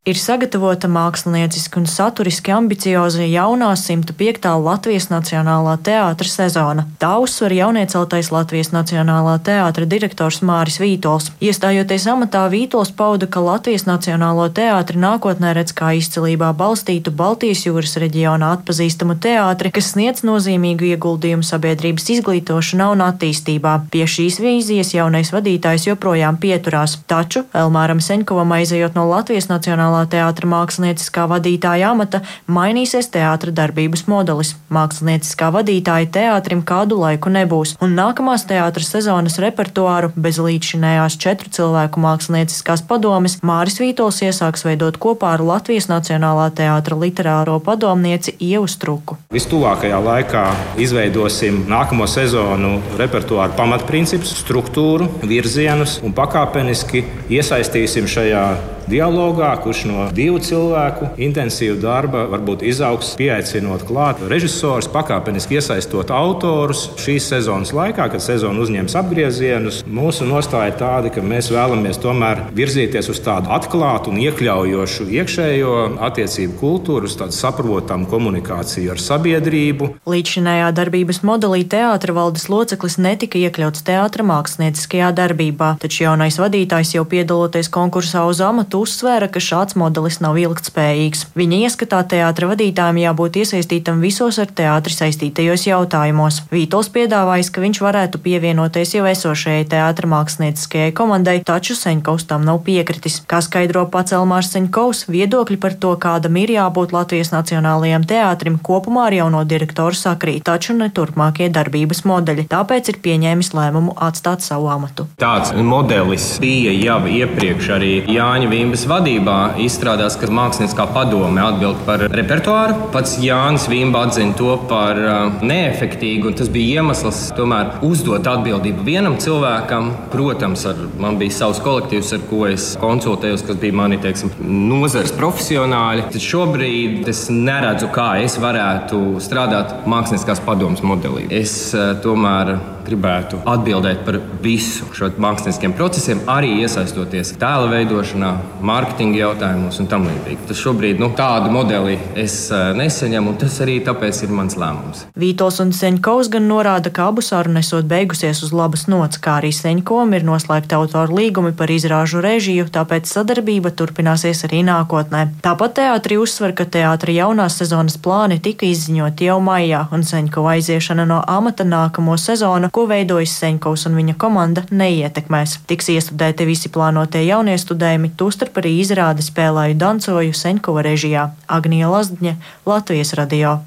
Ir 0.02 0.18
sagatavota 0.18 0.88
mākslinieciski 0.90 1.78
un 1.78 1.84
saturiski 1.86 2.50
ambicioza 2.56 3.22
jaunā 3.22 3.68
105. 3.78 4.48
Latvijas 4.66 5.12
Nacionālā 5.12 5.76
teātra 5.86 6.26
sezona. 6.26 6.88
Tā 6.98 7.12
uzsver 7.22 7.54
jaunieceltais 7.54 8.32
Latvijas 8.34 8.72
Nacionālā 8.74 9.36
teātra 9.46 9.86
direktors 9.86 10.40
Māris 10.42 10.80
Vītols. 10.82 11.28
Iestājoties 11.38 12.08
amatā, 12.10 12.48
Vītols 12.50 12.90
pauda, 12.98 13.28
ka 13.30 13.44
Latvijas 13.46 13.86
Nacionālo 13.86 14.48
teātri 14.50 14.98
nākotnē 15.04 15.52
redz 15.60 15.76
kā 15.78 15.92
izcilībā 16.00 16.50
balstītu 16.58 17.14
Baltijas 17.14 17.62
jūras 17.68 17.94
reģionā 18.02 18.50
atpazīstamu 18.56 19.20
teātri, 19.22 19.70
kas 19.70 19.92
sniedz 19.94 20.26
nozīmīgu 20.26 20.90
ieguldījumu 20.96 21.46
sabiedrības 21.46 22.10
izglītošanā 22.18 22.90
un 22.96 23.06
attīstībā. 23.12 23.76
Pie 23.94 24.10
šīs 24.10 24.42
vīzijas 24.42 24.96
jaunais 24.98 25.30
vadītājs 25.30 25.92
joprojām 25.92 26.42
pieturās, 26.42 26.98
taču 27.06 27.46
Elmāram 27.54 28.02
Senkovam 28.02 28.58
aizejot 28.58 28.98
no 28.98 29.06
Latvijas 29.14 29.52
Nacionālā 29.54 29.91
Nacionālā 29.92 30.08
teātra 30.08 30.48
mākslinieckā 30.48 31.26
vadītāja 31.28 31.92
amata 31.92 32.22
mainīsies 32.48 33.10
teātra 33.12 33.52
darbības 33.52 34.08
modelis. 34.08 34.56
Mākslinieckā 34.72 35.52
vadītāja 35.52 36.08
teātrim 36.12 36.64
kādu 36.64 37.00
laiku 37.00 37.30
nebūs, 37.30 37.76
un 37.82 37.96
nākamās 37.96 38.46
teātra 38.48 38.84
sezonas 38.84 39.40
repertuāru 39.40 40.12
bez 40.16 40.40
līdzšinējās 40.40 41.18
četru 41.20 41.52
cilvēku 41.52 42.00
mākslinieckās 42.00 42.86
padomes 42.88 43.40
Māris 43.44 43.80
Vītols 43.82 44.22
iesāks 44.24 44.66
veidot 44.66 44.98
kopā 44.98 45.36
ar 45.36 45.44
Latvijas 45.44 45.90
Nacionālā 45.92 46.50
teātra 46.56 46.96
literāro 46.96 47.60
padomnieci 47.60 48.38
Ievu 48.40 48.68
Struku. 48.72 49.20
Vistuvākajā 49.34 50.00
laikā 50.00 50.46
izveidosim 50.80 51.66
nākamo 51.72 52.08
sezonu 52.08 52.78
repertuāru 53.00 53.58
pamatprincipus, 53.60 54.38
struktūru, 54.40 55.10
virzienus 55.28 56.00
un 56.06 56.16
pakāpeniski 56.16 57.04
iesaistīsim 57.32 58.08
šajā 58.08 58.46
dialogā, 58.90 59.52
kurš 59.64 59.84
no 59.90 60.08
divu 60.16 60.40
cilvēku 60.44 61.12
intensīva 61.22 61.78
darba 61.82 62.26
varbūt 62.32 62.66
izaugs, 62.68 63.14
pieaicinot 63.20 63.86
klāt 63.88 64.22
režisors, 64.32 64.90
pakāpeniski 64.92 65.60
iesaistot 65.60 66.14
autorus. 66.16 66.88
Šīs 67.02 67.30
sezonas 67.34 67.74
laikā, 67.76 68.08
kad 68.14 68.24
sezona 68.24 68.64
uzņems 68.64 68.98
apgriezienus, 69.02 69.82
mūsu 69.88 70.28
nostāja 70.30 70.76
tāda, 70.82 71.12
ka 71.14 71.24
mēs 71.26 71.52
vēlamies 71.54 72.02
tomēr 72.02 72.46
virzīties 72.56 73.10
uz 73.12 73.20
tādu 73.24 73.52
atklātu 73.54 74.12
un 74.12 74.20
iekļaujošu 74.22 75.08
iekšējo 75.20 75.76
attiecību 76.08 76.58
kultūru, 76.60 77.10
uz 77.10 77.16
tādu 77.20 77.36
saprotamu 77.36 78.08
komunikāciju 78.12 78.94
ar 78.94 79.02
sabiedrību. 79.02 79.90
Līdzšinējā 80.10 80.72
darbības 80.76 81.22
modelī 81.28 81.64
teātra 81.72 82.16
valdes 82.16 82.48
loceklis 82.52 82.98
netika 83.02 83.40
iekļauts 83.40 83.86
teātra 83.88 84.26
mākslinieckajā 84.28 85.12
darbībā, 85.18 85.74
taču 85.82 86.06
jaunais 86.06 86.40
vadītājs 86.42 86.96
jau 86.98 87.06
piedaloties 87.08 87.72
konkursā 87.72 88.26
uz 88.30 88.42
amatu 88.44 88.84
uzsvēra, 88.86 89.30
ka 89.32 89.44
šāds 89.44 89.78
modelis 89.80 90.20
nav 90.24 90.40
ilgtspējīgs. 90.42 91.28
Viņa 91.38 91.62
ieskatā 91.68 92.02
teātra 92.16 92.52
vadītājiem 92.52 93.02
jābūt 93.06 93.42
iesaistītam 93.44 94.04
visos 94.04 94.40
ar 94.42 94.52
teātri 94.52 94.96
saistītajos 94.96 95.68
jautājumos. 95.70 96.42
Vītols 96.52 96.92
piedāvājis, 96.94 97.52
ka 97.54 97.64
viņš 97.64 97.82
varētu 97.86 98.22
pievienoties 98.24 98.96
jau 98.98 99.08
esošajai 99.10 99.68
teātra 99.72 100.10
mākslinieckajai 100.12 100.92
komandai, 100.98 101.40
taču 101.48 101.78
Seņkaus 101.78 102.28
tam 102.42 102.48
nav 102.50 102.64
piekritis. 102.66 103.22
Kā 103.30 103.42
skaidro 103.46 103.86
pats 103.92 104.16
Elmārs 104.18 104.50
Seņkaus, 104.54 105.06
viedokļi 105.12 105.58
par 105.62 105.76
to, 105.78 105.94
kādam 106.02 106.38
ir 106.42 106.50
jābūt 106.56 106.94
Latvijas 106.96 107.30
Nacionālajiem 107.34 108.06
teātrim, 108.10 108.58
kopumā 108.58 109.10
ar 109.10 109.16
jauno 109.20 109.44
direktoru 109.46 109.96
sakrīt, 109.96 110.44
taču 110.48 110.74
ne 110.74 110.90
turpmākie 110.90 111.52
darbības 111.54 112.02
modeļi. 112.10 112.48
Tāpēc 112.50 112.90
ir 112.90 113.00
pieņēmis 113.06 113.52
lēmumu 113.54 113.94
atstāt 114.02 114.42
savu 114.42 114.72
amatu. 114.74 115.06
Tāds 115.22 115.54
modelis 115.54 116.40
bija 116.42 116.74
jau 116.74 117.00
iepriekš 117.06 117.70
arī 117.78 117.92
Jāņa 118.10 118.50
Vīmbas 118.50 118.88
vadībā 118.90 119.38
izstrādās, 119.62 120.18
ka 120.18 120.32
mākslinieckā 120.32 120.88
padome 120.96 121.44
atbild 121.46 121.86
par 121.86 122.08
repertuāru. 122.10 122.90
Pats 122.96 123.20
Jānis 123.22 123.68
Vīmba 123.70 124.08
atzina 124.08 124.34
to 124.38 124.56
par 124.72 124.98
uh, 124.98 125.44
neefektīgu, 125.46 126.32
un 126.32 126.40
tas 126.42 126.50
bija 126.50 126.82
iemesls 126.82 127.28
tomēr 127.38 127.78
uzdot 127.86 128.26
atbildību 128.34 128.88
vienam 128.88 129.20
cilvēkam. 129.22 129.92
Protams, 130.12 130.66
ar, 130.72 130.80
man 131.02 131.20
bija 131.22 131.38
savs 131.42 131.62
kolektīvs, 131.64 132.16
ar 132.18 132.26
ko 132.32 132.46
es 132.48 132.72
konsultējos, 132.80 133.44
kas 133.48 133.60
bija 133.62 133.76
mani 133.76 134.00
teiksim, 134.02 134.32
nozares 134.72 135.12
profesionāļi. 135.18 136.08
Tad 136.14 136.24
šobrīd 136.24 137.10
es 137.12 137.26
neredzu, 137.34 137.92
kā 137.94 138.14
es 138.24 138.38
varētu 138.42 139.20
strādāt 139.24 139.84
mākslinieckās 139.92 140.44
padomas 140.48 140.84
modelī. 140.86 141.28
Es 141.42 141.56
uh, 141.76 141.92
tomēr 142.04 142.56
gribētu 142.86 143.42
atbildēt 143.50 144.04
par 144.08 144.18
visu 144.44 144.88
šo 144.96 145.12
mākslinieciskiem 145.22 145.74
procesiem, 145.78 146.22
arī 146.32 146.54
iesaistoties 146.64 147.36
tēla 147.42 147.70
veidošanā, 147.72 148.32
mārketinga 148.66 149.20
jautājumos 149.20 149.80
un 149.82 149.90
tam 149.92 150.08
līdzīgi. 150.10 150.48
Tas 150.50 150.62
šobrīd 150.62 151.02
nu, 151.02 151.12
tādu 151.18 151.52
modeli 151.54 151.98
es 152.20 152.36
uh, 152.52 152.72
nesaņemu, 152.78 153.34
un 153.34 153.40
tas 153.42 153.58
arī 153.64 153.78
tāpēc 153.86 154.24
ir 154.26 154.34
mans 154.36 154.58
lēmums. 154.60 155.06
Vītols 155.22 155.62
un 155.64 155.74
Seņkovs 155.76 156.32
gan 156.34 156.48
norāda, 156.50 156.92
ka 156.94 157.10
abu 157.12 157.24
sarunu 157.26 157.62
esot 157.62 157.88
beigusies 157.90 158.44
uz 158.46 158.54
labas 158.56 158.88
nots, 158.92 159.22
kā 159.22 159.38
arī 159.42 159.54
Seņkovam 159.56 160.16
ir 160.18 160.26
noslēgta 160.28 160.80
autoru 160.80 161.20
līgumi 161.20 161.54
par 161.58 161.72
izrāžu 161.74 162.24
režiju, 162.24 162.68
tāpēc 162.74 163.10
sadarbība 163.10 163.74
turpināsies 163.78 164.46
arī 164.48 164.64
nākotnē. 164.68 165.28
Tāpat 165.46 165.78
teātrī 165.82 166.18
uzsver, 166.22 166.56
ka 166.58 166.66
teātra 166.66 167.14
jaunās 167.16 167.60
sezonas 167.62 168.00
plāni 168.02 168.42
tika 168.44 168.68
izziņoti 168.70 169.30
jau 169.30 169.40
maijā, 169.44 169.86
un 169.94 170.06
Seņkova 170.08 170.58
aiziešana 170.58 171.06
no 171.10 171.22
amata 171.28 171.68
nākamo 171.68 172.18
sezonu 172.20 172.71
ko 172.72 172.86
veidojas 172.90 173.34
Seņkovs 173.42 173.86
un 173.90 173.98
viņa 174.00 174.16
komanda, 174.22 174.64
neietekmēs. 174.72 175.60
Tiks 175.70 175.92
iestudēti 175.94 176.48
visi 176.50 176.72
plānotie 176.74 177.24
jaunie 177.28 177.58
studējumi, 177.60 178.14
tostarp 178.20 178.62
arī 178.62 178.78
izrādi 178.82 179.26
spēlēju 179.26 179.80
dancoju 179.82 180.36
Seņkova 180.42 180.86
režijā 180.88 181.30
Agnija 181.48 181.92
Lazdņa, 181.92 182.36
Latvijas 182.66 183.16
radio. 183.20 183.60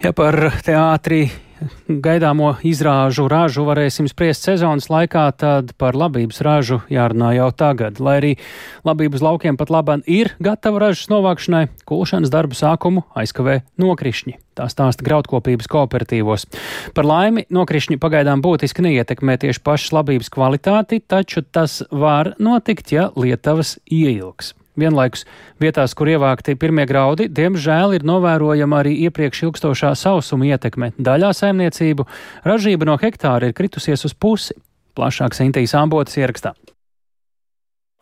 Ja 0.00 0.12
par 0.16 0.36
teātri 0.64 1.26
gaidāmo 1.88 2.52
izrāžu 2.66 3.26
ražu 3.30 3.64
varēsim 3.68 4.08
spriest 4.10 4.46
sezonas 4.46 4.88
laikā, 4.92 5.24
tad 5.36 5.72
par 5.80 5.98
labības 5.98 6.40
ražu 6.46 6.80
jārunā 6.92 7.32
jau 7.36 7.50
tagad. 7.56 8.00
Lai 8.00 8.16
arī 8.20 8.32
labības 8.86 9.24
laukiem 9.24 9.58
pat 9.60 9.72
labāk 9.72 10.06
ir 10.10 10.34
gatava 10.42 10.86
ražas 10.86 11.10
novākšanai, 11.12 11.66
kulšanas 11.88 12.32
darbu 12.32 12.58
sākumu 12.58 13.04
aizkavē 13.18 13.60
nokrišņi. 13.80 14.36
Tā 14.58 14.68
stāsta 14.70 15.04
graudkopības 15.06 15.70
kooperatīvos. 15.70 16.46
Par 16.94 17.08
laimi 17.08 17.46
nokrišņi 17.50 18.00
pagaidām 18.02 18.44
būtiski 18.44 18.84
neietekmē 18.84 19.38
tieši 19.40 19.64
pašas 19.64 19.94
labības 19.96 20.30
kvalitāti, 20.32 21.00
taču 21.00 21.42
tas 21.42 21.80
var 21.90 22.34
notikt, 22.38 22.92
ja 22.92 23.10
lietavas 23.16 23.78
ieilgs. 23.90 24.54
Vienlaikus 24.80 25.26
vietās, 25.62 25.94
kur 25.96 26.10
ievākti 26.10 26.56
pirmie 26.60 26.86
graudi, 26.88 27.28
diemžēl 27.28 27.98
ir 27.98 28.06
novērojama 28.08 28.80
arī 28.82 28.96
iepriekš 29.06 29.44
ilgstošā 29.48 29.92
sausuma 29.98 30.48
ietekme. 30.50 30.92
Daļā 30.98 31.32
saimniecību 31.36 32.08
ražība 32.48 32.88
no 32.88 32.96
hektāra 33.00 33.50
ir 33.50 33.56
kritusies 33.56 34.06
uz 34.08 34.16
pusi. 34.16 34.56
Plašāk 34.98 35.36
Sintīs 35.36 35.76
Ambotas 35.78 36.18
ierakstā. 36.18 36.56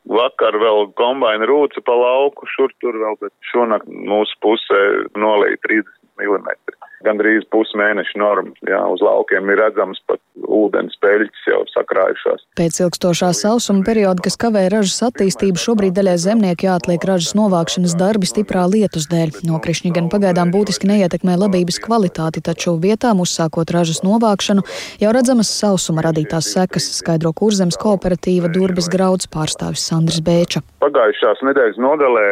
Vakar 0.08 0.56
vēl 0.56 0.86
kombaina 0.96 1.44
rūca 1.50 1.82
pa 1.84 1.92
lauku, 1.92 2.48
šur 2.54 2.72
tur 2.80 2.96
vēl, 2.96 3.18
bet 3.20 3.34
šonakt 3.50 3.90
mūsu 3.92 4.38
pusē 4.40 4.80
nolīja 5.20 5.60
30 5.68 5.92
mm 6.24 6.77
gandrīz 7.06 7.46
pusmēneša 7.52 8.18
norma. 8.20 8.54
Jā, 8.66 8.80
uz 8.92 9.02
laukiem 9.04 9.50
ir 9.52 9.60
redzams 9.62 10.00
pat 10.08 10.20
ūdens 10.48 10.96
peļķis 11.02 11.46
jau 11.50 11.60
sakrājušās. 11.72 12.44
Pēc 12.58 12.80
ilgstošā 12.84 13.30
sausuma 13.36 13.84
perioda, 13.86 14.22
kas 14.24 14.38
kavē 14.40 14.66
ražas 14.72 15.00
attīstību, 15.08 15.60
šobrīd 15.60 15.96
daļai 15.96 16.16
zemnieki 16.22 16.68
jāatliek 16.68 17.04
ražas 17.08 17.34
novākšanas 17.38 17.96
darbi 17.98 18.28
stiprā 18.30 18.66
lietus 18.70 19.08
dēļ. 19.12 19.42
Nokrišņi 19.48 19.94
gan 19.96 20.10
pagaidām 20.12 20.52
būtiski 20.54 20.90
neietekmē 20.90 21.38
labības 21.38 21.80
kvalitāti, 21.84 22.42
taču 22.44 22.76
vietām 22.82 23.22
uzsākot 23.24 23.72
ražas 23.74 24.02
novākšanu, 24.06 24.64
jau 25.02 25.14
redzamas 25.14 25.52
sausuma 25.54 26.04
radītās 26.08 26.52
sekas, 26.54 26.90
skaidro 27.00 27.34
kurzemes 27.36 27.78
kooperatīva 27.80 28.50
Durbas 28.54 28.90
grauds 28.92 29.30
pārstāvis 29.30 29.86
Sandrs 29.90 30.22
Bēča. 30.24 30.64
Pagājušās 30.82 31.44
nedēļas 31.46 31.80
nodalē 31.82 32.28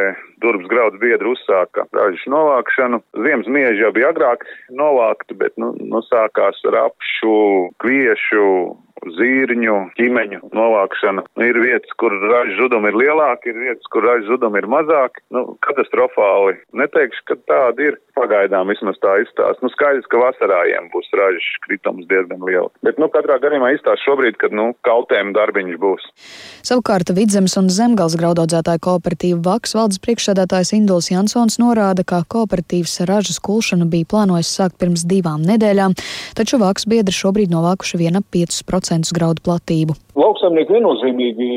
Durvis 0.47 0.69
graudu 0.71 1.01
biedri 1.03 1.33
uzsāka 1.33 1.89
ražas 1.97 2.23
novākšanu. 2.31 3.01
Ziemas 3.25 3.49
mieži 3.51 3.83
jau 3.83 3.91
bija 3.97 4.13
agrāk 4.15 4.45
novākti, 4.71 5.35
bet 5.41 5.57
nu, 5.59 5.73
nu 5.91 6.03
sākās 6.07 6.61
ar 6.71 6.79
apšu, 6.85 7.39
kviešu, 7.83 8.45
zīrņu, 9.05 9.77
ķimeņu 9.99 10.41
novākšana. 10.57 11.27
Ir 11.45 11.59
vietas, 11.63 11.93
kur 12.01 12.15
ražu 12.31 12.57
žudumi 12.61 12.91
ir 12.91 12.99
lielāki, 13.03 13.53
ir 13.53 13.61
vietas, 13.69 13.91
kur 13.93 14.07
ražu 14.07 14.33
žudumi 14.33 14.63
ir 14.63 14.69
mazāki. 14.71 15.23
Nu, 15.35 15.57
katastrofāli. 15.65 16.59
Neteikšu, 16.77 17.25
ka 17.29 17.39
tāda 17.49 17.91
ir. 17.91 18.01
Pagaidām 18.17 18.71
vismaz 18.73 18.97
tā 19.03 19.19
izstāsta. 19.21 19.61
Nu, 19.61 19.69
skaidrs, 19.69 20.07
ka 20.09 20.17
vasarājiem 20.17 20.87
būs 20.89 21.11
ražas 21.13 21.49
kritums 21.67 22.07
diezgan 22.09 22.41
liela. 22.49 22.71
Bet, 22.87 22.97
nu, 22.97 23.11
katrā 23.13 23.37
gadījumā 23.43 23.75
izstāsta 23.75 24.07
šobrīd, 24.07 24.39
kad, 24.41 24.55
nu, 24.57 24.71
kaltēm 24.89 25.35
darbiņš 25.37 25.77
būs. 25.83 26.07
Savukārt 26.65 27.13
Vidzemes 27.13 27.59
un 27.61 27.69
Zemgals 27.69 28.17
graudaudzētāja 28.17 28.81
kooperatīva 28.87 29.43
Vaks 29.45 29.77
valdes 29.77 30.01
priekšsēdētājs 30.07 30.73
Induls 30.79 31.11
Jansons 31.13 31.61
norāda, 31.61 32.07
ka 32.09 32.23
kooperatīvas 32.25 33.03
ražas 33.11 33.37
kulšanu 33.45 33.85
bija 33.93 34.09
plānojis 34.09 34.55
sākt 34.63 34.81
pirms 34.81 35.05
divām 35.05 35.45
nedēļām, 35.45 35.99
taču 36.41 36.57
Vaks 36.65 36.89
biedri 36.89 37.13
šobrīd 37.13 37.53
novākuši 37.53 38.01
viena 38.01 38.25
5% 38.25 38.86
procentus 38.87 39.13
graudu 39.13 39.43
platību. 39.43 39.97
Lauksaimnieki 40.15 40.77
viennozīmīgi 40.77 41.51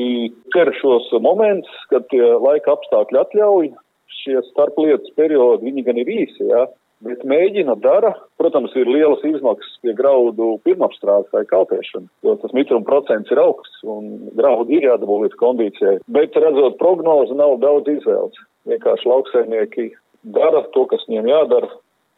ķer 0.53 0.73
šos 0.81 1.11
momentus, 1.21 1.75
kad 1.93 2.09
laika 2.41 2.73
apstākļi 2.73 3.21
atļauj. 3.21 3.71
Šie 4.19 4.41
starplietas 4.49 5.13
periodi, 5.15 5.69
viņi 5.69 5.83
gan 5.85 5.99
ir 6.01 6.09
īsi, 6.09 6.47
jā, 6.49 6.65
bet 7.05 7.21
mēģina, 7.23 7.77
dara. 7.79 8.15
Protams, 8.41 8.73
ir 8.75 8.89
lielas 8.89 9.21
izmaksas 9.23 9.77
pie 9.83 9.93
graudu 9.95 10.57
pirmapstrādes 10.65 11.29
vai 11.31 11.45
kaltēšana, 11.47 12.09
jo 12.25 12.35
tas 12.41 12.55
mitruma 12.57 12.87
procents 12.87 13.31
ir 13.31 13.39
augsts 13.39 13.85
un 13.85 14.31
graudu 14.35 14.75
ir 14.75 14.89
jādabū 14.89 15.21
līdz 15.23 15.37
kondīcijai. 15.39 15.99
Bet 16.11 16.35
redzot 16.35 16.79
prognozi, 16.81 17.37
nav 17.37 17.59
daudz 17.63 17.93
izvēles. 17.93 18.41
Vienkārši 18.67 19.07
lauksaimnieki 19.13 19.91
dara 20.35 20.65
to, 20.73 20.83
kas 20.89 21.05
viņiem 21.07 21.29
jādara, 21.29 21.71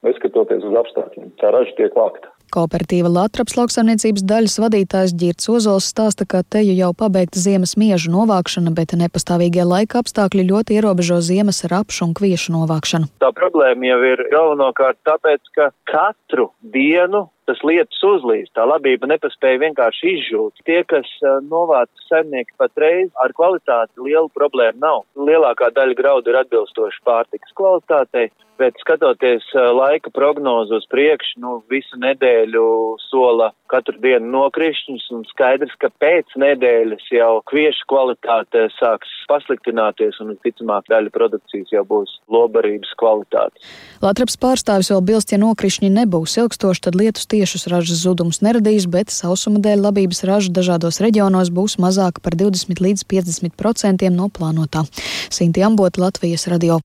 neskatoties 0.08 0.66
uz 0.66 0.80
apstākļiem. 0.82 1.36
Tā 1.38 1.52
raža 1.54 1.76
tiek 1.78 1.94
vākta. 2.00 2.32
Kooperatīva 2.52 3.10
Latvijas 3.12 3.56
lauksaimniecības 3.58 4.26
daļas 4.28 4.58
vadītājs 4.64 5.16
Girts 5.18 5.50
Ozols 5.52 5.88
stāsta, 5.94 6.28
ka 6.28 6.44
te 6.44 6.64
jau 6.68 6.92
pabeigta 6.98 7.40
ziemas 7.40 7.78
miežu 7.80 8.12
novākšana, 8.14 8.74
bet 8.76 8.96
nepastāvīgie 9.00 9.64
laika 9.68 10.02
apstākļi 10.04 10.48
ļoti 10.52 10.78
ierobežo 10.80 11.22
ziemas 11.24 11.64
rapšu 11.72 12.10
un 12.10 12.16
kviešu 12.18 12.56
novākšanu. 12.58 13.12
Tā 13.24 13.32
problēma 13.38 13.94
jau 13.94 14.00
ir 14.12 14.26
galvenokārt 14.34 15.00
tāpēc, 15.08 15.54
ka 15.56 15.72
katru 15.88 16.52
dienu 16.76 17.30
tas 17.50 17.62
lietas 17.68 18.04
uzlīst. 18.06 18.54
Tā 18.58 18.66
labība 18.70 19.10
nepaspēja 19.12 19.62
vienkārši 19.66 20.14
izžūt. 20.18 20.64
Tie, 20.68 20.82
kas 20.88 21.10
novāc 21.48 21.90
saimnieki 22.10 22.56
patreiz, 22.62 23.10
ar 23.24 23.34
kvalitāti 23.38 24.06
lielu 24.06 24.30
problēmu 24.36 24.82
nav. 24.84 25.04
Lielākā 25.16 25.72
daļa 25.76 25.98
graudu 25.98 26.32
ir 26.32 26.42
atbilstoši 26.44 27.04
pārtikas 27.08 27.56
kvalitātei, 27.58 28.30
bet 28.62 28.78
skatoties 28.82 29.46
laika 29.74 30.12
prognozu 30.14 30.78
uz 30.78 30.86
priekšu, 30.92 31.40
nu, 31.42 31.54
visu 31.72 31.98
nedēļu 32.02 32.66
sola 33.08 33.52
katru 33.72 33.98
dienu 34.04 34.28
nokrišņus 34.36 35.08
un 35.16 35.24
skaidrs, 35.32 35.74
ka 35.82 35.90
pēc 36.04 36.36
nedēļas 36.44 37.08
jau 37.16 37.32
kviešu 37.50 37.88
kvalitāte 37.90 38.68
sāks 38.78 39.12
pasliktināties 39.32 40.20
un, 40.22 40.36
ticamāk, 40.46 40.86
daļa 40.92 41.14
produkcijas 41.16 41.72
jau 41.74 41.86
būs 41.88 42.18
lobarības 42.32 42.94
kvalitāte. 43.02 43.64
Latvijas 44.04 44.38
pārstāvis 44.42 44.92
vēl 44.94 45.04
bilst, 45.10 45.34
ja 45.34 45.40
nokrišņi 45.42 45.92
nebūs 45.96 46.38
ilgstoši, 46.44 46.86
tad 46.88 47.00
lietus 47.00 47.30
tiešus 47.42 47.68
ražas 47.72 48.04
zudumus 48.06 48.42
neradīs, 48.46 48.86
bet 48.86 49.10
sausuma 49.14 49.62
dēļ 49.64 49.82
labības 49.88 50.24
raža 50.30 50.54
dažādos 50.54 51.02
reģionos 51.02 51.50
būs 51.54 51.80
mazāka 51.82 52.22
par 52.22 52.38
20 52.38 52.84
līdz 52.86 53.08
50 53.10 53.58
procentiem 53.58 54.14
no 54.14 54.30
plānotā. 54.30 54.86
Sinti 55.34 55.66
Ambota, 55.66 56.06
Latvijas 56.06 56.48
radio. 56.52 56.80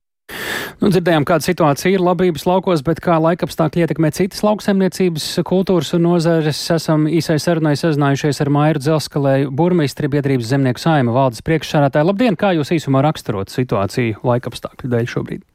Nu, 0.81 0.89
dzirdējām, 0.91 1.25
kāda 1.29 1.45
situācija 1.47 1.95
ir 1.95 2.03
labības 2.03 2.47
laukos, 2.49 2.83
bet 2.87 2.99
kā 3.05 3.15
laikapstākļi 3.23 3.85
ietekmē 3.85 4.11
citas 4.17 4.43
lauksaimniecības 4.43 5.29
kultūras 5.47 5.93
un 5.97 6.03
nozares. 6.09 6.65
Esam 6.75 7.07
īsai 7.07 7.39
sarunai 7.43 7.77
sazinājušies 7.79 8.43
ar 8.43 8.51
Mairu 8.57 8.83
Dzelskalēju, 8.83 9.53
burmistri 9.55 10.11
biedrības 10.13 10.51
zemnieku 10.51 10.83
saima 10.83 11.15
valdes 11.15 11.45
priekšsārātāju. 11.47 12.11
Labdien, 12.11 12.41
kā 12.41 12.57
jūs 12.59 12.75
īsumā 12.75 13.05
raksturot 13.07 13.55
situāciju 13.55 14.19
laikapstākļu 14.27 14.93
dēļ 14.97 15.09
šobrīd? 15.15 15.47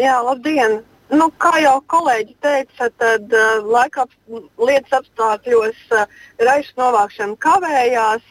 Jā, 0.00 0.16
labdien! 0.22 0.80
Nu, 1.12 1.26
kā 1.36 1.58
jau 1.60 1.76
kolēģi 1.92 2.34
teica, 2.40 2.86
tad 2.96 3.34
uh, 3.36 3.64
laika 3.68 4.06
lietas 4.56 4.94
apstākļos 5.02 5.80
uh, 5.92 6.04
raišu 6.40 6.78
novākšana 6.80 7.34
kavējās. 7.42 8.22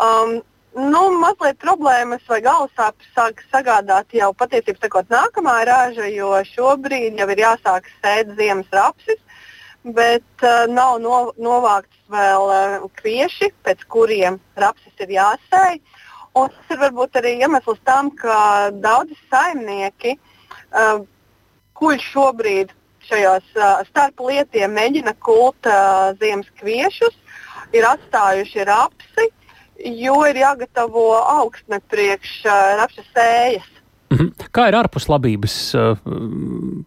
Um, 0.00 0.38
nu, 0.76 1.02
mazliet 1.20 1.58
problēmas 1.60 2.22
vai 2.30 2.38
galvasāpes 2.46 3.10
sāk 3.12 3.42
sagādāt 3.50 4.16
jau 4.16 4.30
patiesībā 4.32 4.80
sakot 4.80 5.12
nākamā 5.12 5.58
raža, 5.68 6.06
jo 6.08 6.30
šobrīd 6.54 7.20
jau 7.20 7.26
ir 7.34 7.42
jāsāk 7.42 7.90
sēt 7.98 8.30
ziemas 8.38 8.70
rapsis, 8.72 9.20
bet 9.84 10.46
uh, 10.46 10.64
nav 10.72 10.96
no, 11.04 11.18
novākts 11.36 12.00
vēl 12.14 12.48
uh, 12.54 12.86
kvieši, 13.02 13.50
pēc 13.66 13.84
kuriem 13.92 14.38
rapsis 14.56 15.04
ir 15.04 15.12
jāsēj. 15.18 15.82
Un 16.36 16.48
tas 16.54 16.72
ir 16.72 16.80
varbūt 16.80 17.20
arī 17.20 17.34
iemesls 17.44 17.84
tam, 17.84 18.08
ka 18.16 18.70
daudzi 18.72 19.20
saimnieki, 19.28 20.16
uh, 20.72 21.04
kuļ 21.78 22.02
šobrīd 22.02 22.74
šajos 23.06 23.46
uh, 23.58 23.80
starp 23.90 24.20
lietiem 24.26 24.74
mēģina 24.74 25.14
kult 25.22 25.68
uh, 25.70 26.12
ziemas 26.20 26.48
kviešus, 26.60 27.14
ir 27.76 27.86
atstājuši 27.86 28.66
rapsi, 28.66 29.28
jo 30.00 30.18
ir 30.26 30.40
jāgatavo 30.40 31.08
augsne 31.20 31.80
priekš 31.92 32.38
uh, 32.46 32.76
rapša 32.80 33.06
sējas. 33.12 33.72
Mm 34.10 34.16
-hmm. 34.18 34.48
Kā 34.54 34.68
ir 34.68 34.76
ārpus 34.78 35.08
labības 35.08 35.74
uh, 35.74 35.98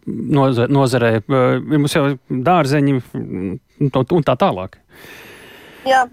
noza 0.07 0.67
nozarē? 0.67 1.21
Uh, 1.27 1.59
mums 1.77 1.95
jau 1.95 2.17
dārzeņi 2.29 3.01
un 3.79 4.23
tā 4.23 4.35
tālāk. 4.39 4.79
Jā, 5.85 6.07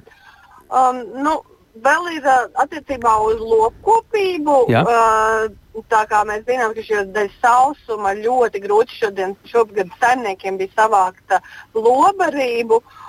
um, 0.71 0.99
nu, 1.23 1.43
vēl 1.85 2.11
ir 2.17 2.27
uh, 2.27 2.49
attiecībā 2.65 3.15
uz 3.29 3.41
lopkopību. 3.43 4.65
Jā. 4.73 4.83
Uh, 4.87 5.63
Tā 5.93 6.07
kā 6.09 6.23
mēs 6.25 6.47
zinām, 6.49 6.73
ka 6.73 6.81
šajos 6.81 7.11
dēļ 7.13 7.27
sausuma 7.37 8.15
ļoti 8.17 8.63
grūti 8.65 8.95
šodien, 8.97 9.35
šogad 9.45 9.91
saimniekiem 10.01 10.57
bija 10.57 10.73
savākta 10.73 11.43
lobarību. 11.77 12.79
Uh, 12.81 13.03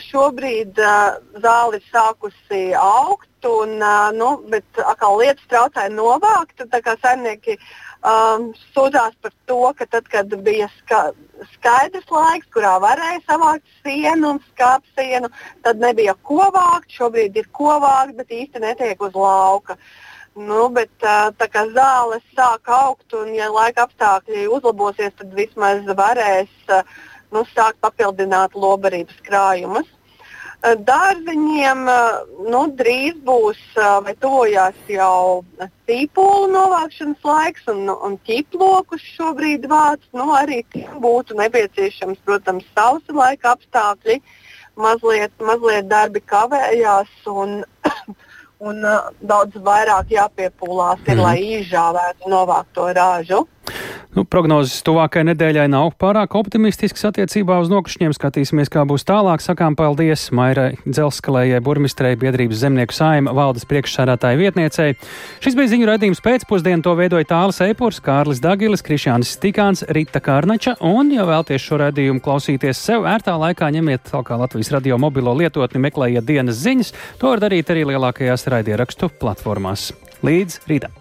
Šobrīd 0.00 0.78
zāle 1.42 1.76
ir 1.76 1.84
sākusi 1.92 2.72
augt, 2.80 3.28
un, 3.44 3.76
nu, 4.16 4.28
bet 4.48 4.64
atkal 4.80 5.18
lietas 5.20 5.44
traucēja 5.50 5.92
novākt. 5.92 6.62
Tā 6.72 6.80
kā 6.80 6.96
saimnieki 7.02 7.58
um, 8.00 8.52
sūdzās 8.72 9.18
par 9.20 9.34
to, 9.46 9.60
ka 9.76 9.86
tad, 9.86 10.08
kad 10.08 10.32
bija 10.44 10.70
ska 10.78 11.10
skaidrs 11.54 12.10
laiks, 12.12 12.48
kurā 12.54 12.74
varēja 12.82 13.20
savākt 13.26 13.64
sienu 13.82 14.34
un 14.34 14.40
skāpt 14.50 14.86
sienu, 14.98 15.30
tad 15.66 15.80
nebija 15.82 16.14
ko 16.28 16.48
vākt. 16.54 16.90
Šobrīd 16.94 17.36
ir 17.38 17.48
ko 17.52 17.78
vākt, 17.82 18.16
bet 18.18 18.34
īsti 18.34 18.62
netiek 18.64 19.02
uz 19.02 19.16
lauka. 19.16 19.78
Nu, 20.38 20.68
bet 20.70 20.92
tā 21.02 21.48
kā 21.50 21.64
zāles 21.74 22.24
sāk 22.36 22.70
augt 22.70 23.14
un, 23.18 23.32
ja 23.34 23.48
laika 23.50 23.88
apstākļi 23.88 24.46
uzlabosies, 24.54 25.16
tad 25.18 25.34
vismaz 25.34 25.82
varēs 25.98 26.52
nu, 27.34 27.44
sākt 27.54 27.80
papildināt 27.82 28.54
lobarības 28.54 29.18
krājumus. 29.26 29.90
Eh, 30.58 30.74
dārzeņiem 30.74 31.84
eh, 31.86 32.06
nu, 32.50 32.64
drīz 32.74 33.18
būs 33.22 33.58
eh, 33.78 33.90
vai 34.02 34.14
tuvojās 34.18 34.78
jau 34.90 35.44
tīpolu 35.86 36.48
novākšanas 36.50 37.28
laiks 37.28 37.68
un, 37.70 37.84
un 37.86 38.16
ķiplokus 38.26 39.04
šobrīd 39.14 39.68
vāc. 39.70 40.02
Nu, 40.18 40.32
arī 40.34 40.64
būtu 40.98 41.38
nepieciešams, 41.38 42.18
protams, 42.26 42.66
sausa 42.74 43.14
laika 43.14 43.54
apstākļi. 43.54 44.18
Mazliet, 44.78 45.30
mazliet 45.42 45.86
darbi 45.90 46.24
kavējās 46.26 47.14
un, 47.30 47.60
un 48.66 48.82
daudz 49.22 49.62
vairāk 49.62 50.10
jāpiepūlās, 50.10 51.06
ir, 51.06 51.14
mm. 51.14 51.22
lai 51.22 51.38
izžāvētu 51.60 52.34
novākto 52.34 52.90
rāžu. 52.98 53.44
Nu, 54.16 54.24
prognozes 54.24 54.80
tuvākajai 54.86 55.26
nedēļai 55.28 55.66
nav 55.68 55.90
pārāk 56.00 56.32
optimistisks 56.38 57.04
attiecībā 57.10 57.58
uz 57.60 57.68
nokrišņiem. 57.68 58.14
Skatīsimies, 58.16 58.70
kā 58.72 58.84
būs 58.88 59.04
tālāk. 59.08 59.42
Sakām 59.44 59.76
paldies 59.76 60.30
Mairai 60.34 60.78
Dzelskalējai, 60.86 61.60
burmistrei, 61.64 62.14
biedrības 62.18 62.62
zemnieku 62.62 62.96
saima 62.96 63.34
valdes 63.36 63.68
priekšsādātāja 63.68 64.40
vietniecei. 64.40 64.96
Šis 65.44 65.58
bija 65.58 65.72
ziņu 65.74 65.90
raidījums 65.90 66.24
pēcpusdienu. 66.24 66.82
To 66.86 66.94
veidoja 66.98 67.28
Tāls 67.28 67.60
Eipurs, 67.66 68.00
Kārlis 68.04 68.40
Dagilis, 68.44 68.84
Krišjānis 68.86 69.34
Stikāns, 69.36 69.84
Rita 69.92 70.22
Kārnača. 70.24 70.78
Un, 70.88 71.12
ja 71.12 71.28
vēlties 71.28 71.68
šo 71.68 71.82
raidījumu 71.84 72.24
klausīties 72.24 72.80
sev 72.88 73.04
ērtā 73.10 73.36
laikā, 73.38 73.68
ņemiet 73.76 74.08
talkā 74.08 74.40
Latvijas 74.40 74.72
radio 74.72 74.96
mobilo 74.98 75.36
lietotni, 75.36 75.84
meklējiet 75.84 76.26
dienas 76.26 76.62
ziņas. 76.64 76.94
To 77.20 77.34
var 77.34 77.44
darīt 77.44 77.74
arī 77.74 77.84
lielākajās 77.92 78.48
raidierakstu 78.56 79.12
platformās. 79.20 79.90
Līdz 80.24 80.62
rītam! 80.70 80.96